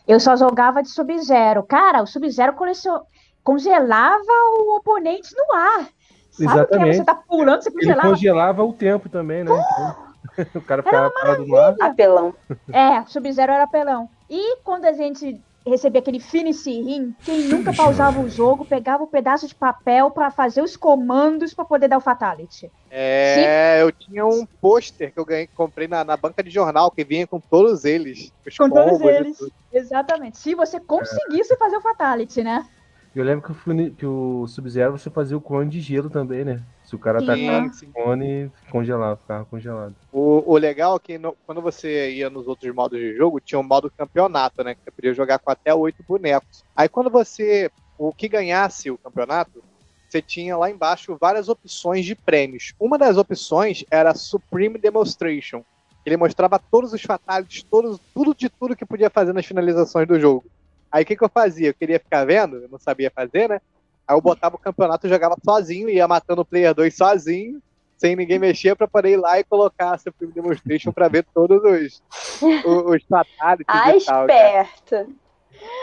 Eu 0.06 0.20
só 0.20 0.36
jogava 0.36 0.82
de 0.82 0.88
Sub-Zero. 0.90 1.62
Cara, 1.64 2.02
o 2.02 2.06
Sub-Zero 2.06 2.52
colecion- 2.54 3.02
congelava 3.42 4.22
o 4.58 4.76
oponente 4.76 5.34
no 5.36 5.54
ar. 5.56 5.88
Sabe 6.30 6.44
é? 6.48 6.52
Exatamente. 6.54 6.96
Você 6.98 7.04
tá 7.04 7.14
pulando, 7.14 7.62
você 7.62 7.68
Ele 7.68 7.78
congelava. 7.80 8.08
congelava 8.08 8.64
o 8.64 8.72
tempo 8.72 9.08
também, 9.08 9.44
né? 9.44 9.50
o 10.54 10.60
cara 10.62 10.82
ficava 10.82 11.10
parado 11.10 11.46
no 11.46 11.56
ar. 11.56 11.74
Apelão. 11.80 12.34
É, 12.72 13.02
Sub-Zero 13.06 13.52
era 13.52 13.64
apelão. 13.64 14.08
E 14.34 14.56
quando 14.64 14.86
a 14.86 14.94
gente 14.94 15.38
recebia 15.66 16.00
aquele 16.00 16.18
Finish 16.18 16.64
Rim, 16.64 17.14
quem 17.22 17.48
nunca 17.48 17.70
pausava 17.70 18.18
o 18.18 18.30
jogo, 18.30 18.64
pegava 18.64 19.02
um 19.02 19.06
pedaço 19.06 19.46
de 19.46 19.54
papel 19.54 20.10
pra 20.10 20.30
fazer 20.30 20.62
os 20.62 20.74
comandos 20.74 21.52
pra 21.52 21.66
poder 21.66 21.86
dar 21.86 21.98
o 21.98 22.00
Fatality. 22.00 22.72
É, 22.90 23.82
eu 23.82 23.92
tinha 23.92 24.24
um 24.24 24.46
pôster 24.46 25.12
que 25.12 25.20
eu 25.20 25.24
ganhei, 25.26 25.46
comprei 25.48 25.86
na, 25.86 26.02
na 26.02 26.16
banca 26.16 26.42
de 26.42 26.48
jornal, 26.48 26.90
que 26.90 27.04
vinha 27.04 27.26
com 27.26 27.38
todos 27.38 27.84
eles. 27.84 28.32
Os 28.46 28.56
Com 28.56 28.70
todos 28.70 29.02
eles. 29.02 29.38
Exatamente. 29.70 30.38
Se 30.38 30.54
você 30.54 30.80
conseguisse 30.80 31.54
fazer 31.58 31.76
o 31.76 31.82
Fatality, 31.82 32.42
né? 32.42 32.66
Eu 33.14 33.24
lembro 33.24 33.42
que 33.42 33.70
o, 33.70 33.90
que 33.90 34.06
o 34.06 34.46
Sub-Zero 34.46 34.96
você 34.96 35.10
fazia 35.10 35.36
o 35.36 35.42
clone 35.42 35.68
de 35.68 35.80
gelo 35.80 36.08
também, 36.08 36.42
né? 36.42 36.62
Se 36.92 36.96
o 36.96 36.98
cara 36.98 37.20
Sim. 37.20 37.48
atacasse 37.48 37.78
Sim, 37.78 37.86
sim. 37.86 37.88
o 37.88 37.92
clone, 37.94 38.52
congelava, 38.70 39.16
ficava 39.16 39.46
congelado. 39.46 39.94
O, 40.12 40.42
o 40.52 40.58
legal 40.58 40.96
é 40.96 40.98
que 40.98 41.16
no- 41.16 41.34
quando 41.46 41.62
você 41.62 42.10
ia 42.10 42.28
nos 42.28 42.46
outros 42.46 42.70
modos 42.74 43.00
de 43.00 43.16
jogo, 43.16 43.40
tinha 43.40 43.58
um 43.58 43.62
modo 43.62 43.90
campeonato, 43.96 44.62
né? 44.62 44.74
Que 44.74 44.82
você 44.84 44.90
podia 44.90 45.14
jogar 45.14 45.38
com 45.38 45.50
até 45.50 45.74
oito 45.74 46.04
bonecos. 46.06 46.62
Aí 46.76 46.90
quando 46.90 47.08
você. 47.08 47.70
O 47.96 48.12
que 48.12 48.28
ganhasse 48.28 48.90
o 48.90 48.98
campeonato, 48.98 49.64
você 50.06 50.20
tinha 50.20 50.54
lá 50.54 50.70
embaixo 50.70 51.16
várias 51.18 51.48
opções 51.48 52.04
de 52.04 52.14
prêmios. 52.14 52.74
Uma 52.78 52.98
das 52.98 53.16
opções 53.16 53.86
era 53.90 54.14
Supreme 54.14 54.76
Demonstration. 54.76 55.64
Ele 56.04 56.18
mostrava 56.18 56.58
todos 56.70 56.92
os 56.92 57.00
fatalities, 57.00 57.62
todos, 57.62 57.98
tudo 58.14 58.34
de 58.34 58.50
tudo 58.50 58.76
que 58.76 58.84
podia 58.84 59.08
fazer 59.08 59.32
nas 59.32 59.46
finalizações 59.46 60.06
do 60.06 60.20
jogo. 60.20 60.44
Aí 60.90 61.04
o 61.04 61.06
que, 61.06 61.16
que 61.16 61.24
eu 61.24 61.30
fazia? 61.30 61.68
Eu 61.68 61.74
queria 61.74 61.98
ficar 61.98 62.26
vendo, 62.26 62.56
eu 62.56 62.68
não 62.68 62.78
sabia 62.78 63.10
fazer, 63.10 63.48
né? 63.48 63.60
Aí 64.06 64.16
eu 64.16 64.20
botava 64.20 64.56
o 64.56 64.58
campeonato 64.58 65.06
e 65.06 65.10
jogava 65.10 65.36
sozinho, 65.44 65.88
ia 65.88 66.06
matando 66.08 66.42
o 66.42 66.44
player 66.44 66.74
2 66.74 66.94
sozinho, 66.96 67.62
sem 67.96 68.16
ninguém 68.16 68.38
mexer, 68.38 68.74
pra 68.74 68.88
poder 68.88 69.10
ir 69.10 69.16
lá 69.16 69.38
e 69.38 69.44
colocar 69.44 69.94
a 69.94 69.98
Supreme 69.98 70.32
Demonstration 70.32 70.92
pra 70.92 71.08
ver 71.08 71.24
todos 71.32 71.62
os, 71.62 72.02
os, 72.42 72.94
os 72.96 73.04
fatalities 73.04 73.66
Ah, 73.68 73.96
e 73.96 74.04
tal. 74.04 74.26
cara. 74.26 74.62
esperto. 74.62 75.16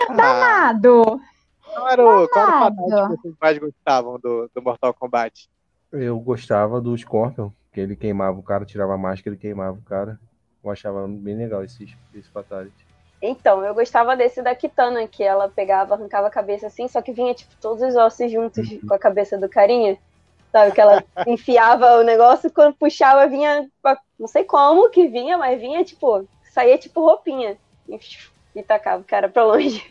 Ah, 0.10 0.14
Danado! 0.14 1.22
qual 1.64 1.88
era 1.90 2.04
o, 2.04 2.28
qual 2.28 2.46
era 2.48 2.56
o 2.66 2.70
Danado. 2.70 2.76
fatality 2.76 3.16
que 3.16 3.22
vocês 3.22 3.36
mais 3.40 3.58
gostavam 3.58 4.20
do, 4.20 4.50
do 4.54 4.62
Mortal 4.62 4.94
Kombat? 4.94 5.50
Eu 5.92 6.20
gostava 6.20 6.82
do 6.82 6.96
Scorpion, 6.98 7.50
que 7.72 7.80
ele 7.80 7.96
queimava 7.96 8.38
o 8.38 8.44
cara, 8.44 8.66
tirava 8.66 8.94
a 8.94 8.98
máscara 8.98 9.36
e 9.36 9.40
queimava 9.40 9.78
o 9.78 9.82
cara. 9.82 10.20
Eu 10.64 10.70
achava 10.70 11.08
bem 11.08 11.36
legal 11.38 11.64
esse, 11.64 11.88
esse 12.14 12.30
Fatality. 12.30 12.86
Então, 13.22 13.64
eu 13.64 13.74
gostava 13.74 14.16
desse 14.16 14.42
da 14.42 14.56
Kitana, 14.56 15.08
que 15.08 15.24
ela 15.24 15.50
pegava, 15.50 15.94
arrancava 15.94 16.28
a 16.28 16.32
cabeça 16.32 16.68
assim, 16.68 16.88
só 16.88 17.02
que 17.02 17.12
vinha, 17.12 17.34
tipo, 17.34 17.54
todos 17.62 17.82
os 17.82 17.96
ossos 17.96 18.32
juntos 18.32 18.66
com 18.88 18.94
a 18.94 19.00
cabeça 19.00 19.38
do 19.38 19.50
carinha. 19.50 19.98
Sabe, 20.52 20.72
que 20.72 20.82
ela 20.82 21.04
enfiava 21.28 21.98
o 22.00 22.04
negócio 22.04 22.48
e 22.48 22.52
quando 22.52 22.76
puxava 22.76 23.28
vinha, 23.28 23.70
não 24.18 24.28
sei 24.28 24.44
como 24.46 24.90
que 24.90 25.08
vinha, 25.08 25.38
mas 25.38 25.60
vinha, 25.60 25.84
tipo, 25.84 26.26
saía 26.54 26.78
tipo 26.78 27.02
roupinha. 27.02 27.58
E, 27.88 28.00
e 28.56 28.64
tacava 28.64 29.02
o 29.02 29.06
cara 29.06 29.28
pra 29.28 29.46
longe. 29.46 29.84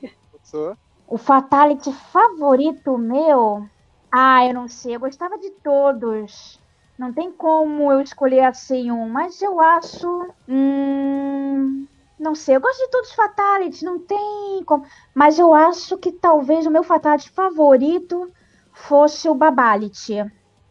O 1.07 1.19
Fatality 1.19 1.93
favorito 1.93 2.97
meu? 2.97 3.67
Ah, 4.13 4.47
eu 4.47 4.55
não 4.55 4.69
sei. 4.69 4.97
Eu 4.97 5.01
gostava 5.01 5.39
de 5.39 5.51
todos. 5.63 6.59
Não 6.99 7.13
tem 7.13 7.31
como 7.31 7.93
eu 7.93 8.01
escolher 8.01 8.45
assim 8.45 8.91
um, 8.91 9.09
mas 9.09 9.41
eu 9.41 9.61
acho. 9.61 10.35
Hum, 10.49 11.87
não 12.19 12.35
sei. 12.35 12.57
Eu 12.57 12.61
gosto 12.61 12.79
de 12.79 12.91
todos 12.91 13.11
os 13.11 13.15
Fatalities, 13.15 13.83
não 13.83 13.99
tem 13.99 14.63
como. 14.65 14.85
Mas 15.15 15.39
eu 15.39 15.55
acho 15.55 15.97
que 15.99 16.13
talvez 16.13 16.67
o 16.67 16.71
meu 16.71 16.83
Fatality 16.83 17.31
favorito 17.31 18.31
fosse 18.73 19.29
o 19.29 19.35
Babality. 19.35 20.25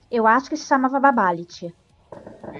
Eu 0.09 0.27
acho 0.27 0.49
que 0.49 0.57
se 0.57 0.65
chamava 0.65 0.99
Babality. 0.99 1.73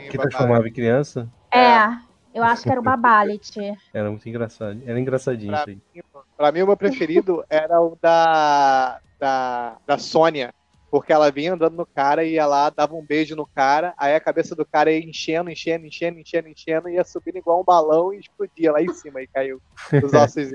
Que 0.09 0.17
transformava 0.17 0.67
em 0.67 0.73
criança, 0.73 1.29
É, 1.51 1.87
eu 2.33 2.43
acho 2.43 2.63
que 2.63 2.69
era 2.69 2.79
o 2.79 2.83
Babality. 2.83 3.59
era 3.93 4.09
muito 4.09 4.27
engraçado. 4.27 4.81
Era 4.85 4.99
engraçadinho 4.99 5.51
Pra 5.51 5.61
isso 5.61 5.69
aí. 5.69 6.03
Pra 6.35 6.51
mim, 6.51 6.61
o 6.61 6.67
meu 6.67 6.77
preferido 6.77 7.43
era 7.49 7.81
o 7.81 7.97
da, 8.01 8.99
da, 9.19 9.77
da 9.85 9.97
Sônia. 9.97 10.53
Porque 10.89 11.11
ela 11.11 11.29
vinha 11.29 11.53
andando 11.53 11.75
no 11.75 11.85
cara 11.85 12.23
e 12.23 12.33
ia 12.33 12.45
lá, 12.45 12.69
dava 12.69 12.95
um 12.95 13.05
beijo 13.05 13.35
no 13.35 13.45
cara, 13.45 13.93
aí 13.97 14.15
a 14.15 14.19
cabeça 14.19 14.55
do 14.55 14.65
cara 14.65 14.91
ia 14.91 15.03
enchendo, 15.03 15.49
enchendo, 15.49 15.85
enchendo, 15.85 16.19
enchendo, 16.19 16.47
enchendo, 16.47 16.89
ia 16.89 17.03
subindo 17.03 17.37
igual 17.37 17.61
um 17.61 17.63
balão 17.63 18.13
e 18.13 18.19
explodia 18.19 18.71
lá 18.71 18.81
em 18.81 18.93
cima 18.93 19.21
e 19.21 19.27
caiu 19.27 19.61
os 20.01 20.13
ossos. 20.15 20.49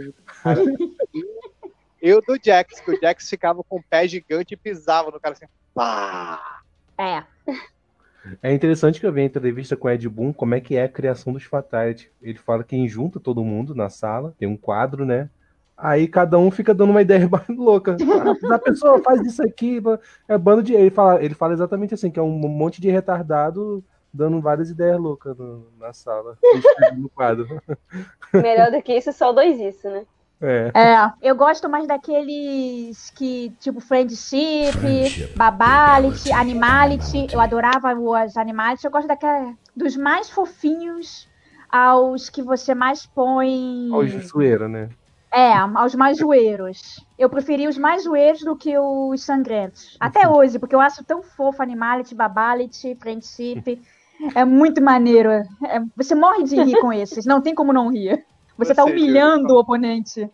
E 2.02 2.12
o 2.12 2.20
do 2.20 2.38
Jax, 2.42 2.80
que 2.80 2.90
o 2.90 3.00
Jax 3.00 3.28
ficava 3.28 3.62
com 3.62 3.76
o 3.76 3.82
pé 3.82 4.08
gigante 4.08 4.54
e 4.54 4.56
pisava 4.56 5.10
no 5.10 5.20
cara 5.20 5.34
assim. 5.34 5.46
Pá! 5.74 6.62
É. 6.98 7.24
É 8.42 8.52
interessante 8.52 9.00
que 9.00 9.06
eu 9.06 9.12
vi 9.12 9.20
a 9.20 9.24
entrevista 9.24 9.76
com 9.76 9.88
o 9.88 9.90
Ed 9.90 10.08
Boon, 10.08 10.32
como 10.32 10.54
é 10.54 10.60
que 10.60 10.76
é 10.76 10.84
a 10.84 10.88
criação 10.88 11.32
dos 11.32 11.44
Fatality. 11.44 12.10
Ele 12.20 12.38
fala 12.38 12.62
que 12.62 12.88
junta 12.88 13.18
todo 13.18 13.44
mundo 13.44 13.74
na 13.74 13.88
sala, 13.88 14.34
tem 14.38 14.48
um 14.48 14.56
quadro, 14.56 15.04
né? 15.04 15.28
Aí 15.82 16.06
cada 16.06 16.38
um 16.38 16.48
fica 16.48 16.72
dando 16.72 16.90
uma 16.90 17.02
ideia 17.02 17.26
mais 17.28 17.48
louca. 17.48 17.96
Ah, 18.48 18.54
a 18.54 18.58
pessoa 18.60 19.02
faz 19.02 19.20
isso 19.26 19.42
aqui, 19.42 19.82
é 20.28 20.38
bando 20.38 20.62
de. 20.62 20.72
Ele 20.72 20.90
fala, 20.90 21.22
ele 21.22 21.34
fala 21.34 21.52
exatamente 21.52 21.92
assim, 21.92 22.08
que 22.08 22.20
é 22.20 22.22
um 22.22 22.30
monte 22.48 22.80
de 22.80 22.88
retardado 22.88 23.84
dando 24.14 24.40
várias 24.40 24.70
ideias 24.70 25.00
loucas 25.00 25.36
no- 25.36 25.66
na 25.80 25.92
sala, 25.92 26.38
no 26.96 27.08
quadro. 27.08 27.48
Melhor 28.32 28.70
do 28.70 28.80
que 28.82 28.94
isso, 28.96 29.12
só 29.12 29.32
dois 29.32 29.58
isso, 29.58 29.88
né? 29.88 30.04
É. 30.40 30.70
É, 30.74 31.12
eu 31.22 31.34
gosto 31.34 31.68
mais 31.68 31.86
daqueles 31.86 33.10
que, 33.10 33.50
tipo, 33.58 33.80
Friendship, 33.80 34.72
Friendship, 34.72 35.36
Babality, 35.36 36.30
Animality. 36.32 37.28
Eu 37.32 37.40
adorava 37.40 37.94
os 37.94 38.36
Animality. 38.36 38.84
Eu 38.84 38.90
gosto 38.90 39.08
daquela, 39.08 39.54
dos 39.74 39.96
mais 39.96 40.28
fofinhos 40.28 41.28
aos 41.70 42.28
que 42.28 42.42
você 42.42 42.74
mais 42.74 43.06
põe. 43.06 43.88
Olha 43.92 44.08
de 44.08 44.26
zoeira, 44.26 44.68
né? 44.68 44.90
É, 45.32 45.52
aos 45.54 45.94
mais 45.94 46.18
zoeiros. 46.18 47.02
Eu 47.18 47.30
preferi 47.30 47.66
os 47.66 47.78
mais 47.78 48.04
zoeiros 48.04 48.42
do 48.42 48.54
que 48.54 48.76
os 48.78 49.22
sangrentos. 49.24 49.96
Até 49.98 50.28
hoje, 50.28 50.58
porque 50.58 50.74
eu 50.74 50.80
acho 50.80 51.02
tão 51.04 51.22
fofo 51.22 51.62
Animality, 51.62 52.14
Babality, 52.14 52.94
Friendship. 52.96 53.80
É 54.34 54.44
muito 54.44 54.82
maneiro. 54.82 55.30
É- 55.30 55.46
você 55.96 56.14
morre 56.14 56.44
de 56.44 56.62
rir 56.62 56.78
com 56.80 56.92
esses. 56.92 57.24
Não 57.24 57.40
tem 57.40 57.54
como 57.54 57.72
não 57.72 57.88
rir. 57.88 58.24
Você 58.58 58.74
tá 58.74 58.82
Você, 58.82 58.90
Júlio, 58.90 59.04
humilhando 59.04 59.54
o 59.54 59.58
oponente. 59.58 60.30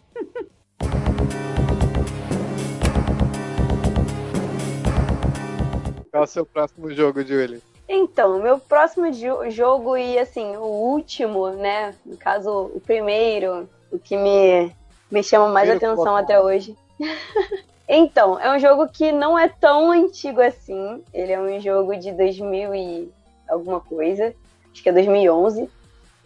Qual 6.11 6.23
é 6.23 6.25
o 6.25 6.27
seu 6.27 6.45
próximo 6.47 6.91
jogo, 6.93 7.23
Julie? 7.23 7.63
Então, 7.89 8.41
meu 8.41 8.59
próximo 8.59 9.11
jo- 9.11 9.49
jogo 9.51 9.97
e 9.97 10.19
assim, 10.19 10.57
o 10.57 10.65
último, 10.65 11.51
né? 11.51 11.95
No 12.05 12.17
caso, 12.17 12.71
o 12.75 12.81
primeiro, 12.81 13.69
o 13.91 13.99
que 13.99 14.17
me, 14.17 14.71
me 15.11 15.23
chama 15.23 15.49
mais 15.49 15.69
Primeiro 15.69 15.93
atenção 15.95 16.17
até 16.17 16.41
hoje. 16.41 16.77
então, 17.89 18.39
é 18.39 18.55
um 18.55 18.59
jogo 18.59 18.89
que 18.89 19.13
não 19.13 19.39
é 19.39 19.49
tão 19.49 19.91
antigo 19.91 20.41
assim. 20.41 21.03
Ele 21.13 21.33
é 21.33 21.41
um 21.41 21.61
jogo 21.61 21.97
de 21.97 22.13
2000 22.13 22.75
e 22.75 23.13
alguma 23.49 23.81
coisa. 23.81 24.35
Acho 24.73 24.83
que 24.83 24.89
é 24.89 24.93
2011. 24.93 25.69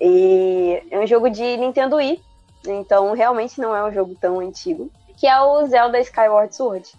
E 0.01 0.83
é 0.91 0.99
um 0.99 1.07
jogo 1.07 1.31
de 1.31 1.57
Nintendo 1.57 1.97
Wii. 1.97 2.21
Então, 2.67 3.13
realmente 3.13 3.61
não 3.61 3.75
é 3.75 3.85
um 3.85 3.93
jogo 3.93 4.17
tão 4.21 4.41
antigo. 4.41 4.91
Que 5.17 5.27
é 5.27 5.41
o 5.41 5.67
Zelda 5.67 6.01
Skyward 6.01 6.55
Sword. 6.55 6.93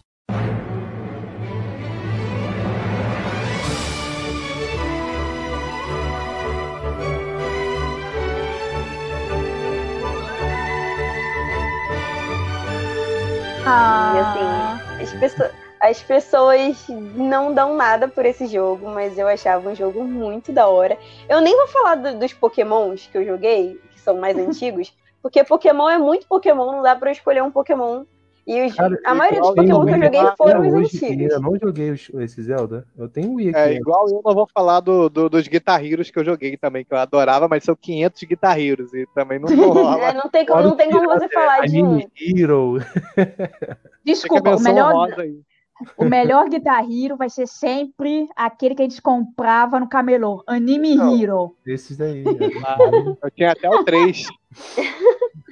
E 13.74 13.76
Ah, 13.76 14.78
assim, 14.97 15.03
as, 15.03 15.13
pesso- 15.19 15.53
as 15.80 16.03
pessoas 16.03 16.86
não 17.15 17.53
dão 17.53 17.76
nada 17.76 18.07
por 18.07 18.26
esse 18.26 18.45
jogo, 18.47 18.88
mas 18.89 19.17
eu 19.17 19.28
achava 19.28 19.67
um 19.69 19.76
jogo 19.76 20.03
muito 20.03 20.51
da 20.51 20.67
hora. 20.67 20.97
Eu 21.28 21.41
nem 21.41 21.55
vou 21.57 21.67
falar 21.67 21.95
do- 21.95 22.19
dos 22.19 22.34
Pokémons 22.34 23.07
que 23.11 23.17
eu 23.17 23.26
joguei, 23.26 23.80
que 23.91 23.99
são 23.99 24.17
mais 24.17 24.38
antigos, 24.38 24.93
porque 25.21 25.43
Pokémon 25.43 25.89
é 25.89 25.97
muito 25.97 26.28
Pokémon, 26.28 26.71
não 26.71 26.82
dá 26.84 26.95
pra 26.95 27.09
eu 27.09 27.13
escolher 27.13 27.41
um 27.41 27.49
Pokémon 27.51 28.03
E 28.46 28.66
os- 28.66 28.76
Cara, 28.76 29.00
a 29.06 29.16
maioria 29.16 29.39
dos 29.39 29.50
Pokémon 29.52 29.86
que 29.86 29.91
eu 29.94 30.04
joguei 30.04 30.22
foram 30.38 30.68
os 30.68 30.74
antigos. 30.74 31.32
Eu 31.32 31.39
não 31.41 31.58
joguei 31.58 31.91
os- 31.91 32.10
esse 32.16 32.41
Zelda. 32.44 32.86
Eu 32.98 33.08
tenho 33.08 33.32
o 33.32 33.36
Wii 33.36 33.50
aqui. 33.50 33.58
É, 33.58 33.74
igual 33.76 34.08
eu 34.10 34.22
não 34.24 34.34
vou 34.36 34.46
falar 34.54 34.82
do, 34.82 35.08
do- 35.10 35.30
dos 35.30 35.48
Guitar 35.48 35.84
Heroes 35.84 36.12
que 36.12 36.20
eu 36.20 36.26
joguei 36.26 36.58
também, 36.58 36.84
que 36.84 36.94
eu 36.94 36.98
adorava, 36.98 37.48
mas 37.48 37.64
são 37.64 37.76
500 37.76 38.22
Guitar 38.24 38.60
Heroes 38.60 38.94
e 38.94 39.08
também 39.16 39.39
não 39.39 39.48
rola. 39.96 40.02
É, 40.10 40.14
não 40.14 40.30
tem 40.30 40.46
como, 40.46 40.62
não 40.62 40.76
tem 40.76 40.91
como 40.91 41.08
você 41.08 41.30
falar 41.30 41.62
de 41.68 41.82
um. 41.82 41.94
Anime 41.94 42.12
Hero. 42.20 42.78
Desculpa, 44.04 44.56
o 44.58 44.60
melhor, 44.62 45.08
o 45.98 46.06
melhor 46.06 46.50
Guitar 46.50 46.84
Hero 46.84 47.16
vai 47.16 47.30
ser 47.30 47.48
sempre 47.48 48.28
aquele 48.36 48.76
que 48.76 48.82
a 48.82 48.86
gente 48.89 49.02
comprava 49.02 49.80
no 49.80 49.88
camelô. 49.88 50.44
Anime 50.46 50.96
Não. 50.96 51.16
Hero. 51.18 51.56
Esses 51.66 51.96
daí. 51.98 52.24
Ah, 52.66 52.78
eu 53.24 53.32
tinha 53.32 53.52
até 53.54 53.70
o 53.70 53.84
3. 53.86 54.28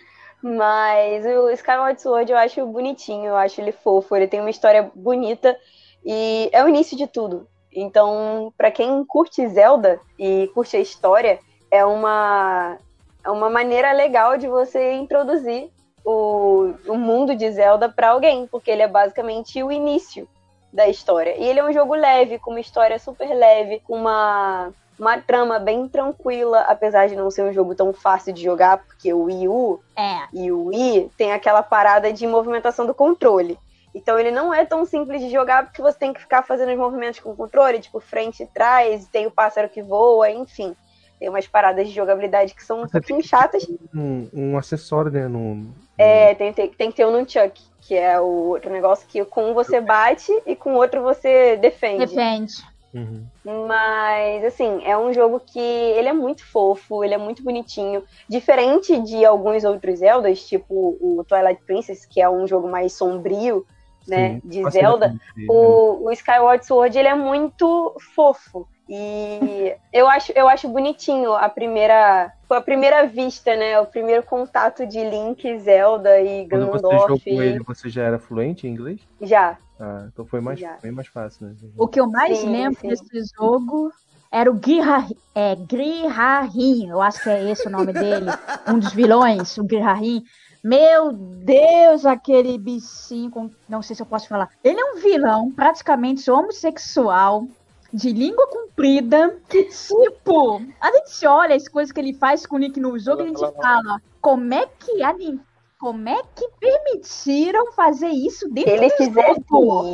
Mas 0.42 1.26
o 1.26 1.50
Skyward 1.52 2.02
Sword 2.02 2.32
eu 2.32 2.38
acho 2.38 2.66
bonitinho, 2.66 3.28
eu 3.28 3.36
acho 3.36 3.62
ele 3.62 3.72
fofo, 3.72 4.16
ele 4.16 4.28
tem 4.28 4.40
uma 4.40 4.50
história 4.50 4.92
bonita 4.96 5.56
e 6.04 6.50
é 6.52 6.64
o 6.64 6.70
início 6.70 6.98
de 6.98 7.06
tudo. 7.08 7.48
Então, 7.74 8.52
pra 8.58 8.72
quem 8.72 9.06
curte 9.06 9.48
Zelda 9.48 10.00
e 10.20 10.50
curte 10.54 10.76
a 10.76 10.80
história, 10.80 11.40
é 11.70 11.86
uma, 11.86 12.78
é 13.24 13.30
uma 13.30 13.50
maneira 13.50 13.92
legal 13.94 14.38
de 14.38 14.48
você 14.48 14.94
introduzir 14.94 15.70
o, 16.04 16.74
o 16.88 16.98
mundo 16.98 17.36
de 17.36 17.50
Zelda 17.52 17.88
pra 17.88 18.10
alguém, 18.10 18.48
porque 18.48 18.70
ele 18.70 18.82
é 18.82 18.88
basicamente 18.88 19.64
o 19.64 19.72
início 19.72 20.28
da 20.74 20.88
história. 20.88 21.36
E 21.38 21.44
ele 21.44 21.60
é 21.60 21.64
um 21.64 21.72
jogo 21.72 21.94
leve, 21.94 22.40
com 22.40 22.52
uma 22.52 22.60
história 22.60 23.00
super 23.00 23.30
leve, 23.30 23.82
com 23.82 23.96
uma, 23.96 24.74
uma 25.00 25.18
trama 25.20 25.58
bem 25.60 25.88
tranquila, 25.88 26.62
apesar 26.62 27.08
de 27.08 27.16
não 27.16 27.32
ser 27.32 27.44
um 27.44 27.54
jogo 27.54 27.74
tão 27.74 27.92
fácil 27.92 28.34
de 28.34 28.44
jogar, 28.44 28.78
porque 28.78 29.14
o 29.14 29.24
Wii 29.24 29.48
U 29.48 29.80
É. 29.98 30.20
e 30.34 30.52
o 30.52 30.66
Wii 30.66 31.12
tem 31.18 31.32
aquela 31.32 31.64
parada 31.64 32.14
de 32.14 32.28
movimentação 32.28 32.86
do 32.86 32.94
controle. 32.94 33.58
Então 33.94 34.18
ele 34.18 34.32
não 34.32 34.54
é 34.54 34.66
tão 34.66 34.86
simples 34.86 35.22
de 35.22 35.30
jogar 35.30 35.66
porque 35.66 35.82
você 35.82 35.98
tem 35.98 36.14
que 36.14 36.22
ficar 36.22 36.44
fazendo 36.44 36.72
os 36.72 36.78
movimentos 36.78 37.20
com 37.20 37.32
o 37.32 37.36
controle, 37.36 37.80
tipo 37.80 38.00
frente 38.00 38.44
e 38.44 38.46
trás, 38.46 39.06
tem 39.08 39.26
o 39.26 39.32
pássaro 39.32 39.68
que 39.68 39.82
voa, 39.82 40.30
enfim. 40.30 40.76
Tem 41.20 41.30
umas 41.30 41.46
paradas 41.46 41.88
de 41.88 41.94
jogabilidade 41.94 42.56
que 42.56 42.64
são 42.64 42.78
um 42.80 42.88
tem 42.88 42.92
pouquinho 42.92 43.24
chatas. 43.24 43.68
Um, 43.94 44.28
um 44.34 44.58
acessório, 44.58 45.12
né? 45.12 45.28
No, 45.28 45.68
É, 45.98 46.34
tem, 46.36 46.52
tem, 46.54 46.70
tem 46.70 46.90
que 46.90 46.98
ter 46.98 47.06
o 47.06 47.12
Nunchuck, 47.12 47.62
que 47.82 47.96
é 47.96 48.20
o 48.20 48.26
outro 48.26 48.72
negócio 48.72 49.06
que 49.08 49.24
com 49.26 49.52
um 49.52 49.54
você 49.54 49.80
bate 49.82 50.32
e 50.48 50.56
com 50.56 50.74
o 50.74 50.78
outro 50.78 51.02
você 51.04 51.58
defende. 51.58 52.08
Defende. 52.08 52.54
Uhum. 52.94 53.26
Mas, 53.68 54.44
assim, 54.44 54.82
é 54.84 54.98
um 54.98 55.14
jogo 55.14 55.40
que 55.40 55.60
ele 55.60 56.10
é 56.10 56.14
muito 56.14 56.46
fofo, 56.46 57.04
ele 57.04 57.14
é 57.14 57.18
muito 57.18 57.44
bonitinho. 57.44 58.04
Diferente 58.28 59.00
de 59.00 59.24
alguns 59.26 59.64
outros 59.64 60.00
Zeldas, 60.00 60.46
tipo 60.46 60.98
o 61.00 61.24
Twilight 61.24 61.62
Princess, 61.66 62.06
que 62.06 62.22
é 62.22 62.30
um 62.30 62.48
jogo 62.48 62.70
mais 62.70 62.94
sombrio, 62.94 63.66
né, 64.08 64.40
Sim, 64.42 64.50
de 64.50 64.70
Zelda. 64.72 65.16
conhecido. 65.34 65.54
O, 65.54 66.06
o 66.06 66.12
Skyward 66.12 66.66
Sword, 66.66 66.98
ele 66.98 67.08
é 67.08 67.16
muito 67.16 67.96
fofo. 68.16 68.68
E 68.90 69.74
eu 69.94 70.10
acho, 70.10 70.32
eu 70.34 70.50
acho 70.50 70.68
bonitinho 70.68 71.34
a 71.34 71.48
primeira, 71.48 72.34
a 72.50 72.62
primeira 72.62 73.06
vista, 73.06 73.56
né, 73.56 73.80
o 73.80 73.86
primeiro 73.86 74.24
contato 74.24 74.86
de 74.86 75.04
Link, 75.04 75.58
Zelda 75.60 76.20
e 76.20 76.48
Quando 76.50 76.68
você 76.68 76.82
Ganondorf. 76.82 77.24
jogou 77.24 77.44
ele, 77.44 77.64
você 77.64 77.90
já 77.90 78.04
era 78.04 78.20
fluente 78.20 78.68
em 78.68 78.72
inglês? 78.72 79.00
Já. 79.22 79.58
Ah, 79.82 80.08
então 80.14 80.26
foi 80.28 80.40
mais, 80.40 80.62
bem 80.82 80.92
mais 80.92 81.08
fácil, 81.08 81.48
né? 81.48 81.56
O 81.76 81.88
que 81.88 82.00
eu 82.00 82.08
mais 82.08 82.38
Sim, 82.38 82.52
lembro 82.52 82.80
sim. 82.80 82.88
desse 82.88 83.34
jogo 83.36 83.92
era 84.32 84.52
o 84.52 84.60
Girra, 84.64 85.08
é, 85.34 85.56
Griharin, 85.56 86.88
eu 86.88 87.02
acho 87.02 87.22
que 87.24 87.30
é 87.30 87.52
esse 87.52 87.68
o 87.68 87.72
nome 87.72 87.92
dele, 87.92 88.28
um 88.68 88.78
dos 88.78 88.94
vilões, 88.94 89.58
o 89.58 89.64
Griharin. 89.64 90.24
Meu 90.64 91.12
Deus, 91.12 92.06
aquele 92.06 92.58
bichinho, 92.60 93.32
com, 93.32 93.50
não 93.68 93.82
sei 93.82 93.96
se 93.96 94.02
eu 94.04 94.06
posso 94.06 94.28
falar. 94.28 94.50
Ele 94.64 94.80
é 94.80 94.86
um 94.94 95.02
vilão, 95.02 95.52
praticamente 95.52 96.30
homossexual, 96.30 97.48
de 97.92 98.14
língua 98.14 98.48
comprida, 98.48 99.36
que 99.50 99.64
tipo, 99.66 100.62
a 100.80 100.92
gente 100.92 101.26
olha 101.28 101.56
as 101.56 101.68
coisas 101.68 101.92
que 101.92 102.00
ele 102.00 102.14
faz 102.14 102.46
com 102.46 102.56
o 102.56 102.60
Nick 102.60 102.80
no 102.80 102.98
jogo 103.00 103.22
e 103.22 103.26
a 103.26 103.28
gente 103.28 103.56
fala, 103.56 104.00
como 104.22 104.54
é 104.54 104.66
que 104.80 105.02
a 105.04 105.12
Nin- 105.12 105.42
como 105.82 106.08
é 106.08 106.22
que 106.36 106.48
permitiram 106.60 107.72
fazer 107.72 108.10
isso 108.10 108.48
dentro 108.50 108.70
ele 108.72 108.90
fizesse 108.92 109.42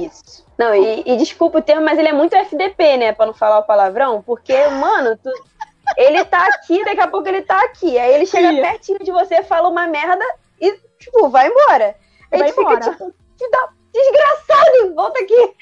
isso. 0.06 0.46
Não, 0.58 0.76
e, 0.76 1.02
e 1.06 1.16
desculpa 1.16 1.60
o 1.60 1.62
termo, 1.62 1.82
mas 1.86 1.98
ele 1.98 2.10
é 2.10 2.14
muito 2.14 2.36
FDP, 2.36 2.98
né? 2.98 3.14
Pra 3.14 3.26
não 3.26 3.34
falar 3.34 3.60
o 3.60 3.64
palavrão, 3.64 4.22
porque, 4.22 4.54
mano, 4.68 5.18
tu- 5.18 5.32
ele 5.96 6.26
tá 6.26 6.46
aqui, 6.48 6.84
daqui 6.84 7.00
a 7.00 7.08
pouco 7.08 7.30
ele 7.30 7.42
tá 7.42 7.58
aqui. 7.64 7.98
Aí 7.98 8.14
ele 8.16 8.26
chega 8.26 8.50
Sim. 8.50 8.62
pertinho 8.62 9.00
de 9.00 9.12
você, 9.12 9.42
fala 9.44 9.70
uma 9.70 9.88
merda 9.88 10.26
e, 10.60 10.74
tipo, 11.00 11.30
vai 11.30 11.48
embora. 11.48 11.96
Aí 12.34 12.40
Vai 12.40 12.52
tu 12.52 12.56
fica, 12.56 12.74
embora. 12.74 12.92
tipo, 12.92 13.14
te 13.38 13.50
dá 13.50 13.70
desgraçado, 13.94 14.94
volta 14.94 15.20
aqui. 15.24 15.54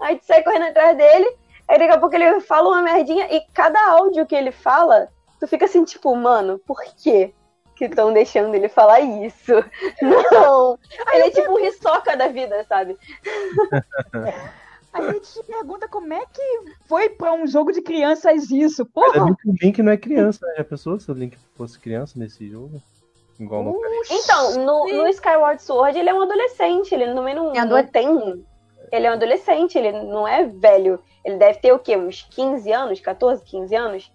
Aí 0.00 0.18
tu 0.18 0.26
sai 0.26 0.42
correndo 0.42 0.66
atrás 0.66 0.94
dele, 0.96 1.34
aí 1.66 1.78
daqui 1.78 1.92
a 1.92 1.98
pouco 1.98 2.14
ele 2.14 2.40
fala 2.40 2.68
uma 2.68 2.82
merdinha 2.82 3.26
e 3.34 3.40
cada 3.54 3.80
áudio 3.92 4.26
que 4.26 4.34
ele 4.36 4.52
fala, 4.52 5.08
tu 5.40 5.46
fica 5.48 5.64
assim, 5.64 5.84
tipo, 5.84 6.14
mano, 6.14 6.58
por 6.66 6.82
quê? 7.02 7.32
Que 7.80 7.86
estão 7.86 8.12
deixando 8.12 8.54
ele 8.54 8.68
falar 8.68 9.00
isso. 9.00 9.54
Não! 10.02 10.78
Ele 11.14 11.22
é 11.22 11.30
tipo 11.30 11.50
um 11.50 11.56
risoca 11.56 12.14
da 12.14 12.28
vida, 12.28 12.62
sabe? 12.68 12.94
A 14.92 15.00
gente 15.10 15.26
se 15.26 15.42
pergunta 15.44 15.88
como 15.88 16.12
é 16.12 16.20
que 16.26 16.42
foi 16.84 17.08
pra 17.08 17.32
um 17.32 17.46
jogo 17.46 17.72
de 17.72 17.80
crianças 17.80 18.50
isso. 18.50 18.84
Porra, 18.84 19.24
o 19.24 19.54
Link 19.62 19.82
não 19.82 19.92
é 19.92 19.96
criança, 19.96 20.44
né? 20.46 20.56
Já 20.58 20.64
pensou 20.64 21.00
se 21.00 21.10
o 21.10 21.14
Link 21.14 21.38
fosse 21.56 21.78
criança 21.78 22.18
nesse 22.18 22.46
jogo? 22.50 22.82
Igual 23.38 23.64
no 23.64 23.80
Então, 24.10 24.62
no, 24.62 24.86
no 24.86 25.08
Skyward 25.08 25.62
Sword, 25.62 25.98
ele 25.98 26.10
é 26.10 26.12
um 26.12 26.20
adolescente, 26.20 26.92
ele 26.92 27.14
também 27.14 27.34
não, 27.34 27.54
É 27.54 27.64
não 27.64 27.86
tem. 27.86 28.44
Ele 28.92 29.06
é 29.06 29.10
um 29.10 29.14
adolescente, 29.14 29.78
ele 29.78 29.92
não 29.92 30.28
é 30.28 30.44
velho. 30.44 31.00
Ele 31.24 31.36
deve 31.36 31.60
ter 31.60 31.72
o 31.72 31.78
quê? 31.78 31.96
Uns 31.96 32.28
15 32.30 32.70
anos, 32.70 33.00
14, 33.00 33.42
15 33.42 33.74
anos? 33.74 34.12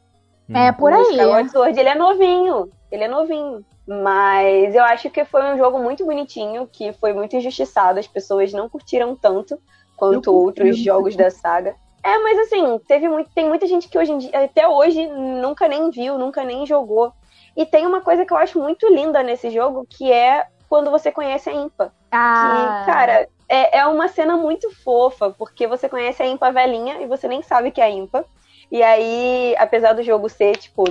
é 0.54 0.72
por 0.72 0.92
No 0.92 0.98
aí. 0.98 1.04
Skyward 1.04 1.50
Sword, 1.50 1.80
ele 1.80 1.90
é 1.90 1.96
novinho. 1.96 2.70
Ele 2.96 3.04
é 3.04 3.08
novinho. 3.08 3.64
Mas 3.88 4.74
eu 4.74 4.84
acho 4.84 5.10
que 5.10 5.24
foi 5.24 5.44
um 5.44 5.58
jogo 5.58 5.80
muito 5.80 6.04
bonitinho, 6.06 6.68
que 6.72 6.92
foi 6.94 7.14
muito 7.14 7.36
injustiçado. 7.36 8.00
As 8.00 8.08
pessoas 8.08 8.52
não 8.52 8.68
curtiram 8.68 9.16
tanto 9.16 9.60
quanto 9.96 10.30
Eu 10.30 10.36
outros 10.36 10.78
jogos 10.78 11.16
da 11.16 11.30
saga. 11.30 11.76
É, 12.04 12.18
mas 12.20 12.38
assim, 12.40 12.80
teve 12.88 13.08
muito, 13.10 13.30
tem 13.34 13.48
muita 13.48 13.66
gente 13.66 13.88
que 13.88 13.98
hoje 13.98 14.12
em 14.12 14.18
dia, 14.20 14.44
até 14.44 14.68
hoje, 14.68 15.08
nunca 15.08 15.68
nem 15.68 15.90
viu, 15.90 16.18
nunca 16.18 16.44
nem 16.44 16.66
jogou. 16.66 17.12
E 17.56 17.66
tem 17.66 17.86
uma 17.86 18.02
coisa 18.02 18.26
que 18.26 18.34
eu 18.34 18.38
acho 18.38 18.60
muito 18.60 18.88
linda 18.88 19.24
nesse 19.24 19.50
jogo, 19.50 19.88
que 19.90 20.12
é 20.12 20.46
quando 20.68 20.92
você 20.92 21.12
conhece 21.12 21.50
a 21.50 21.54
Impa. 21.54 21.92
Ah, 22.12 22.84
Que, 22.84 22.92
cara, 22.92 23.28
é, 23.48 23.80
é 23.80 23.86
uma 23.88 24.08
cena 24.08 24.36
muito 24.36 24.70
fofa, 24.84 25.32
porque 25.32 25.66
você 25.66 25.88
conhece 25.88 26.22
a 26.22 26.28
Impa 26.28 26.52
velhinha 26.52 27.02
e 27.02 27.08
você 27.08 27.28
nem 27.28 27.42
sabe 27.42 27.72
que 27.72 27.82
é 27.82 27.86
a 27.86 27.90
Impa. 27.90 28.26
E 28.72 28.82
aí, 28.82 29.56
apesar 29.58 29.94
do 29.94 30.04
jogo 30.04 30.28
ser, 30.28 30.58
tipo, 30.58 30.84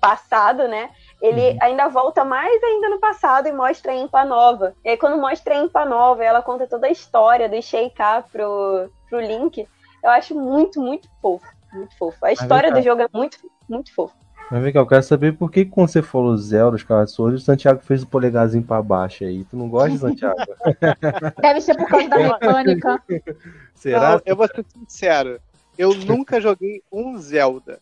passado, 0.00 0.66
né? 0.66 0.90
Ele 1.20 1.50
Uhum. 1.50 1.58
ainda 1.60 1.88
volta 1.88 2.24
mais 2.24 2.62
ainda 2.62 2.88
no 2.88 2.98
passado 2.98 3.46
e 3.46 3.52
mostra 3.52 3.92
a 3.92 3.96
Impa 3.96 4.24
nova. 4.24 4.74
E 4.84 4.90
aí, 4.90 4.96
quando 4.96 5.20
mostra 5.20 5.54
a 5.54 5.58
Impa 5.58 5.84
nova, 5.84 6.24
ela 6.24 6.42
conta 6.42 6.66
toda 6.66 6.86
a 6.86 6.90
história 6.90 7.48
do 7.48 7.60
Sheikah 7.60 8.24
pro, 8.32 8.90
pro 9.08 9.20
Link. 9.20 9.66
Eu 10.02 10.10
acho 10.10 10.34
muito, 10.34 10.80
muito 10.80 11.08
fofo. 11.20 11.46
Muito 11.72 11.96
fofo. 11.98 12.24
A 12.24 12.32
história 12.32 12.72
do 12.72 12.82
jogo 12.82 13.02
é 13.02 13.08
muito, 13.12 13.38
muito 13.68 13.94
fofa. 13.94 14.14
Mas 14.50 14.62
vem 14.64 14.72
cá, 14.72 14.80
eu 14.80 14.86
quero 14.86 15.02
saber 15.04 15.36
por 15.36 15.48
que 15.48 15.64
quando 15.64 15.88
você 15.88 16.02
falou 16.02 16.36
Zelda, 16.36 16.74
os 16.74 16.82
caras 16.82 17.16
o 17.16 17.38
Santiago 17.38 17.80
fez 17.84 18.02
o 18.02 18.06
polegarzinho 18.06 18.64
pra 18.64 18.82
baixo 18.82 19.22
aí. 19.22 19.44
Tu 19.44 19.56
não 19.56 19.68
gosta 19.68 19.90
de 19.90 19.98
Santiago? 19.98 20.36
deve 21.40 21.60
ser 21.60 21.76
por 21.76 21.86
causa 21.86 22.08
da 22.08 22.18
mecânica. 22.18 23.02
Será? 23.76 24.14
Não, 24.14 24.22
eu 24.26 24.34
vou 24.34 24.48
ser 24.48 24.64
sincero. 24.66 25.40
Eu 25.78 25.94
nunca 25.94 26.40
joguei 26.40 26.82
um 26.90 27.16
Zelda. 27.16 27.78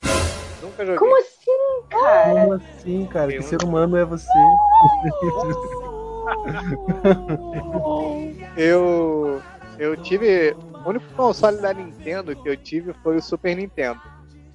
Nunca 0.60 0.84
joguei. 0.84 0.98
Como 0.98 1.16
assim, 1.16 1.82
cara? 1.88 2.30
Como 2.30 2.52
assim, 2.54 3.06
cara? 3.06 3.32
Que 3.32 3.42
ser 3.42 3.62
humano 3.62 3.96
é 3.96 4.04
você? 4.04 4.28
Eu, 8.56 9.40
eu 9.78 9.96
tive. 9.96 10.54
O 10.84 10.90
único 10.90 11.06
console 11.14 11.58
da 11.58 11.72
Nintendo 11.72 12.34
que 12.34 12.48
eu 12.48 12.56
tive 12.56 12.92
foi 13.02 13.16
o 13.16 13.22
Super 13.22 13.56
Nintendo. 13.56 14.00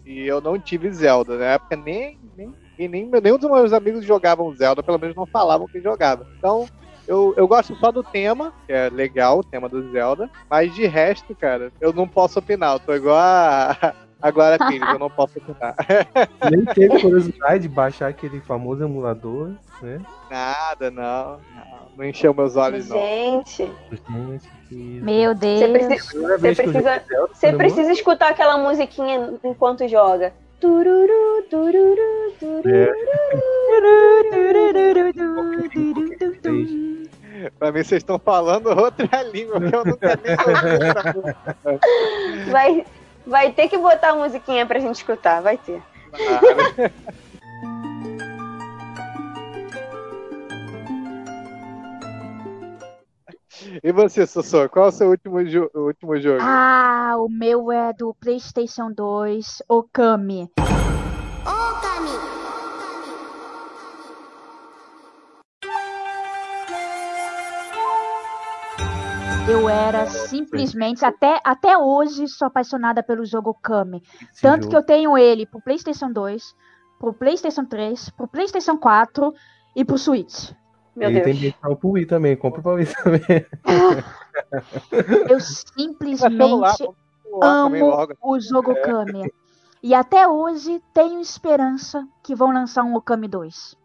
E 0.05 0.27
eu 0.27 0.41
não 0.41 0.59
tive 0.59 0.91
Zelda. 0.91 1.37
Na 1.37 1.45
época 1.45 1.75
nem, 1.75 2.19
nem, 2.35 2.53
e 2.77 2.87
nem 2.87 3.09
nenhum 3.09 3.37
dos 3.37 3.49
meus 3.49 3.71
amigos 3.71 4.05
jogavam 4.05 4.53
Zelda, 4.55 4.83
pelo 4.83 4.99
menos 4.99 5.15
não 5.15 5.25
falavam 5.25 5.67
que 5.67 5.81
jogava. 5.81 6.25
Então, 6.37 6.67
eu, 7.07 7.33
eu 7.37 7.47
gosto 7.47 7.75
só 7.75 7.91
do 7.91 8.03
tema, 8.03 8.53
que 8.65 8.73
é 8.73 8.89
legal, 8.89 9.39
o 9.39 9.43
tema 9.43 9.69
do 9.69 9.91
Zelda. 9.91 10.29
Mas 10.49 10.73
de 10.73 10.85
resto, 10.85 11.35
cara, 11.35 11.71
eu 11.79 11.93
não 11.93 12.07
posso 12.07 12.39
opinar. 12.39 12.73
Eu 12.73 12.79
tô 12.79 12.93
igual 12.93 13.17
a, 13.17 13.93
a 14.23 14.31
Glória 14.31 14.57
Pires, 14.57 14.87
eu 14.87 14.99
não 14.99 15.09
posso 15.09 15.37
opinar. 15.37 15.75
Nem 16.49 16.63
teve 16.63 17.01
curiosidade 17.01 17.63
de 17.63 17.67
baixar 17.67 18.07
aquele 18.07 18.39
famoso 18.39 18.81
emulador, 18.81 19.51
né? 19.81 19.99
Nada, 20.31 20.89
não. 20.89 21.31
Não, 21.33 21.87
não 21.97 22.05
encheu 22.05 22.33
meus 22.33 22.55
olhos, 22.55 22.87
não. 22.87 22.95
Gente, 22.97 23.69
Gente, 23.91 24.49
que... 24.69 24.75
Meu 24.75 25.35
Deus. 25.35 25.59
você 25.59 25.67
precisa, 25.67 26.07
Primeira 26.07 26.37
você 26.37 26.55
precisa, 26.55 26.81
Zelda, 26.81 27.33
você 27.33 27.53
precisa 27.53 27.91
escutar 27.91 28.29
aquela 28.29 28.57
musiquinha 28.57 29.33
enquanto 29.43 29.85
joga. 29.89 30.33
Tururu, 30.61 31.43
tururu, 31.49 32.33
tururu. 32.39 32.69
É. 32.69 32.93
Pra 37.59 37.73
mim, 37.73 37.83
vocês 37.83 37.99
estão 37.99 38.17
falando 38.17 38.67
outra 38.67 39.21
língua 39.23 39.59
que 39.59 39.75
eu 39.75 39.83
nunca 39.83 40.17
nem 40.23 40.37
ouvi 40.39 40.85
essa 40.85 41.13
música. 41.13 41.57
Vai, 43.25 43.51
ter 43.51 43.69
que 43.69 43.77
botar 43.77 44.09
a 44.09 44.15
musiquinha 44.15 44.65
pra 44.65 44.79
gente 44.79 44.95
escutar, 44.95 45.41
vai 45.41 45.57
ter. 45.57 45.81
E 53.83 53.91
você, 53.91 54.25
Sossô, 54.25 54.67
qual 54.67 54.87
é 54.87 54.89
o 54.89 54.91
seu 54.91 55.09
último, 55.09 55.43
jo- 55.45 55.69
último 55.73 56.19
jogo? 56.19 56.39
Ah, 56.41 57.13
o 57.17 57.29
meu 57.29 57.71
é 57.71 57.93
do 57.93 58.13
PlayStation 58.15 58.91
2, 58.91 59.61
Okami. 59.69 60.49
Eu 69.47 69.67
era 69.67 70.05
simplesmente, 70.07 71.03
até, 71.03 71.39
até 71.43 71.77
hoje, 71.77 72.27
sou 72.27 72.47
apaixonada 72.47 73.03
pelo 73.03 73.25
jogo 73.25 73.49
Okami. 73.49 74.01
Esse 74.31 74.41
Tanto 74.41 74.63
jogo. 74.63 74.69
que 74.69 74.75
eu 74.77 74.83
tenho 74.83 75.17
ele 75.17 75.45
pro 75.45 75.61
PlayStation 75.61 76.11
2, 76.11 76.55
pro 76.97 77.13
PlayStation 77.13 77.65
3, 77.65 78.09
pro 78.11 78.27
PlayStation 78.27 78.77
4 78.77 79.33
e 79.75 79.83
pro 79.83 79.97
Switch. 79.97 80.51
Meu 80.95 81.09
Ele 81.09 81.21
tem 81.21 81.33
Deus. 81.33 81.37
digital 81.39 81.75
pro 81.75 81.89
Wii 81.89 82.05
também, 82.05 82.37
compra 82.37 82.61
pra 82.61 82.73
Wii 82.73 82.87
também. 83.03 83.45
Eu 85.29 85.39
simplesmente 85.39 86.21
também 86.21 86.61
amo 87.41 88.07
o 88.21 88.39
jogo 88.39 88.71
Okami. 88.71 89.31
E 89.81 89.93
até 89.93 90.27
hoje 90.27 90.81
tenho 90.93 91.19
esperança 91.19 92.07
que 92.23 92.33
vão 92.35 92.53
lançar 92.53 92.83
um 92.83 92.95
Okami 92.95 93.27
2. 93.27 93.75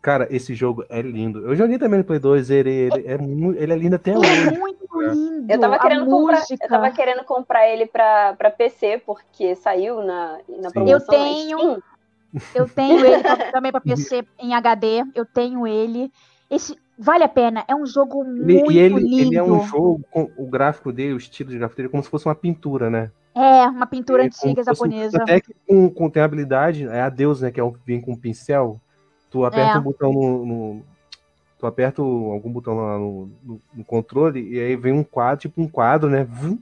Cara, 0.00 0.28
esse 0.30 0.54
jogo 0.54 0.84
é 0.88 1.02
lindo. 1.02 1.40
Eu 1.46 1.56
joguei 1.56 1.76
também 1.78 1.98
no 1.98 2.04
Play 2.04 2.18
2, 2.20 2.50
ele, 2.50 2.70
ele, 2.70 3.06
é, 3.06 3.14
ele 3.62 3.72
é 3.72 3.76
lindo 3.76 3.96
até 3.96 4.12
É 4.12 4.18
hoje. 4.18 4.58
muito 4.58 4.86
lindo. 5.00 5.52
Eu 5.52 5.58
tava 5.60 5.78
querendo 5.78 6.06
comprar, 6.06 6.44
eu 6.50 6.68
tava 6.68 6.90
querendo 6.90 7.24
comprar 7.24 7.68
ele 7.68 7.86
pra, 7.86 8.34
pra 8.34 8.50
PC, 8.50 9.02
porque 9.04 9.54
saiu 9.56 10.02
na, 10.02 10.38
na 10.60 10.70
promoção. 10.70 10.88
Eu 10.88 10.98
na 10.98 11.06
tenho. 11.06 11.82
Eu 12.54 12.68
tenho 12.68 13.04
ele 13.04 13.22
pra- 13.22 13.36
também 13.50 13.72
pra 13.72 13.80
PC 13.80 14.24
em 14.38 14.54
HD. 14.54 15.04
Eu 15.14 15.24
tenho 15.24 15.66
ele. 15.66 16.12
Esse 16.50 16.76
vale 16.98 17.24
a 17.24 17.28
pena. 17.28 17.64
É 17.66 17.74
um 17.74 17.84
jogo 17.86 18.24
muito 18.24 18.70
e 18.70 18.78
ele, 18.78 19.00
lindo. 19.00 19.20
ele 19.20 19.36
é 19.36 19.42
um 19.42 19.66
jogo, 19.66 20.00
com 20.10 20.30
o 20.36 20.46
gráfico 20.46 20.92
dele, 20.92 21.14
o 21.14 21.18
estilo 21.18 21.50
de 21.50 21.58
gráfico 21.58 21.76
dele, 21.76 21.88
é 21.88 21.90
como 21.90 22.02
se 22.02 22.08
fosse 22.10 22.26
uma 22.26 22.34
pintura, 22.34 22.88
né? 22.88 23.10
É, 23.34 23.66
uma 23.66 23.86
pintura 23.86 24.22
é 24.22 24.26
antiga 24.26 24.62
japonesa. 24.62 25.18
Até 25.22 25.40
que 25.40 25.54
com, 25.66 25.88
com 25.90 26.10
tem 26.10 26.22
a 26.22 26.24
habilidade, 26.24 26.86
é 26.86 27.00
a 27.00 27.08
Deus, 27.08 27.40
né? 27.40 27.50
Que 27.50 27.60
é 27.60 27.62
o 27.64 27.74
vem 27.86 28.00
com 28.00 28.12
um 28.12 28.16
pincel. 28.16 28.80
Tu 29.30 29.44
aperta 29.44 29.76
É. 29.76 29.78
um 29.78 29.82
botão 29.82 30.12
no, 30.12 30.46
no- 30.46 30.82
Tu 31.58 31.66
aperta 31.66 32.00
o- 32.02 32.30
algum 32.30 32.52
botão 32.52 32.76
lá 32.76 32.96
no, 32.98 33.28
no- 33.42 33.60
no 33.74 33.84
controle 33.84 34.40
e 34.48 34.60
aí 34.60 34.76
vem 34.76 34.92
um 34.92 35.02
quadro, 35.02 35.40
tipo 35.40 35.60
um 35.60 35.66
quadro, 35.66 36.08
né? 36.08 36.22
Vum, 36.24 36.56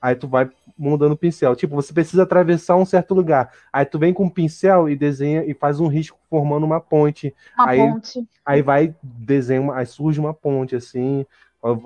aí 0.00 0.14
tu 0.14 0.26
vai 0.26 0.48
mudando 0.78 1.12
o 1.12 1.16
pincel. 1.16 1.54
Tipo, 1.54 1.74
você 1.76 1.92
precisa 1.92 2.22
atravessar 2.22 2.74
um 2.76 2.86
certo 2.86 3.12
lugar. 3.12 3.50
Aí 3.70 3.84
tu 3.84 3.98
vem 3.98 4.14
com 4.14 4.24
um 4.24 4.30
pincel 4.30 4.88
e 4.88 4.96
desenha 4.96 5.44
e 5.44 5.52
faz 5.52 5.78
um 5.78 5.88
risco 5.88 6.18
formando 6.30 6.64
uma 6.64 6.80
ponte. 6.80 7.34
Uma 7.58 7.68
aí- 7.68 7.78
ponte. 7.78 8.26
Aí 8.46 8.62
vai, 8.62 8.94
desenha, 9.02 9.60
uma- 9.60 9.76
aí 9.76 9.84
surge 9.84 10.18
uma 10.18 10.32
ponte 10.32 10.74
assim. 10.74 11.26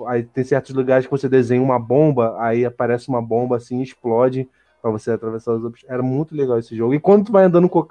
Aí 0.07 0.23
tem 0.23 0.45
certos 0.45 0.73
lugares 0.73 1.05
que 1.05 1.11
você 1.11 1.27
desenha 1.27 1.61
uma 1.61 1.77
bomba, 1.77 2.37
aí 2.39 2.63
aparece 2.63 3.09
uma 3.09 3.21
bomba 3.21 3.57
assim, 3.57 3.81
explode 3.81 4.47
pra 4.85 4.91
você 4.91 5.09
atravessar 5.11 5.53
os 5.53 5.63
obstáculos. 5.65 5.91
Era 5.91 6.03
muito 6.03 6.35
legal 6.35 6.59
esse 6.59 6.75
jogo. 6.75 6.93
E 6.93 6.99
quando 6.99 7.25
tu 7.25 7.31
vai 7.31 7.45
andando 7.45 7.67
com 7.67 7.79
o 7.79 7.87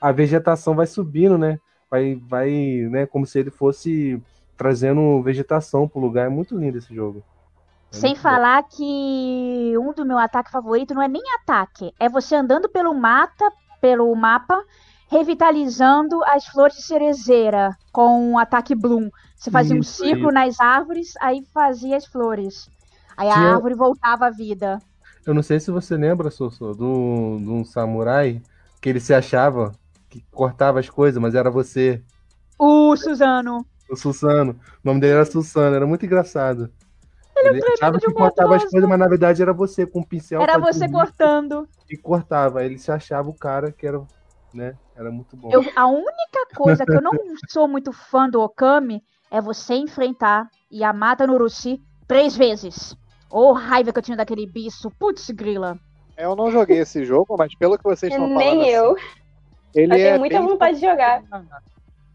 a 0.00 0.12
vegetação 0.12 0.76
vai 0.76 0.86
subindo, 0.86 1.36
né? 1.36 1.58
Vai, 1.90 2.14
vai, 2.14 2.50
né? 2.88 3.04
Como 3.04 3.26
se 3.26 3.40
ele 3.40 3.50
fosse 3.50 4.22
trazendo 4.56 5.20
vegetação 5.22 5.88
pro 5.88 6.00
lugar. 6.00 6.26
É 6.26 6.28
muito 6.28 6.56
lindo 6.56 6.78
esse 6.78 6.94
jogo. 6.94 7.24
É 7.92 7.96
Sem 7.96 8.10
muito 8.10 8.18
bom. 8.18 8.22
falar 8.22 8.62
que 8.62 9.74
um 9.76 9.92
do 9.92 10.06
meu 10.06 10.18
ataque 10.18 10.52
favorito 10.52 10.94
não 10.94 11.02
é 11.02 11.08
nem 11.08 11.22
ataque, 11.42 11.92
é 11.98 12.08
você 12.08 12.36
andando 12.36 12.68
pelo 12.68 12.94
mata, 12.94 13.50
pelo 13.80 14.14
mapa, 14.14 14.62
revitalizando 15.08 16.22
as 16.26 16.46
flores 16.46 16.76
de 16.76 16.82
cerezeira 16.82 17.76
com 17.90 18.34
o 18.34 18.38
ataque 18.38 18.76
Bloom. 18.76 19.10
Você 19.36 19.50
fazia 19.50 19.74
um 19.74 19.80
Isso, 19.80 20.04
círculo 20.04 20.30
nas 20.30 20.60
árvores, 20.60 21.14
aí 21.20 21.42
fazia 21.52 21.96
as 21.96 22.06
flores. 22.06 22.70
Aí 23.16 23.28
a 23.28 23.34
Tinha- 23.34 23.54
árvore 23.54 23.74
voltava 23.74 24.26
à 24.26 24.30
vida. 24.30 24.78
Eu 25.26 25.34
não 25.34 25.42
sei 25.42 25.60
se 25.60 25.70
você 25.70 25.96
lembra, 25.96 26.30
Sossô, 26.30 26.72
de 26.72 26.82
um 26.82 27.64
samurai 27.64 28.40
que 28.80 28.88
ele 28.88 29.00
se 29.00 29.12
achava 29.12 29.72
que 30.08 30.24
cortava 30.30 30.80
as 30.80 30.88
coisas, 30.88 31.20
mas 31.20 31.34
era 31.34 31.50
você. 31.50 32.02
O 32.58 32.96
Suzano. 32.96 33.66
O 33.88 33.96
Susano. 33.96 34.52
O 34.52 34.88
nome 34.88 35.00
dele 35.00 35.14
era 35.14 35.24
Susano, 35.24 35.76
era 35.76 35.86
muito 35.86 36.04
engraçado. 36.06 36.70
Ele, 37.36 37.60
tremido 37.60 37.66
achava 37.72 37.98
de 37.98 38.06
que 38.06 38.12
cortava 38.12 38.56
as 38.56 38.64
coisas, 38.64 38.88
mas 38.88 38.98
na 38.98 39.08
verdade 39.08 39.40
era 39.40 39.52
você 39.52 39.86
com 39.86 40.00
um 40.00 40.04
pincel. 40.04 40.42
Era 40.42 40.58
você 40.58 40.88
cortando. 40.88 41.68
E 41.88 41.96
cortava. 41.96 42.64
Ele 42.64 42.78
se 42.78 42.90
achava 42.92 43.30
o 43.30 43.34
cara 43.34 43.72
que 43.72 43.86
era, 43.86 44.02
né? 44.52 44.74
Era 44.94 45.10
muito 45.10 45.36
bom. 45.36 45.50
Eu- 45.50 45.64
a 45.74 45.86
única 45.86 46.46
coisa 46.54 46.84
que 46.84 46.92
eu 46.92 47.00
não 47.00 47.12
sou 47.48 47.66
muito 47.66 47.92
fã 47.92 48.28
do 48.28 48.40
Okami 48.40 49.02
é 49.30 49.40
você 49.40 49.74
enfrentar 49.74 50.48
Yamata 50.72 51.26
Nurushi 51.26 51.80
três 52.06 52.36
vezes. 52.36 52.96
Ô, 53.30 53.52
raiva 53.52 53.92
que 53.92 53.98
eu 53.98 54.02
tinha 54.02 54.16
daquele 54.16 54.46
bicho. 54.46 54.90
Putz, 54.98 55.30
grila. 55.30 55.78
Eu 56.16 56.34
não 56.36 56.50
joguei 56.50 56.78
esse 56.78 57.04
jogo, 57.06 57.36
mas 57.38 57.54
pelo 57.54 57.78
que 57.78 57.84
vocês 57.84 58.12
estão 58.12 58.28
falando. 58.28 58.38
Nem 58.38 58.60
assim, 58.62 58.70
eu. 58.70 58.96
Ele 59.74 59.92
Eu 59.92 59.96
tenho 59.96 60.08
é 60.08 60.18
muita 60.18 60.38
bem 60.38 60.48
vontade 60.48 60.80
de 60.80 60.86
jogar. 60.86 61.22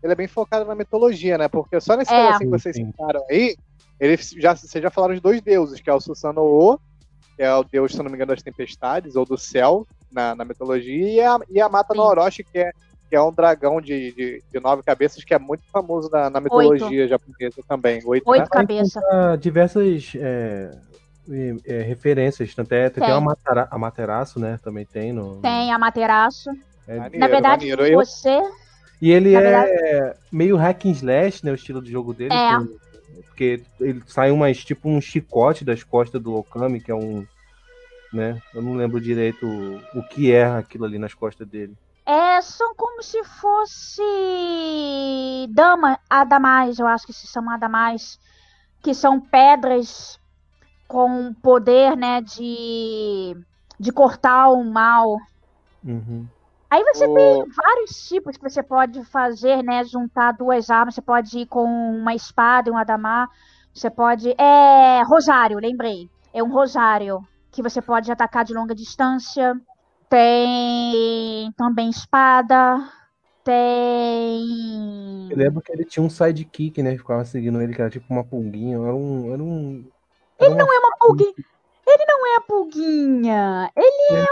ele 0.03 0.11
é 0.11 0.16
bem 0.16 0.28
focado 0.28 0.66
na 0.66 0.76
mitologia, 0.76 1.38
né? 1.38 1.47
Porque 1.47 1.80
só 1.80 1.95
nesse 1.95 2.13
É. 2.13 2.26
pedacinho 2.26 2.51
que 2.51 2.59
vocês 2.59 2.76
citaram 2.76 3.24
aí, 3.30 3.55
eles 3.99 4.32
já, 4.38 4.53
vocês 4.55 4.84
já 4.84 4.89
falaram 4.89 5.16
de 5.16 5.22
dois 5.22 5.41
deuses, 5.41 5.80
que 5.80 5.89
é 5.89 5.93
o 5.93 6.01
Susanoo, 6.01 6.78
que 7.36 7.41
é 7.43 7.53
o 7.55 7.63
deus, 7.63 7.93
se 7.93 7.97
não 7.99 8.05
me 8.05 8.16
engano, 8.16 8.34
das 8.34 8.43
tempestades, 8.43 9.16
ou 9.16 9.26
do 9.26 9.38
céu, 9.38 9.88
na, 10.11 10.36
na 10.36 10.43
mitologia, 10.45 11.07
e 11.13 11.22
a, 11.22 11.39
e 11.49 11.61
a 11.61 11.70
Mata 11.70 11.93
Sim. 11.93 11.99
no 11.99 12.05
Orochi, 12.05 12.43
que 12.43 12.59
é, 12.59 12.72
que 13.09 13.16
é 13.16 13.22
um 13.22 13.32
dragão 13.32 13.80
de, 13.80 14.11
de, 14.13 14.43
de 14.51 14.59
nove 14.59 14.84
cabeças, 14.84 15.24
que 15.24 15.34
é 15.34 15.39
muito 15.39 15.63
famoso 15.72 16.09
na, 16.11 16.30
na 16.30 16.41
mitologia 16.41 17.07
japonesa 17.07 17.61
também. 17.68 18.01
Oito, 18.05 18.30
Oito 18.30 18.41
né? 18.41 18.47
cabeças. 18.51 19.01
Diversas 19.39 20.13
é, 20.16 20.72
e- 21.28 21.57
é, 21.65 21.82
referências. 21.82 22.53
Tanto 22.53 22.71
é, 22.73 22.89
tem, 22.89 23.03
Tem. 23.03 23.13
a, 23.13 23.19
Matara, 23.19 23.67
a 23.71 23.78
Materaço, 23.78 24.39
né? 24.39 24.59
Também 24.63 24.86
tem. 24.86 25.11
No, 25.13 25.38
Tem 25.41 25.71
a 25.73 25.78
Materaço. 25.80 26.49
é- 26.88 26.95
Maneiro, 26.97 27.19
Na 27.19 27.28
verdade, 27.28 27.69
maneiro. 27.69 27.86
Eu- 27.86 27.99
você. 27.99 28.41
E 29.01 29.11
ele 29.11 29.32
Na 29.34 29.41
é 29.41 30.15
meio 30.32 30.55
hack 30.55 30.86
and 30.86 30.91
slash, 30.91 31.45
né? 31.45 31.51
O 31.51 31.55
estilo 31.55 31.82
de 31.82 31.91
jogo 31.91 32.13
dele. 32.13 32.34
É. 32.34 32.57
Porque 33.28 33.61
ele 33.80 34.01
sai 34.07 34.32
umas, 34.32 34.63
tipo 34.63 34.88
um 34.89 35.01
chicote 35.01 35.65
das 35.65 35.84
costas 35.84 36.21
do 36.21 36.34
Okami, 36.36 36.80
que 36.80 36.91
é 36.91 36.95
um. 36.95 37.26
Né? 38.13 38.41
Eu 38.53 38.61
não 38.61 38.73
lembro 38.76 39.01
direito 39.01 39.45
o, 39.45 39.99
o 39.99 40.03
que 40.07 40.32
é 40.32 40.45
aquilo 40.45 40.86
ali 40.86 40.97
nas 40.97 41.13
costas 41.13 41.45
dele. 41.47 41.76
É, 42.05 42.39
são 42.41 42.73
como 42.76 43.01
se 43.03 43.21
fosse 43.26 44.01
dama, 45.49 45.99
adamais, 46.09 46.80
eu 46.80 46.88
acho 46.88 47.05
que 47.05 47.13
se 47.13 47.28
chama 47.28 47.55
adamais, 47.55 48.19
que 48.82 48.93
são 48.93 49.19
pedras 49.19 50.19
com 50.88 51.34
poder, 51.36 51.96
né, 51.98 52.22
de 52.22 53.36
de 53.80 53.92
cortar 53.92 54.50
o 54.50 54.64
mal. 54.64 55.18
Uhum. 55.84 56.28
Aí 56.70 56.84
você 56.84 57.08
O- 57.08 57.14
tem 57.14 57.46
vários 57.56 58.08
tipos 58.08 58.38
que 58.38 58.44
você 58.50 58.62
pode 58.64 59.04
fazer, 59.06 59.64
né, 59.64 59.84
juntar 59.86 60.34
duas 60.34 60.70
armas, 60.70 60.96
você 60.96 61.02
pode 61.02 61.40
ir 61.40 61.46
com 61.48 61.64
uma 61.66 62.14
espada 62.16 62.70
e 62.70 62.72
um 62.72 62.78
adamar, 62.78 63.28
você 63.74 63.90
pode 63.90 64.34
é 64.38 65.02
rosário, 65.04 65.58
lembrei. 65.60 66.10
É 66.34 66.44
um 66.44 66.52
rosário 66.52 67.22
que 67.52 67.62
você 67.62 67.82
pode 67.82 68.12
atacar 68.12 68.44
de 68.44 68.54
longa 68.54 68.76
distância. 68.76 69.56
Tem 70.10 71.52
também 71.58 71.90
espada. 71.90 72.90
Tem. 73.44 75.30
Eu 75.30 75.38
lembro 75.38 75.62
que 75.62 75.72
ele 75.72 75.86
tinha 75.86 76.04
um 76.04 76.10
sidekick, 76.10 76.82
né? 76.84 76.92
Que 76.94 77.00
ficava 77.00 77.26
seguindo 77.26 77.62
ele, 77.62 77.74
que 77.74 77.82
era 77.82 77.90
tipo 77.90 78.06
uma 78.14 78.24
pulguinha. 78.24 78.78
Era 78.78 78.96
um. 78.96 79.34
Era 79.34 79.44
um 79.44 79.92
ele 80.40 80.56
não 80.56 80.74
É 80.74 80.80
uma 80.80 80.98
pulguinha. 81.00 81.34
Ele 81.88 82.06
não 82.08 82.26
é 82.28 82.36
a 82.38 82.42
pulguinha. 82.42 83.72
Ele 83.76 84.18
é 84.20 84.26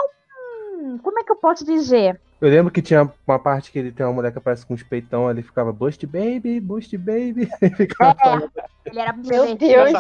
um. 0.82 0.98
Como 0.98 1.20
é 1.20 1.24
que 1.24 1.32
eu 1.32 1.36
posso 1.36 1.64
dizer? 1.64 2.20
Eu 2.42 2.50
lembro 2.50 2.74
que 2.74 2.82
tinha 2.82 3.10
uma 3.26 3.40
parte 3.40 3.72
que 3.72 3.80
ele 3.80 3.92
tem 3.92 4.06
uma 4.06 4.12
mulher 4.12 4.32
que 4.32 4.38
aparece 4.38 4.66
com 4.66 4.74
os 4.74 4.84
peitão, 4.84 5.30
ele 5.32 5.42
ficava 5.42 5.72
Bust 5.72 6.06
Baby, 6.06 6.60
Bust 6.60 6.98
Baby. 6.98 7.50
Ele 7.62 7.76
ficava 7.76 8.16
falando. 8.20 8.52
Ele 8.86 9.00
era 9.00 9.14
Meu. 9.14 9.56
Deus. 9.56 9.92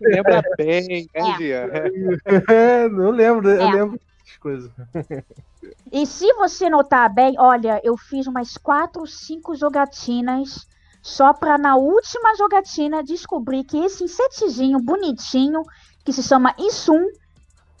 Lembra 0.00 0.42
bem, 0.58 0.88
né, 0.88 1.06
É. 1.14 1.36
Gia? 1.36 1.70
É, 2.50 2.86
eu 2.86 3.10
lembro, 3.10 3.48
eu 3.48 3.60
É. 3.60 3.72
lembro 3.72 4.00
dessas 4.24 4.36
coisas. 4.40 4.70
E 5.92 6.06
se 6.06 6.32
você 6.34 6.68
notar 6.68 7.12
bem, 7.12 7.36
olha, 7.38 7.80
eu 7.84 7.96
fiz 7.96 8.26
umas 8.26 8.56
quatro, 8.56 9.06
cinco 9.06 9.54
jogatinas 9.54 10.66
só 11.06 11.32
pra 11.32 11.56
na 11.56 11.76
última 11.76 12.34
jogatina 12.36 13.00
descobrir 13.04 13.62
que 13.62 13.78
esse 13.78 14.02
insetezinho 14.02 14.80
bonitinho 14.80 15.62
que 16.04 16.12
se 16.12 16.20
chama 16.20 16.52
Isum, 16.58 17.06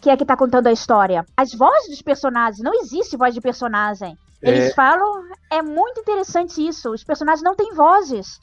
que 0.00 0.08
é 0.08 0.16
que 0.16 0.24
tá 0.24 0.36
contando 0.36 0.68
a 0.68 0.72
história. 0.72 1.26
As 1.36 1.52
vozes 1.52 1.90
dos 1.90 2.02
personagens, 2.02 2.62
não 2.62 2.72
existe 2.72 3.16
voz 3.16 3.34
de 3.34 3.40
personagem. 3.40 4.16
Eles 4.40 4.66
É. 4.70 4.74
falam, 4.74 5.24
é 5.50 5.60
muito 5.60 5.98
interessante 6.00 6.64
isso. 6.64 6.92
Os 6.92 7.02
personagens 7.02 7.42
não 7.42 7.56
têm 7.56 7.74
vozes. 7.74 8.38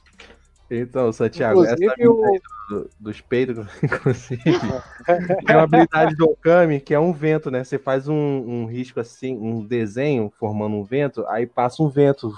Então, 0.70 1.14
Santiago, 1.14 1.64
essa 1.64 1.76
Inclusive, 1.76 2.08
o- 2.10 2.12
habilidade 2.12 2.44
do- 2.70 2.90
dos 3.00 3.22
peitos, 3.22 3.56
inclusive, 3.84 4.42
tem 5.46 5.56
uma 5.56 5.64
habilidade 5.64 6.14
do 6.16 6.26
Okami 6.26 6.82
que 6.82 6.94
é 6.94 7.00
um 7.00 7.14
vento, 7.14 7.50
né? 7.50 7.64
Você 7.64 7.80
faz 7.80 8.10
um, 8.10 8.16
um 8.16 8.66
risco 8.66 9.00
assim, 9.00 9.38
um 9.38 9.66
desenho 9.66 10.30
formando 10.38 10.76
um 10.76 10.84
vento, 10.84 11.26
aí 11.28 11.48
passa 11.48 11.82
um 11.82 11.88
vento 11.88 12.34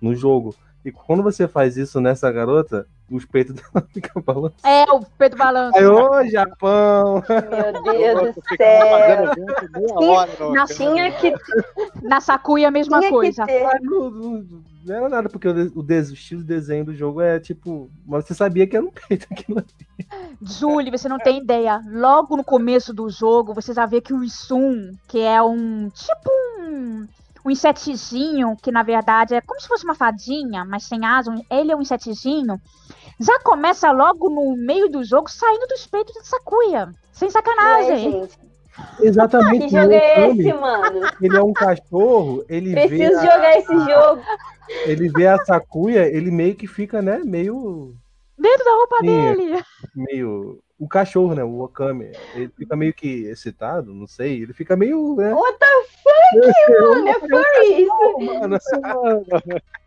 no 0.00 0.14
jogo. 0.14 0.54
E 0.84 0.90
quando 0.90 1.22
você 1.22 1.46
faz 1.46 1.76
isso 1.76 2.00
nessa 2.00 2.30
garota, 2.32 2.86
os 3.10 3.24
peitos 3.26 3.54
dela 3.60 3.86
ficam 3.92 4.22
balançando. 4.22 4.54
É, 4.64 4.84
o 4.90 5.00
peito 5.18 5.36
balança. 5.36 5.78
Aí, 5.78 5.86
ô, 5.86 6.26
Japão! 6.26 7.22
Meu 7.28 7.82
Deus 7.82 8.34
do 8.34 8.42
céu. 8.56 10.26
no 10.40 10.54
Na- 10.54 10.66
Tinha 10.66 11.12
que, 11.12 11.34
Na 12.02 12.20
Sakuya 12.20 12.68
a 12.68 12.70
mesma 12.70 12.98
tinha 12.98 13.10
que 13.10 13.14
coisa. 13.16 13.44
ter. 13.46 13.62
Não, 13.82 14.10
não- 14.10 14.46
não 14.82 14.94
era 14.94 15.08
nada, 15.10 15.28
porque 15.28 15.46
o, 15.46 15.52
de- 15.52 15.78
o, 15.78 15.82
des- 15.82 16.10
o 16.10 16.14
estilo 16.14 16.40
de 16.40 16.46
desenho 16.46 16.86
do 16.86 16.94
jogo 16.94 17.20
é 17.20 17.38
tipo. 17.38 17.90
Mas 18.06 18.24
você 18.24 18.32
sabia 18.34 18.66
que 18.66 18.74
era 18.76 18.84
um 18.86 18.90
peito 18.90 19.26
aquilo. 19.30 19.62
Julie, 20.40 20.90
você 20.90 21.06
não 21.08 21.18
tem 21.18 21.38
ideia. 21.42 21.82
Logo 21.86 22.34
no 22.36 22.42
começo 22.42 22.94
do 22.94 23.08
jogo, 23.10 23.52
você 23.52 23.74
já 23.74 23.84
vê 23.84 24.00
que 24.00 24.14
o 24.14 24.24
Isum, 24.24 24.92
que 25.06 25.18
é 25.20 25.42
um 25.42 25.90
tipo 25.90 26.30
um, 26.60 27.06
um 27.44 27.50
insetezinho, 27.50 28.56
que 28.62 28.70
na 28.70 28.82
verdade 28.82 29.34
é 29.34 29.40
como 29.40 29.60
se 29.60 29.68
fosse 29.68 29.84
uma 29.84 29.94
fadinha, 29.94 30.64
mas 30.64 30.84
sem 30.84 31.04
asa, 31.04 31.34
ele 31.50 31.72
é 31.72 31.76
um 31.76 31.82
insetezinho, 31.82 32.60
já 33.18 33.38
começa 33.40 33.90
logo 33.90 34.30
no 34.30 34.56
meio 34.56 34.88
do 34.88 35.04
jogo 35.04 35.30
saindo 35.30 35.66
dos 35.66 35.86
peitos 35.86 36.14
de 36.14 36.26
Sakuya. 36.26 36.94
Sem 37.12 37.28
sacanagem. 37.28 37.98
gente. 38.12 38.38
Exatamente. 39.00 39.66
Que 39.66 39.68
jogo 39.68 39.92
é 39.92 40.28
esse, 40.30 40.52
mano? 40.54 41.00
Ele 41.20 41.36
é 41.36 41.42
um 41.42 41.52
cachorro, 41.52 42.44
ele 42.48 42.72
vê, 42.74 42.88
Preciso 42.88 43.18
a, 43.18 43.22
jogar 43.22 43.58
esse 43.58 43.72
jogo. 43.90 44.22
ele 44.86 45.08
vê 45.08 45.26
a 45.26 45.38
Sakuya, 45.44 46.06
ele 46.06 46.30
meio 46.30 46.54
que 46.54 46.66
fica, 46.66 47.02
né, 47.02 47.18
meio. 47.24 47.94
Dentro 48.40 48.64
da 48.64 48.70
roupa 48.72 48.96
Sim. 49.00 49.06
dele. 49.06 49.62
meio. 49.94 50.62
O 50.78 50.88
cachorro, 50.88 51.34
né? 51.34 51.44
O 51.44 51.60
Okami. 51.60 52.10
Ele 52.34 52.48
fica 52.56 52.74
meio 52.74 52.94
que 52.94 53.24
excitado, 53.26 53.92
não 53.92 54.06
sei. 54.06 54.42
Ele 54.42 54.54
fica 54.54 54.74
meio. 54.76 55.14
Né, 55.14 55.34
What 55.34 55.58
the 55.58 55.66
fuck, 56.02 56.70
mano? 56.80 57.08
É 57.08 57.18
por 57.18 57.64
isso. 57.64 58.18
mano, 58.18 58.58
Mano. 58.82 59.60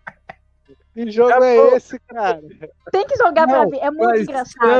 Que 0.93 1.09
jogo 1.09 1.43
é 1.43 1.75
esse, 1.75 1.97
cara? 2.01 2.39
Tem 2.91 3.03
que 3.07 3.17
jogar 3.17 3.47
pra 3.47 3.63
Não, 3.63 3.69
ver. 3.71 3.77
É 3.79 3.89
muito 3.89 4.15
engraçado. 4.15 4.79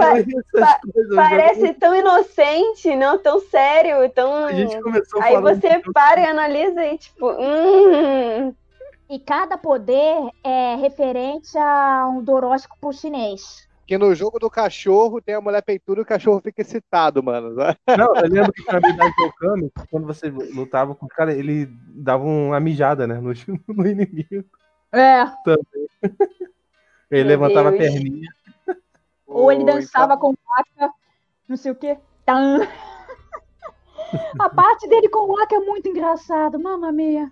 Pa- 0.52 0.80
o 0.86 1.16
Parece 1.16 1.74
tão 1.74 1.96
inocente, 1.96 2.96
não 2.96 3.18
tão 3.18 3.40
sério, 3.40 4.08
tão. 4.12 4.46
A 4.46 4.54
gente 4.54 4.80
começou 4.80 5.20
Aí 5.24 5.42
você 5.42 5.82
para 5.92 6.22
e 6.22 6.26
analisa 6.26 6.86
e 6.86 7.00
tipo, 7.00 7.32
hum, 7.32 8.54
E 9.10 9.20
cada 9.20 9.58
poder 9.58 10.30
é 10.43 10.76
referente 10.76 11.58
a 11.58 12.08
um 12.08 12.24
do 12.24 12.32
horóscopo 12.32 12.91
chinês. 12.93 13.68
Que 13.86 13.97
no 13.97 14.16
jogo 14.16 14.39
do 14.39 14.49
cachorro 14.49 15.22
tem 15.22 15.36
a 15.36 15.41
mulher 15.41 15.62
peituda 15.62 15.99
e 15.99 16.04
o 16.04 16.06
cachorro 16.06 16.39
fica 16.41 16.62
excitado, 16.62 17.22
mano. 17.22 17.54
Não, 17.97 18.16
eu 18.16 18.30
lembro 18.30 18.51
que 18.54 18.64
a 18.70 18.78
habilidade 18.78 19.14
do 19.18 19.26
Okami, 19.26 19.72
quando 19.91 20.08
você 20.08 20.30
lutava 20.30 20.95
com 20.95 21.06
o 21.06 21.10
cara, 21.10 21.34
ele 21.34 21.68
dava 21.89 22.24
uma 22.24 22.60
mijada, 22.60 23.06
né? 23.06 23.16
No, 23.20 23.34
no 23.68 23.86
inimigo. 23.88 24.45
É. 24.91 25.24
Ele 27.12 27.24
Meu 27.24 27.28
levantava 27.28 27.72
Deus. 27.72 27.82
a 27.82 27.91
perninha. 27.91 28.30
Ou 29.28 29.51
ele 29.51 29.66
dançava 29.66 30.14
então- 30.14 30.32
com 30.32 30.34
vaca, 30.47 30.93
não 31.47 31.58
sei 31.58 31.72
o 31.72 31.76
quê. 31.76 31.97
Tan. 32.26 32.60
A 34.39 34.47
parte 34.47 34.88
dele 34.88 35.10
com 35.10 35.28
vaca 35.36 35.56
é 35.56 35.60
muito 35.60 35.89
engraçado, 35.89 36.60
mamma 36.60 36.91
mia. 36.91 37.32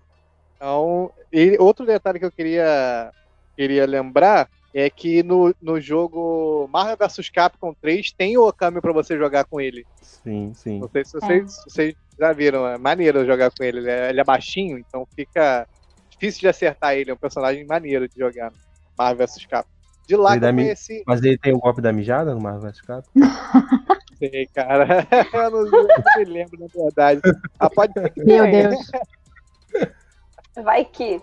Então, 0.62 1.12
e 1.34 1.58
outro 1.60 1.88
detalhe 1.88 2.20
que 2.20 2.26
eu 2.26 2.32
queria, 2.32 3.12
queria 3.58 3.84
lembrar 3.88 4.48
é 4.72 4.92
que 4.92 5.24
no, 5.24 5.52
no 5.60 5.82
jogo 5.82 6.68
Marvel 6.72 6.96
vs 6.98 7.32
Capcom 7.32 7.74
3 7.82 8.14
tem 8.16 8.38
o 8.38 8.48
Okami 8.48 8.80
pra 8.80 8.94
você 8.94 9.18
jogar 9.18 9.46
com 9.46 9.60
ele. 9.60 9.88
Sim, 10.04 10.54
sim. 10.54 10.80
Não 10.80 10.88
sei 10.88 11.04
se 11.04 11.14
vocês, 11.14 11.52
se 11.52 11.64
vocês 11.68 11.96
já 12.20 12.32
viram, 12.32 12.68
é 12.68 12.78
maneiro 12.78 13.26
jogar 13.26 13.50
com 13.50 13.64
ele. 13.64 13.80
Ele 13.80 13.90
é, 13.90 14.10
ele 14.12 14.22
é 14.22 14.24
baixinho, 14.24 14.78
então 14.78 15.04
fica 15.16 15.68
difícil 16.12 16.42
de 16.42 16.48
acertar 16.50 16.94
ele. 16.94 17.10
É 17.10 17.14
um 17.16 17.18
personagem 17.18 17.66
maneiro 17.66 18.08
de 18.08 18.14
jogar 18.16 18.52
no 18.52 18.58
Marvel 18.96 19.26
vs 19.26 19.44
Capcom. 19.48 19.72
De 20.08 20.16
lá 20.16 20.34
Ele 20.34 20.40
que 20.42 20.46
eu 20.46 20.48
dá 20.48 20.54
mi- 20.54 20.64
conheci, 20.66 21.04
Mas 21.08 21.24
ele 21.24 21.40
tem 21.40 21.56
o 21.56 21.60
golpe 21.60 21.82
da 21.82 21.92
mijada 21.92 22.36
no 22.36 22.40
Marvel 22.40 22.70
vs. 22.70 22.82
Capcom? 22.82 23.10
sei, 24.20 24.48
cara. 24.54 24.86
eu 25.34 25.50
não, 25.50 25.66
eu 25.66 25.72
não 25.72 25.88
me 26.18 26.26
lembro, 26.26 26.60
na 26.60 26.68
verdade. 26.72 27.20
Ah, 27.60 27.68
pode 27.68 27.94
ser 27.94 28.12
que 28.12 28.24
Meu 28.24 28.44
tenha. 28.44 28.70
Deus. 28.70 28.86
vai 30.56 30.86
que. 30.86 31.22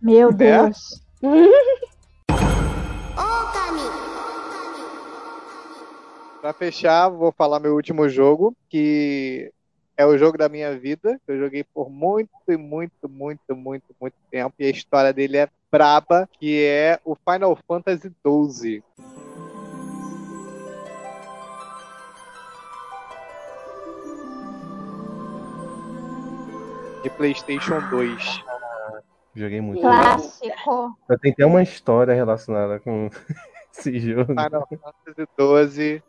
Meu 0.00 0.32
Deus. 0.32 1.02
Pra 6.40 6.52
fechar, 6.52 7.08
vou 7.08 7.32
falar 7.32 7.58
meu 7.58 7.74
último 7.74 8.08
jogo, 8.08 8.56
que 8.68 9.52
é 9.96 10.06
o 10.06 10.16
jogo 10.16 10.38
da 10.38 10.48
minha 10.48 10.78
vida. 10.78 11.20
que 11.26 11.32
Eu 11.32 11.38
joguei 11.38 11.64
por 11.64 11.90
muito, 11.90 12.30
e 12.46 12.56
muito, 12.56 13.08
muito, 13.08 13.56
muito, 13.56 13.84
muito 14.00 14.14
tempo. 14.30 14.54
E 14.58 14.66
a 14.66 14.70
história 14.70 15.12
dele 15.12 15.38
é 15.38 15.48
braba, 15.70 16.28
que 16.38 16.64
é 16.64 17.00
o 17.04 17.16
Final 17.16 17.58
Fantasy 17.66 18.12
XII. 18.24 18.82
De 27.02 27.10
PlayStation 27.10 27.80
2. 27.90 28.57
Joguei 29.38 29.60
muito. 29.60 29.80
Clássico. 29.80 30.96
Eu 31.08 31.18
tenho 31.18 31.32
até 31.32 31.46
uma 31.46 31.62
história 31.62 32.12
relacionada 32.12 32.80
com 32.80 33.08
esse 33.72 34.00
jogo. 34.00 34.34
Final 34.34 34.68
Fantasy 34.68 35.72
XII. 35.72 36.02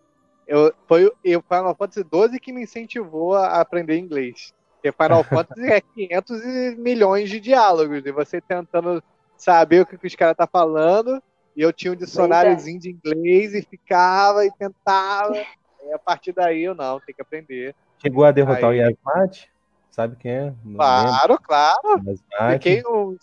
Eu, 0.47 0.73
foi 0.87 1.05
o 1.05 1.13
e 1.23 1.39
Final 1.39 1.75
Fantasy 1.75 2.01
XII 2.01 2.39
que 2.39 2.51
me 2.51 2.63
incentivou 2.63 3.35
a 3.35 3.61
aprender 3.61 3.97
inglês. 3.97 4.51
Porque 4.73 4.91
Final 4.91 5.23
Fantasy 5.29 5.71
é 5.71 5.79
500 5.79 6.43
e 6.43 6.75
milhões 6.77 7.29
de 7.29 7.39
diálogos. 7.39 8.03
E 8.03 8.11
você 8.11 8.41
tentando 8.41 9.03
saber 9.37 9.81
o 9.81 9.85
que, 9.85 9.97
que 9.97 10.07
os 10.07 10.15
caras 10.15 10.35
tá 10.35 10.47
falando. 10.47 11.21
E 11.55 11.61
eu 11.61 11.71
tinha 11.71 11.93
um 11.93 11.95
dicionáriozinho 11.95 12.79
de 12.79 12.89
inglês 12.89 13.53
e 13.53 13.61
ficava 13.61 14.43
e 14.45 14.51
tentava. 14.51 15.33
E 15.81 15.93
a 15.93 15.97
partir 15.97 16.33
daí 16.33 16.61
eu 16.61 16.75
não, 16.75 16.99
tem 16.99 17.15
que 17.15 17.21
aprender. 17.21 17.73
Chegou 17.99 18.25
a 18.25 18.31
derrotar 18.31 18.69
Aí. 18.69 18.79
o 18.79 18.83
Yasmat? 18.83 19.49
Sabe 19.91 20.15
quem 20.17 20.31
é? 20.31 20.53
Não 20.63 20.75
Claro, 20.75 21.39
claro. 21.41 21.77
lembro. 21.97 22.11
Yasmat. 22.11 22.53
Fiquei 22.53 22.83
uns, 22.85 23.17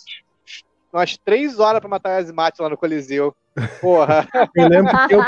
umas 0.92 1.16
três 1.18 1.58
horas 1.58 1.80
pra 1.80 1.88
matar 1.88 2.16
o 2.20 2.22
Asmat 2.24 2.58
lá 2.60 2.68
no 2.68 2.76
Coliseu. 2.76 3.34
Porra. 3.80 4.26
Eu 4.54 4.68
lembro 4.68 4.92
que 5.08 5.14
eu, 5.14 5.20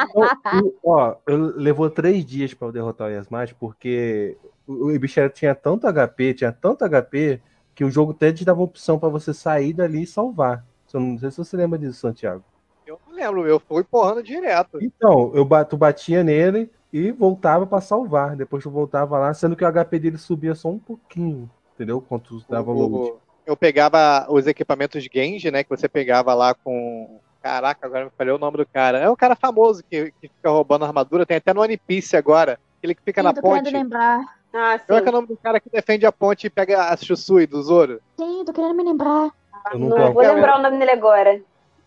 eu- 0.53 0.79
ó, 0.85 1.15
eu 1.27 1.37
levou 1.57 1.89
três 1.89 2.25
dias 2.27 2.53
pra 2.53 2.69
eu 2.69 2.73
derrotar 2.73 3.09
o 3.09 3.11
Yasmat, 3.11 3.55
porque 3.55 4.37
o, 4.67 4.91
o 4.95 4.99
bicho 4.99 5.19
era- 5.19 5.31
tinha 5.31 5.55
tanto 5.55 5.87
HP, 5.87 6.35
tinha 6.35 6.53
tanto 6.53 6.85
HP, 6.85 7.41
que 7.75 7.85
o 7.85 7.91
jogo 7.91 8.13
até 8.13 8.31
te 8.33 8.45
dava 8.45 8.61
opção 8.61 8.99
pra 8.99 9.09
você 9.09 9.33
sair 9.33 9.73
dali 9.73 10.03
e 10.03 10.07
salvar. 10.07 10.65
Eu 10.93 11.01
não 11.01 11.19
sei 11.19 11.31
se 11.31 11.39
você 11.39 11.57
lembra 11.57 11.79
disso, 11.79 12.01
Santiago. 12.01 12.45
Eu 12.89 12.99
não 13.07 13.15
lembro, 13.15 13.47
eu 13.47 13.61
fui 13.61 13.85
porrando 13.85 14.23
direto. 14.23 14.79
Então, 14.83 15.31
eu 15.35 15.47
tu 15.69 15.77
batia 15.77 16.25
nele 16.25 16.71
e 16.91 17.13
voltava 17.13 17.67
pra 17.67 17.83
salvar. 17.83 18.35
Depois 18.35 18.63
tu 18.63 18.71
voltava 18.71 19.19
lá, 19.19 19.35
sendo 19.35 19.55
que 19.55 19.63
o 19.65 19.69
HP 19.71 19.99
dele 19.99 20.17
subia 20.17 20.55
só 20.55 20.69
um 20.71 20.79
pouquinho, 20.79 21.51
entendeu? 21.75 22.01
Quando 22.01 22.23
tu 22.23 22.45
dava 22.49 22.73
load. 22.73 22.95
O- 22.95 23.19
eu 23.45 23.57
pegava 23.57 24.27
os 24.31 24.47
equipamentos 24.47 25.03
Genji, 25.13 25.51
né? 25.51 25.63
Que 25.63 25.71
você 25.71 25.89
pegava 25.89 26.33
lá 26.35 26.55
com. 26.55 27.19
Caraca, 27.43 27.87
agora 27.87 28.07
me 28.07 28.11
falei 28.17 28.33
o 28.33 28.39
nome 28.39 28.57
do 28.57 28.67
cara. 28.67 28.99
É 28.99 29.11
um 29.11 29.17
cara 29.17 29.37
famoso 29.37 29.83
que, 29.89 30.11
que 30.21 30.29
fica 30.29 30.51
roubando 30.51 30.85
armadura. 30.85 31.25
Tem 31.27 31.37
até 31.37 31.53
no 31.55 31.61
One 31.63 31.77
Piece 31.77 32.17
agora. 32.17 32.59
Aquele 32.79 32.95
que 32.95 33.03
fica 33.03 33.21
Sim, 33.21 33.27
na 33.27 33.35
tô 33.35 33.41
ponte. 33.43 33.65
querendo 33.65 33.83
lembrar. 33.83 34.21
Ah, 34.53 34.79
Qual 34.87 34.99
é, 34.99 35.03
que 35.03 35.09
é 35.09 35.11
sim. 35.11 35.11
o 35.11 35.13
nome 35.13 35.29
do 35.29 35.37
cara 35.37 35.61
que 35.61 35.69
defende 35.71 36.07
a 36.07 36.13
ponte 36.13 36.47
e 36.47 36.51
pega 36.51 36.91
a 36.91 36.97
Shusui 36.97 37.47
do 37.47 37.63
Zoro? 37.63 38.01
Sim, 38.19 38.45
tô 38.47 38.53
querendo 38.53 38.75
me 38.75 38.83
lembrar. 38.83 39.31
Eu 39.73 39.79
Não 39.79 39.89
nunca- 39.91 40.11
vou 40.11 40.23
lembrar 40.23 40.59
o 40.59 40.63
nome 40.63 40.79
dele 40.79 40.91
agora. 40.93 41.41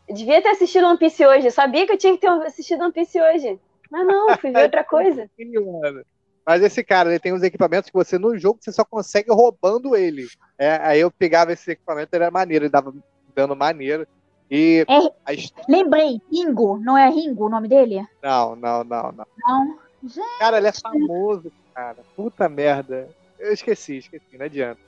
Eu 0.08 0.16
devia 0.16 0.42
ter 0.42 0.50
assistido 0.50 0.88
One 0.88 0.98
Piece 0.98 1.26
hoje. 1.26 1.48
Eu 1.48 1.52
sabia 1.52 1.86
que 1.86 1.94
eu 1.94 1.98
tinha 1.98 2.14
que 2.14 2.22
ter 2.22 2.28
assistido 2.28 2.84
One 2.84 2.94
Piece 2.94 3.20
hoje. 3.22 3.60
Mas 3.90 4.08
não, 4.08 4.38
fui 4.38 4.52
ver 4.52 4.64
outra 4.64 4.84
coisa. 4.84 5.30
Mas 6.46 6.64
esse 6.64 6.84
cara, 6.84 7.10
ele 7.10 7.20
tem 7.20 7.34
uns 7.34 7.44
equipamentos 7.44 7.90
que 7.90 7.96
você 7.96 8.18
no 8.18 8.38
jogo 8.38 8.60
você 8.60 8.72
só 8.72 8.84
consegue 8.84 9.32
roubando 9.32 9.96
ele. 9.96 10.28
É, 10.58 10.80
aí 10.82 11.00
eu 11.00 11.12
pegava 11.12 11.54
esse 11.54 11.72
equipamento, 11.72 12.16
ele 12.16 12.24
era 12.24 12.32
maneiro, 12.32 12.66
ele 12.66 12.72
dava 12.72 12.94
dano 13.36 13.56
maneiro. 13.56 14.08
E 14.50 14.86
É. 14.90 15.34
Lembrei, 15.70 16.20
Ringo. 16.32 16.78
Não 16.78 16.98
é 16.98 17.08
Ringo 17.10 17.46
o 17.46 17.50
nome 17.50 17.68
dele? 17.68 18.06
Não, 18.22 18.56
não, 18.56 18.84
não, 18.84 19.12
não. 19.12 19.26
Não. 19.46 19.78
Cara, 20.40 20.58
ele 20.58 20.68
é 20.68 20.72
famoso, 20.72 21.52
cara. 21.74 21.98
Puta 22.16 22.50
merda. 22.50 23.08
Eu 23.40 23.54
esqueci, 23.54 23.98
esqueci, 23.98 24.38
não 24.38 24.46
adianta. 24.46 24.80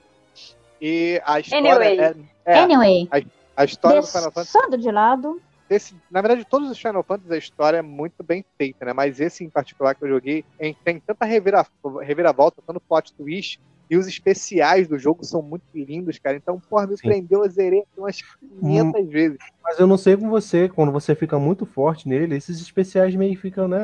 E 0.81 1.21
a 1.23 1.39
história 1.39 1.71
Anyway. 1.71 1.99
é, 1.99 2.15
é, 2.45 2.59
Anyway, 2.59 3.07
a 3.09 3.21
história 3.63 4.01
do 4.01 4.07
Final 4.07 4.31
Fantasy 4.31 4.53
deixando 4.53 4.77
de 4.77 4.91
lado. 4.91 5.41
desse, 5.69 5.95
na 6.09 6.21
verdade, 6.21 6.45
todos 6.49 6.69
os 6.69 6.77
Final 6.77 7.03
Fantasy 7.03 7.33
a 7.33 7.37
história 7.37 7.77
é 7.77 7.81
muito 7.81 8.23
bem 8.23 8.43
feita, 8.57 8.85
né? 8.85 8.93
Mas 8.93 9.19
esse 9.19 9.43
em 9.43 9.49
particular 9.49 9.95
que 9.95 10.03
eu 10.03 10.09
joguei, 10.09 10.43
em- 10.59 10.75
tem 10.83 10.99
tanta 10.99 11.25
revira, 11.25 11.65
reviravolta, 12.01 12.61
tanto 12.65 12.81
plot 12.87 13.13
twist, 13.15 13.59
E 13.89 13.97
os 13.97 14.07
especiais 14.07 14.87
do 14.87 14.97
jogo 14.97 15.23
são 15.25 15.41
muito 15.41 15.65
lindos, 15.75 16.17
cara. 16.17 16.37
Então, 16.37 16.59
porra, 16.69 16.87
me 16.87 16.97
Sim. 16.97 17.09
prendeu, 17.09 17.43
eu 17.43 17.49
zerei 17.51 17.83
umas 17.97 18.17
500 18.39 19.07
vezes. 19.09 19.37
Mas 19.61 19.77
eu 19.77 19.85
não 19.85 19.97
sei 19.97 20.15
com 20.17 20.29
você, 20.29 20.69
quando 20.69 20.91
você 20.91 21.13
fica 21.13 21.37
muito 21.37 21.65
forte 21.65 22.07
nele, 22.07 22.35
esses 22.35 22.59
especiais 22.61 23.13
meio 23.13 23.35
que 23.35 23.41
ficam, 23.41 23.67
né? 23.67 23.83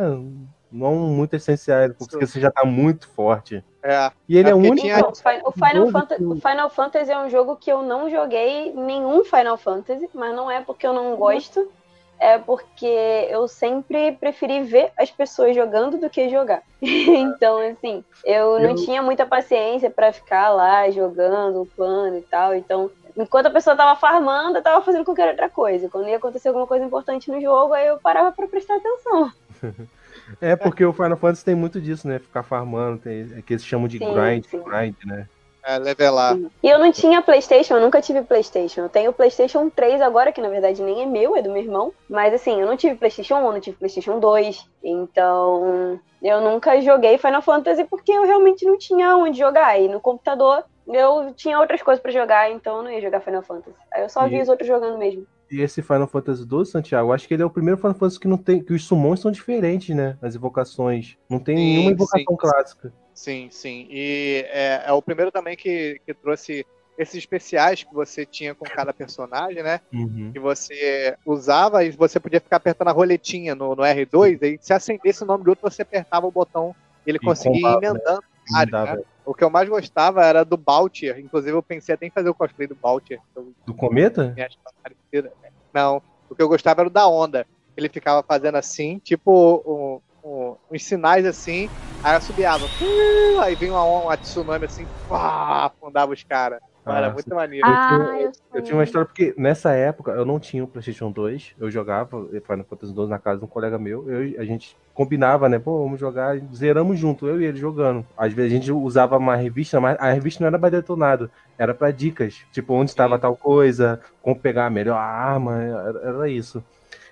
Não 0.72 0.94
muito 0.96 1.36
essenciais, 1.36 1.92
porque 1.98 2.26
você 2.26 2.40
já 2.40 2.52
tá 2.52 2.64
muito 2.64 3.08
forte. 3.10 3.64
É, 3.82 4.12
E 4.28 4.38
ele 4.38 4.50
É 4.50 4.52
é, 4.52 4.56
o 4.56 4.58
único. 4.58 4.76
tinha- 4.78 5.00
o 5.08 5.16
Fi- 5.16 5.42
o 5.44 5.52
Final, 5.52 5.74
jogo 5.74 5.92
Fanta- 5.92 6.16
que 6.16 6.24
eu- 6.24 6.30
o 6.32 6.36
Final 6.36 6.70
Fantasy 6.70 7.12
é 7.12 7.18
um 7.20 7.30
jogo 7.30 7.56
que 7.56 7.72
eu 7.72 7.82
não 7.82 8.10
joguei 8.10 8.72
nenhum 8.74 9.24
Final 9.24 9.58
Fantasy, 9.58 10.10
mas 10.14 10.36
não 10.36 10.52
é 10.52 10.62
porque 10.62 10.86
eu 10.86 10.94
não 10.94 11.16
gosto, 11.16 11.72
é 12.20 12.38
porque 12.38 12.86
eu 13.30 13.48
sempre 13.48 14.12
preferi 14.12 14.62
ver 14.64 14.92
as 14.98 15.10
pessoas 15.10 15.56
jogando 15.56 15.98
do 15.98 16.10
que 16.10 16.30
jogar. 16.30 16.62
então, 17.42 17.58
assim, 17.60 18.04
eu 18.24 18.60
não 18.60 18.72
Eu- 18.72 18.76
tinha 18.76 19.02
muita 19.02 19.26
paciência 19.26 19.90
pra 19.90 20.12
ficar 20.14 20.50
lá 20.50 20.90
jogando, 20.92 21.62
upando 21.62 22.18
e 22.18 22.22
tal. 22.22 22.54
Então, 22.54 22.92
enquanto 23.18 23.46
a 23.48 23.52
pessoa 23.52 23.76
tava 23.76 24.00
farmando, 24.00 24.58
eu 24.58 24.62
tava 24.62 24.84
fazendo 24.84 25.06
qualquer 25.06 25.30
outra 25.30 25.50
coisa. 25.50 25.90
Quando 25.90 26.10
ia 26.10 26.18
acontecer 26.18 26.50
alguma 26.50 26.68
coisa 26.68 26.84
importante 26.86 27.32
no 27.32 27.40
jogo, 27.42 27.74
aí 27.74 27.88
eu 27.88 27.98
parava 28.00 28.32
pra 28.34 28.48
prestar 28.48 28.76
atenção. 28.76 29.32
É 30.42 30.56
porque 30.56 30.86
o 30.86 30.94
Final 30.94 31.18
Fantasy 31.18 31.44
tem 31.46 31.56
muito 31.56 31.82
disso, 31.82 32.08
né? 32.08 32.20
Ficar 32.20 32.44
farmando, 32.44 33.02
tem, 33.02 33.22
é 33.36 33.42
que 33.42 33.54
eles 33.54 33.66
chamam 33.66 33.88
de 33.88 33.98
Sim, 33.98 34.14
grind, 34.14 34.46
sim. 34.46 34.64
grind, 34.64 34.96
né? 35.06 35.26
é 35.66 35.78
levelar. 35.78 36.38
E 36.64 36.70
eu 36.70 36.80
não 36.80 36.92
tinha 36.92 37.22
PlayStation, 37.22 37.76
eu 37.76 37.82
nunca 37.82 38.02
tive 38.02 38.24
PlayStation. 38.24 38.82
Eu 38.82 38.90
tenho 38.90 39.12
o 39.12 39.14
PlayStation 39.14 39.70
3 39.70 40.02
agora, 40.02 40.32
que 40.32 40.42
na 40.42 40.50
verdade 40.50 40.82
nem 40.82 41.02
é 41.02 41.06
meu, 41.06 41.36
é 41.36 41.42
do 41.42 41.52
meu 41.52 41.62
irmão. 41.62 41.94
Mas 42.10 42.34
assim, 42.34 42.60
eu 42.60 42.66
não 42.68 42.78
tive 42.78 42.96
PlayStation 42.96 43.36
1, 43.36 43.52
não 43.52 43.60
tive 43.60 43.78
PlayStation 43.78 44.20
2. 44.20 44.64
Então, 44.84 46.00
eu 46.22 46.42
nunca 46.42 46.80
joguei 46.82 47.18
Final 47.18 47.42
Fantasy 47.42 47.84
porque 47.86 48.12
eu 48.12 48.24
realmente 48.26 48.66
não 48.66 48.78
tinha 48.78 49.16
onde 49.18 49.38
jogar. 49.38 49.80
E 49.80 49.88
no 49.88 50.00
computador 50.00 50.64
eu 50.88 51.34
tinha 51.36 51.60
outras 51.60 51.82
coisas 51.82 52.02
pra 52.02 52.12
jogar, 52.12 52.50
então 52.52 52.78
eu 52.78 52.84
não 52.84 52.92
ia 52.92 53.02
jogar 53.02 53.22
Final 53.22 53.44
Fantasy. 53.44 53.76
Aí 53.94 54.02
eu 54.04 54.10
só 54.10 54.28
vi 54.28 54.38
E- 54.38 54.42
os 54.42 54.50
outros 54.50 54.68
jogando 54.68 54.98
mesmo. 54.98 55.26
E 55.52 55.62
esse 55.62 55.82
Final 55.82 56.08
Fantasy 56.08 56.44
XII, 56.44 56.66
Santiago, 56.66 57.12
acho 57.12 57.28
que 57.28 57.34
ele 57.34 57.44
é 57.44 57.46
o 57.46 57.50
primeiro 57.50 57.78
Final 57.78 57.94
Fantasy 57.96 58.20
que 58.20 58.28
não 58.28 58.38
tem. 58.38 58.64
que 58.64 58.74
os 58.74 58.86
summons 58.86 59.20
são 59.20 59.32
diferentes, 59.32 59.96
né? 59.96 60.18
As 60.22 60.36
invocações. 60.36 61.18
Não 61.30 61.40
tem 61.40 61.58
Sim, 61.58 61.64
nenhuma 61.64 61.92
invocação 61.92 62.26
sim. 62.30 62.38
clássica. 62.38 62.94
Sim, 63.14 63.48
sim. 63.52 63.88
E 63.90 64.46
é, 64.50 64.84
é 64.86 64.94
o 64.94 65.02
primeiro 65.02 65.32
também 65.32 65.58
que, 65.58 66.00
que 66.06 66.14
trouxe 66.14 66.66
esses 66.98 67.16
especiais 67.16 67.84
que 67.84 67.94
você 67.94 68.26
tinha 68.26 68.54
com 68.54 68.66
cada 68.66 68.94
personagem, 68.94 69.64
né? 69.64 69.80
Uhum. 69.94 70.32
Que 70.34 70.40
você 70.40 71.16
usava 71.26 71.84
e 71.84 71.92
você 71.92 72.20
podia 72.20 72.42
ficar 72.42 72.58
apertando 72.58 72.90
a 72.90 72.92
roletinha 72.92 73.56
no, 73.56 73.74
no 73.74 73.84
R2, 73.84 74.44
aí 74.44 74.60
se 74.62 74.74
acendesse 74.74 75.24
o 75.24 75.26
nome 75.26 75.46
do 75.46 75.50
outro, 75.50 75.70
você 75.70 75.82
apertava 75.82 76.28
o 76.28 76.32
botão 76.32 76.76
e 77.06 77.10
ele 77.10 77.18
E 77.22 77.26
conseguia 77.26 77.60
ir 77.60 77.80
né? 77.80 77.88
emendando 77.88 78.24
né? 78.52 79.04
O 79.26 79.34
que 79.34 79.44
eu 79.44 79.50
mais 79.50 79.70
gostava 79.70 80.24
era 80.26 80.44
do 80.44 80.58
Baltier. 80.58 81.20
Inclusive, 81.20 81.56
eu 81.56 81.64
pensei 81.64 81.94
até 81.94 82.08
em 82.08 82.12
fazer 82.12 82.30
o 82.30 82.36
cosplay 82.36 82.68
do 82.68 82.76
Baltier. 82.76 83.20
eu 83.36 83.54
Do 83.66 83.76
cometa? 83.76 84.34
me 84.36 84.42
acho 84.42 84.58
parecida. 84.84 85.32
Não, 85.74 86.02
o 86.30 86.36
que 86.36 86.42
eu 86.42 86.48
gostava 86.48 86.82
era 86.82 86.88
o 86.90 86.92
da 86.92 87.08
onda. 87.08 87.46
Ele 87.78 87.90
ficava 87.90 88.24
fazendo 88.24 88.56
assim, 88.58 89.00
tipo 89.00 89.64
um- 89.66 90.02
um- 90.24 90.58
uns 90.72 90.84
sinais 90.84 91.26
assim, 91.26 91.70
aí. 92.02 92.72
Uh, 92.80 93.40
aí 93.44 93.56
vinha 93.56 93.74
uma, 93.74 93.86
uma 93.86 94.18
tsunami 94.18 94.66
assim, 94.66 94.90
pá, 95.08 95.68
afundava 95.68 96.12
os 96.12 96.24
caras. 96.24 96.60
Era 96.86 97.08
Ah, 97.08 97.10
muito 97.12 97.34
maneiro. 97.36 97.68
Ah, 97.68 98.08
eu 98.22 98.32
Eu 98.56 98.64
tinha 98.64 98.76
uma 98.76 98.84
história 98.84 99.06
porque 99.06 99.34
nessa 99.38 99.72
época 99.74 100.12
eu 100.12 100.26
não 100.26 100.40
tinha 100.40 100.64
o 100.64 100.68
PlayStation 100.68 101.12
2, 101.12 101.54
eu 101.60 101.70
jogava 101.70 102.26
Final 102.46 102.66
Fantasy 102.66 102.94
2 102.94 103.10
na 103.10 103.20
casa 103.20 103.40
de 103.40 103.46
um 103.46 103.48
colega 103.48 103.78
meu, 103.78 104.10
eu, 104.10 104.42
a 104.42 104.46
gente 104.46 104.76
combinava, 104.94 105.48
né? 105.48 105.60
Pô, 105.60 105.84
vamos 105.84 106.00
jogar, 106.00 106.38
zeramos 106.54 106.98
junto, 107.00 107.28
eu 107.28 107.40
e 107.40 107.46
ele 107.46 107.58
jogando. 107.58 108.06
Às 108.18 108.34
vezes 108.34 108.52
a 108.52 108.56
gente 108.56 108.72
usava 108.72 109.18
uma 109.18 109.36
revista, 109.36 109.80
mas 109.80 109.98
a 110.00 110.12
revista 110.12 110.42
não 110.44 110.48
era 110.48 110.58
pra 110.60 110.70
detonado, 110.70 111.30
era 111.58 111.74
pra 111.76 111.92
dicas, 111.92 112.36
tipo 112.52 112.74
onde 112.74 112.90
estava 112.90 113.20
tal 113.20 113.36
coisa, 113.38 114.00
como 114.22 114.40
pegar 114.40 114.66
a 114.66 114.70
melhor 114.70 114.98
arma, 114.98 115.62
era, 115.62 116.00
era 116.10 116.30
isso. 116.30 116.64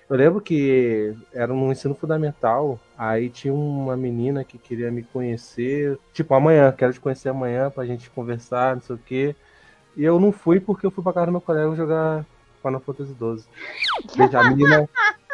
Eu 0.08 0.16
lembro 0.16 0.40
que 0.40 1.14
era 1.32 1.52
no 1.52 1.70
ensino 1.70 1.94
fundamental, 1.94 2.80
aí 2.96 3.28
tinha 3.30 3.52
uma 3.52 3.96
menina 3.96 4.42
que 4.44 4.58
queria 4.58 4.90
me 4.90 5.02
conhecer, 5.04 5.98
tipo, 6.12 6.34
amanhã, 6.34 6.72
quero 6.72 6.92
te 6.92 7.00
conhecer 7.00 7.28
amanhã 7.28 7.70
pra 7.70 7.84
gente 7.86 8.10
conversar, 8.10 8.74
não 8.74 8.82
sei 8.82 8.96
o 8.96 8.98
quê. 8.98 9.36
E 9.98 10.04
eu 10.04 10.20
não 10.20 10.30
fui 10.30 10.60
porque 10.60 10.86
eu 10.86 10.92
fui 10.92 11.02
pra 11.02 11.12
casa 11.12 11.26
do 11.26 11.32
meu 11.32 11.40
colega 11.40 11.74
jogar 11.74 12.24
Final 12.62 12.80
Fantasy 12.80 13.14
XII. 13.18 13.44
Veja, 14.16 14.38
a 14.40 14.44
menina 14.48 14.88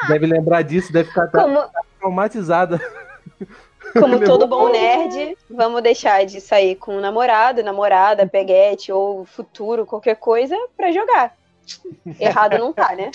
deve 0.08 0.24
lembrar 0.26 0.62
disso, 0.62 0.90
deve 0.90 1.10
ficar 1.10 1.28
Como, 1.28 1.62
traumatizada. 2.00 2.80
como 3.92 4.18
todo 4.24 4.46
bom 4.46 4.70
nerd, 4.70 5.36
vamos 5.50 5.82
deixar 5.82 6.24
de 6.24 6.40
sair 6.40 6.76
com 6.76 6.96
o 6.96 7.00
namorado, 7.00 7.62
namorada, 7.62 8.26
peguete 8.26 8.90
ou 8.90 9.26
futuro, 9.26 9.84
qualquer 9.84 10.16
coisa, 10.16 10.56
pra 10.74 10.90
jogar. 10.90 11.36
Errado 12.18 12.56
não 12.56 12.72
tá, 12.72 12.96
né? 12.96 13.10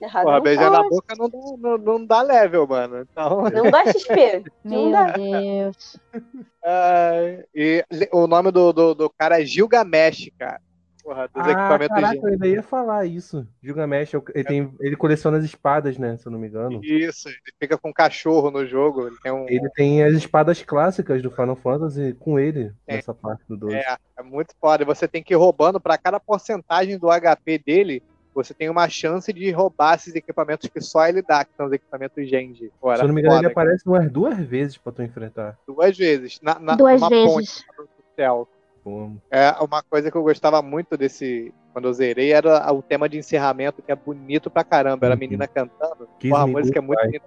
Errado 0.00 0.24
Porra, 0.24 0.36
não 0.36 0.42
beijar 0.42 0.70
tá. 0.70 0.82
na 0.82 0.88
boca 0.88 1.14
não, 1.18 1.28
dá- 1.28 1.56
não, 1.58 1.78
não 1.78 2.06
dá 2.06 2.22
level, 2.22 2.66
mano. 2.66 3.00
Então, 3.02 3.42
Não 3.50 3.70
dá 3.70 3.84
XP. 3.86 4.44
Não 4.64 4.82
Meu 4.84 4.92
dá. 4.92 5.04
Deus. 5.12 5.96
e 7.54 7.84
o 8.12 8.26
nome 8.28 8.52
do, 8.52 8.72
do, 8.72 8.94
do 8.94 9.10
cara 9.10 9.40
é 9.42 9.44
Gilgamesh, 9.44 10.30
cara. 10.38 10.60
Porra, 11.02 11.26
dos 11.28 11.44
Ah, 11.46 11.50
equipamentos 11.50 11.88
caraca, 11.88 12.12
de- 12.14 12.18
eu 12.18 12.26
ainda 12.32 12.46
ia 12.46 12.62
falar 12.62 13.04
isso. 13.06 13.46
Gilgamesh, 13.62 14.14
ele, 14.34 14.44
tem, 14.44 14.72
ele 14.80 14.96
coleciona 14.96 15.36
as 15.38 15.44
espadas, 15.44 15.98
né? 15.98 16.16
Se 16.16 16.26
eu 16.28 16.32
não 16.32 16.38
me 16.38 16.46
engano. 16.46 16.80
Isso, 16.84 17.28
ele 17.28 17.36
fica 17.60 17.76
com 17.76 17.88
um 17.88 17.92
cachorro 17.92 18.50
no 18.52 18.64
jogo. 18.64 19.08
Ele 19.08 19.16
tem 19.22 19.32
um. 19.32 19.46
Ele 19.48 19.68
tem 19.74 20.02
as 20.04 20.12
espadas 20.14 20.62
clássicas 20.62 21.20
do 21.20 21.30
Final 21.30 21.56
Fantasy 21.56 22.14
com 22.20 22.38
ele, 22.38 22.72
É. 22.86 22.96
nessa 22.96 23.12
parte 23.12 23.42
do 23.48 23.56
2. 23.56 23.74
É, 23.74 23.96
é 24.18 24.22
muito 24.22 24.54
foda. 24.60 24.84
Você 24.84 25.08
tem 25.08 25.22
que 25.22 25.34
ir 25.34 25.36
roubando 25.36 25.80
para 25.80 25.98
cada 25.98 26.20
porcentagem 26.20 26.96
do 26.98 27.08
HP 27.10 27.58
dele. 27.58 28.02
Você 28.34 28.54
tem 28.54 28.70
uma 28.70 28.88
chance 28.88 29.30
de 29.30 29.50
roubar 29.50 29.96
esses 29.96 30.14
equipamentos 30.14 30.66
que 30.66 30.80
só 30.80 31.06
ele 31.06 31.20
dá, 31.20 31.44
que 31.44 31.50
são 31.54 31.66
os 31.66 31.72
equipamentos 31.72 32.26
Genji. 32.26 32.72
Pô, 32.80 32.94
Se 32.96 33.02
eu 33.02 33.08
não 33.08 33.14
me 33.14 33.20
engano, 33.20 33.34
foda, 33.34 33.46
ele 33.46 33.52
aparece 33.52 33.86
umas 33.86 34.10
duas 34.10 34.38
vezes 34.38 34.78
pra 34.78 34.90
tu 34.90 35.02
enfrentar. 35.02 35.58
duas 35.66 35.98
vezes. 35.98 36.40
Na, 36.40 36.58
na, 36.58 36.74
Duas 36.74 36.98
numa 37.00 37.10
vezes. 37.10 37.34
ponte 37.34 37.66
do 37.76 37.88
céu. 38.16 38.48
Pô, 38.84 39.12
É 39.30 39.50
uma 39.60 39.82
coisa 39.82 40.10
que 40.10 40.16
eu 40.16 40.22
gostava 40.22 40.60
muito 40.60 40.96
desse. 40.96 41.54
Quando 41.72 41.88
eu 41.88 41.92
zerei, 41.92 42.32
era 42.32 42.70
o 42.72 42.82
tema 42.82 43.08
de 43.08 43.16
encerramento, 43.16 43.80
que 43.80 43.90
é 43.92 43.96
bonito 43.96 44.50
pra 44.50 44.62
caramba. 44.64 45.06
Era 45.06 45.14
a 45.14 45.16
Uhum. 45.16 45.20
menina 45.20 45.46
cantando. 45.46 46.08
Kiss 46.18 46.30
Porra, 46.30 46.42
a 46.42 46.46
Me 46.46 46.52
música 46.52 46.78
é 46.78 46.82
muito 46.82 47.00
bonita. 47.00 47.24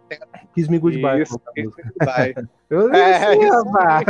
Kiss 0.53 0.69
Me 0.69 0.77
Goodbye. 0.77 1.21
Isso, 1.23 1.39
Kiss. 1.55 1.71
Me 1.77 1.83
Goodbye. 1.83 2.35
Eu 2.69 2.93
É, 2.93 3.19
sei, 3.19 3.39
isso 3.39 3.63
rapaz. 3.69 4.05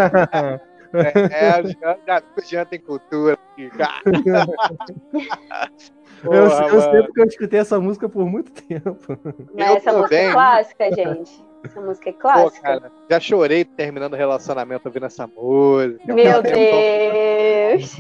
É, 1.32 1.62
o 1.62 1.68
Jean, 1.68 1.98
o 2.38 2.42
Jean 2.42 2.66
tem 2.66 2.80
cultura. 2.80 3.38
aqui, 3.52 3.70
cara. 3.72 4.02
Eu, 6.24 6.50
Porra, 6.50 6.68
eu 6.70 6.82
sei 6.82 7.04
porque 7.04 7.22
eu 7.22 7.26
escutei 7.26 7.60
essa 7.60 7.80
música 7.80 8.10
por 8.10 8.26
muito 8.26 8.52
tempo. 8.52 8.98
Mas 9.54 9.70
Eu 9.70 9.76
essa 9.76 9.94
música 9.94 10.16
é 10.16 10.32
clássica, 10.32 10.92
gente. 10.92 11.46
Essa 11.66 11.82
música 11.82 12.10
é 12.10 12.14
Pô, 12.14 12.20
clássica. 12.20 12.62
cara, 12.62 12.92
já 13.10 13.20
chorei 13.20 13.66
terminando 13.66 14.14
o 14.14 14.18
relacionamento 14.18 14.88
ouvindo 14.88 15.06
essa 15.06 15.28
música. 15.28 16.14
Meu 16.14 16.42
Deus. 16.42 17.98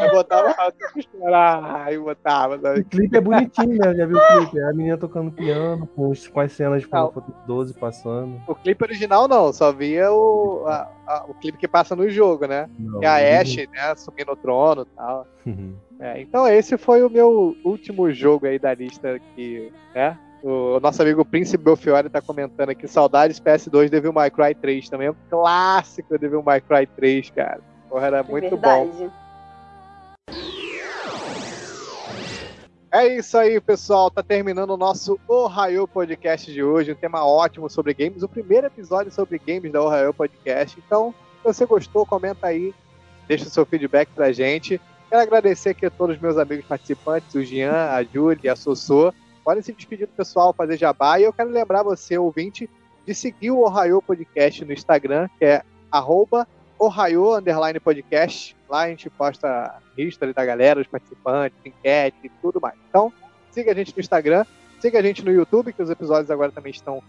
Eu 0.00 0.10
botava 0.12 0.54
pra 0.54 0.72
chorar, 1.02 1.98
botava. 1.98 2.56
O 2.56 2.60
sabe? 2.60 2.84
clipe 2.84 3.16
é 3.16 3.20
bonitinho, 3.20 3.76
né? 3.76 3.94
Já 3.94 4.06
viu 4.06 4.16
o 4.16 4.26
clipe? 4.28 4.58
É 4.60 4.64
a 4.68 4.72
menina 4.72 4.96
tocando 4.96 5.32
piano, 5.32 5.86
com, 5.88 6.10
os- 6.10 6.28
com 6.28 6.38
as 6.40 6.52
cenas 6.52 6.80
de 6.80 6.86
Final 6.86 7.06
Não. 7.06 7.12
Fantasy 7.22 7.46
12 7.46 7.74
passando. 7.74 8.40
O 8.46 8.54
clipe 8.54 8.84
original 8.84 9.26
não, 9.26 9.52
só 9.52 9.72
via 9.72 10.12
o, 10.12 10.64
a- 10.66 10.88
a- 11.06 11.24
o 11.28 11.34
clipe 11.34 11.58
que 11.58 11.66
passa 11.66 11.96
no 11.96 12.08
jogo, 12.08 12.46
né? 12.46 12.68
Não, 12.78 13.00
Que 13.00 13.06
é 13.06 13.08
a 13.36 13.40
Ashe, 13.40 13.68
né? 13.72 13.94
Subindo 13.96 14.30
o 14.32 14.36
trono 14.36 14.82
e 14.82 14.96
tal. 14.96 15.26
Uhum. 15.44 15.74
É, 15.98 16.20
então 16.20 16.46
esse 16.48 16.78
foi 16.78 17.02
o 17.02 17.10
meu 17.10 17.56
último 17.64 18.10
jogo 18.12 18.46
aí 18.46 18.58
da 18.60 18.72
lista 18.74 19.14
aqui, 19.16 19.72
né? 19.94 20.16
O 20.42 20.80
nosso 20.80 21.00
amigo 21.00 21.24
Príncipe 21.24 21.62
Belfiore 21.62 22.08
tá 22.08 22.20
comentando 22.20 22.70
aqui, 22.70 22.88
saudades 22.88 23.38
PS2 23.38 23.88
Devil 23.88 24.12
May 24.12 24.30
Cry 24.30 24.54
3 24.54 24.88
também, 24.88 25.06
é 25.06 25.10
um 25.12 25.16
clássico 25.30 26.18
Devil 26.18 26.42
May 26.42 26.60
Cry 26.60 26.86
3, 26.86 27.30
cara. 27.30 27.60
Porra, 27.88 28.06
era 28.08 28.18
É 28.18 28.22
muito 28.24 28.56
bom. 28.56 28.90
verdade. 28.90 29.12
É 32.90 33.06
isso 33.16 33.38
aí, 33.38 33.58
pessoal. 33.60 34.10
Tá 34.10 34.22
terminando 34.22 34.70
o 34.70 34.76
nosso 34.76 35.18
Ohio 35.26 35.88
Podcast 35.88 36.52
de 36.52 36.62
hoje. 36.62 36.92
Um 36.92 36.96
tema 36.96 37.24
ótimo 37.24 37.70
sobre 37.70 37.94
games. 37.94 38.22
O 38.22 38.28
primeiro 38.28 38.66
episódio 38.66 39.10
sobre 39.10 39.38
games 39.38 39.72
da 39.72 39.80
Ohio 39.82 40.12
Podcast. 40.12 40.78
Então, 40.84 41.14
se 41.38 41.44
você 41.44 41.64
gostou, 41.64 42.04
comenta 42.04 42.48
aí. 42.48 42.74
Deixa 43.26 43.46
o 43.46 43.50
seu 43.50 43.64
feedback 43.64 44.10
pra 44.14 44.30
gente. 44.32 44.78
Quero 45.08 45.22
agradecer 45.22 45.70
aqui 45.70 45.86
a 45.86 45.90
todos 45.90 46.16
os 46.16 46.22
meus 46.22 46.36
amigos 46.36 46.66
participantes, 46.66 47.34
o 47.34 47.42
Jean, 47.42 47.72
a 47.72 48.02
Júlia, 48.02 48.52
a 48.52 48.56
Sossô. 48.56 49.12
Podem 49.44 49.62
se 49.62 49.72
despedir 49.72 50.06
do 50.06 50.12
pessoal, 50.12 50.52
fazer 50.52 50.76
jabá. 50.76 51.18
E 51.18 51.24
eu 51.24 51.32
quero 51.32 51.50
lembrar 51.50 51.82
você, 51.82 52.16
ouvinte, 52.16 52.68
de 53.06 53.14
seguir 53.14 53.50
o 53.50 53.60
Ohio 53.60 54.00
Podcast 54.00 54.64
no 54.64 54.72
Instagram, 54.72 55.28
que 55.38 55.44
é 55.44 55.62
arroba 55.90 56.46
Ohio 56.78 57.36
Underline 57.36 57.78
Podcast. 57.80 58.56
Lá 58.68 58.82
a 58.82 58.88
gente 58.88 59.10
posta 59.10 59.78
history 59.96 60.32
da 60.32 60.44
galera, 60.44 60.80
os 60.80 60.86
participantes, 60.86 61.58
enquete 61.64 62.16
e 62.24 62.28
tudo 62.40 62.60
mais. 62.60 62.74
Então, 62.88 63.12
siga 63.50 63.72
a 63.72 63.74
gente 63.74 63.94
no 63.94 64.00
Instagram, 64.00 64.44
siga 64.80 64.98
a 64.98 65.02
gente 65.02 65.24
no 65.24 65.32
YouTube, 65.32 65.72
que 65.72 65.82
os 65.82 65.90
episódios 65.90 66.30
agora 66.30 66.50
também 66.50 66.72
estão 66.72 67.02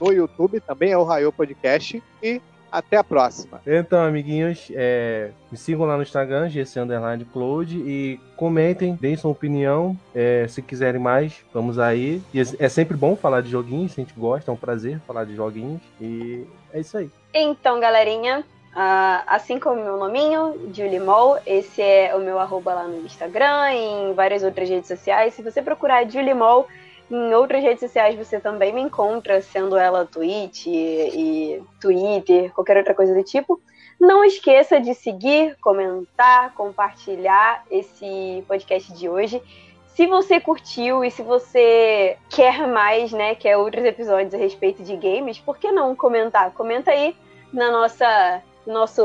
no 0.00 0.12
YouTube, 0.12 0.60
também 0.60 0.92
é 0.92 0.98
Ohio 0.98 1.32
Podcast. 1.32 2.02
E 2.22 2.40
Até 2.70 2.96
a 2.96 3.04
próxima. 3.04 3.60
Então, 3.66 4.00
amiguinhos, 4.00 4.70
é, 4.74 5.30
me 5.50 5.58
sigam 5.58 5.86
lá 5.86 5.96
no 5.96 6.02
Instagram, 6.02 6.48
gc_cloud 6.48 7.76
e 7.76 8.20
comentem, 8.36 8.94
deem 8.94 9.16
sua 9.16 9.30
opinião. 9.30 9.96
é, 10.14 10.46
se 10.48 10.62
quiserem 10.62 11.00
mais, 11.00 11.44
vamos 11.52 11.78
aí. 11.78 12.22
E 12.32 12.40
é 12.40 12.44
é 12.58 12.68
sempre 12.68 12.96
bom 12.96 13.16
falar 13.16 13.40
de 13.40 13.50
joguinhos, 13.50 13.92
a 13.92 13.96
gente 13.96 14.14
gosta, 14.14 14.50
é 14.50 14.54
um 14.54 14.56
prazer 14.56 15.00
falar 15.06 15.24
de 15.24 15.34
joguinhos. 15.34 15.80
E 16.00 16.46
é 16.72 16.80
isso 16.80 16.96
aí. 16.96 17.10
Então, 17.34 17.80
galerinha, 17.80 18.44
ah, 18.74 19.24
assim 19.26 19.58
como 19.58 19.82
meu 19.82 19.96
nominho, 19.96 20.70
Julie 20.72 21.00
Mol, 21.00 21.38
esse 21.44 21.82
é 21.82 22.14
o 22.14 22.20
meu 22.20 22.38
arroba 22.38 22.74
lá 22.74 22.84
no 22.84 23.04
Instagram 23.04 23.72
e 23.72 24.10
em 24.10 24.14
várias 24.14 24.42
outras 24.42 24.68
redes 24.68 24.86
sociais. 24.86 25.34
Se 25.34 25.42
você 25.42 25.60
procurar 25.60 26.08
Julie 26.08 26.34
Mol 26.34 26.68
em 27.10 27.34
outras 27.34 27.62
redes 27.62 27.80
sociais, 27.80 28.16
você 28.16 28.38
também 28.38 28.72
me 28.72 28.80
encontra, 28.80 29.42
sendo 29.42 29.76
ela 29.76 30.06
Twitch 30.06 30.66
e, 30.66 30.70
e 30.70 31.62
Twitter, 31.80 32.52
qualquer 32.52 32.76
outra 32.76 32.94
coisa 32.94 33.12
do 33.12 33.24
tipo. 33.24 33.60
Não 33.98 34.24
esqueça 34.24 34.80
de 34.80 34.94
seguir, 34.94 35.56
comentar, 35.60 36.54
compartilhar 36.54 37.64
esse 37.70 38.44
podcast 38.46 38.92
de 38.92 39.08
hoje. 39.08 39.42
Se 39.88 40.06
você 40.06 40.40
curtiu 40.40 41.04
e 41.04 41.10
se 41.10 41.20
você 41.20 42.16
quer 42.30 42.66
mais, 42.66 43.12
né, 43.12 43.34
quer 43.34 43.56
outros 43.56 43.84
episódios 43.84 44.32
a 44.32 44.38
respeito 44.38 44.82
de 44.82 44.96
games, 44.96 45.38
por 45.38 45.58
que 45.58 45.70
não 45.72 45.94
comentar? 45.96 46.52
Comenta 46.52 46.92
aí 46.92 47.14
na 47.52 47.70
nossa 47.70 48.40
nosso 48.66 49.04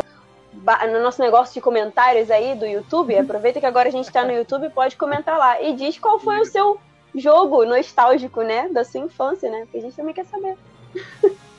no 0.89 1.01
nosso 1.01 1.21
negócio 1.21 1.53
de 1.53 1.59
comentários 1.59 2.31
aí 2.31 2.55
do 2.55 2.65
YouTube. 2.65 3.17
Aproveita 3.17 3.59
que 3.59 3.65
agora 3.65 3.89
a 3.89 3.91
gente 3.91 4.09
tá 4.11 4.23
no 4.23 4.31
YouTube, 4.31 4.69
pode 4.69 4.95
comentar 4.95 5.37
lá 5.37 5.61
e 5.61 5.73
diz 5.73 5.99
qual 5.99 6.17
foi 6.17 6.39
o 6.39 6.45
seu 6.45 6.79
jogo 7.15 7.65
nostálgico, 7.65 8.41
né, 8.41 8.69
da 8.69 8.83
sua 8.83 8.99
infância, 8.99 9.49
né? 9.49 9.61
Porque 9.61 9.77
a 9.77 9.81
gente 9.81 9.95
também 9.95 10.13
quer 10.13 10.25
saber. 10.25 10.57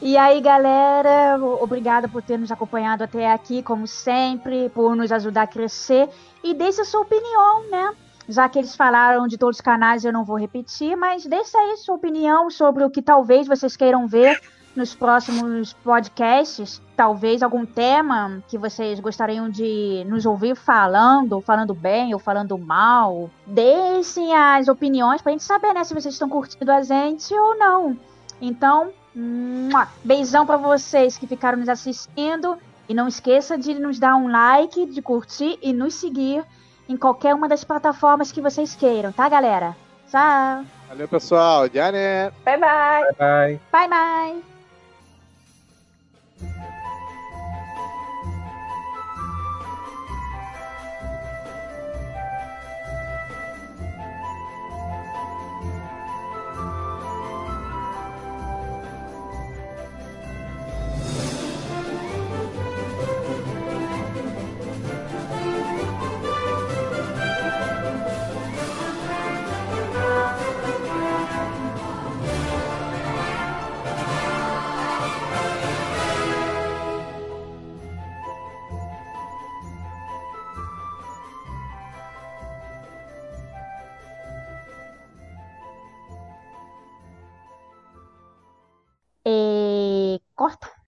E 0.00 0.16
aí, 0.16 0.40
galera, 0.40 1.38
obrigada 1.61 2.07
por 2.07 2.22
ter 2.22 2.38
nos 2.38 2.52
acompanhado 2.52 3.02
até 3.02 3.32
aqui, 3.32 3.62
como 3.62 3.86
sempre, 3.86 4.68
por 4.68 4.94
nos 4.94 5.11
ajudar 5.11 5.42
a 5.42 5.46
crescer. 5.46 6.09
E 6.44 6.52
deixe 6.52 6.82
a 6.82 6.84
sua 6.84 7.00
opinião, 7.00 7.68
né? 7.70 7.94
Já 8.28 8.48
que 8.48 8.59
eles 8.59 8.76
falaram 8.76 9.26
de 9.26 9.38
todos 9.38 9.57
os 9.57 9.61
canais, 9.61 10.04
eu 10.04 10.12
não 10.12 10.24
vou 10.24 10.36
repetir, 10.36 10.96
mas 10.96 11.24
deixa 11.24 11.57
aí 11.59 11.76
sua 11.76 11.94
opinião 11.94 12.50
sobre 12.50 12.84
o 12.84 12.90
que 12.90 13.00
talvez 13.00 13.46
vocês 13.46 13.76
queiram 13.76 14.07
ver 14.07 14.40
nos 14.77 14.95
próximos 14.95 15.72
podcasts. 15.72 16.81
Talvez 16.97 17.43
algum 17.43 17.64
tema 17.64 18.43
que 18.49 18.59
vocês 18.59 19.01
gostariam 19.01 19.49
de 19.49 20.05
nos 20.07 20.27
ouvir 20.27 20.55
falando, 20.55 21.41
falando 21.41 21.74
bem 21.74 22.12
ou 22.12 22.20
falando 22.20 22.57
mal. 22.59 23.31
Deixem 23.47 24.35
as 24.35 24.68
opiniões 24.68 25.22
pra 25.22 25.33
gente 25.33 25.45
saber, 25.45 25.72
né, 25.72 25.83
se 25.83 25.95
vocês 25.95 26.14
estão 26.14 26.29
curtindo 26.29 26.70
a 26.70 26.83
gente 26.83 27.35
ou 27.35 27.59
não. 27.59 27.97
Então, 28.41 28.93
Mua! 29.16 29.89
Beijão 30.05 30.45
pra 30.45 30.59
vocês 30.59 31.16
que 31.16 31.27
ficaram 31.27 31.59
nos 31.59 31.70
assistindo. 31.70 32.59
E 32.89 32.95
não 32.95 33.09
esqueça 33.09 33.59
de 33.59 33.74
nos 33.74 33.99
dar 33.99 34.14
um 34.14 34.29
like, 34.29 34.87
de 34.87 35.03
curtir 35.03 35.59
e 35.61 35.72
nos 35.72 35.95
seguir 35.95 36.45
em 36.89 36.97
qualquer 36.97 37.35
uma 37.35 37.49
das 37.49 37.64
plataformas 37.64 38.31
que 38.31 38.41
vocês 38.41 38.77
queiram, 38.77 39.11
tá, 39.11 39.29
galera? 39.29 39.74
Tchau. 40.09 40.64
Valeu, 40.89 41.09
pessoal. 41.09 41.68
Janet. 41.68 42.33
Bye 42.45 42.59
bye! 42.59 43.03
Bye 43.03 43.14
bye. 43.18 43.61
Bye, 43.72 43.89
bye. 43.89 44.55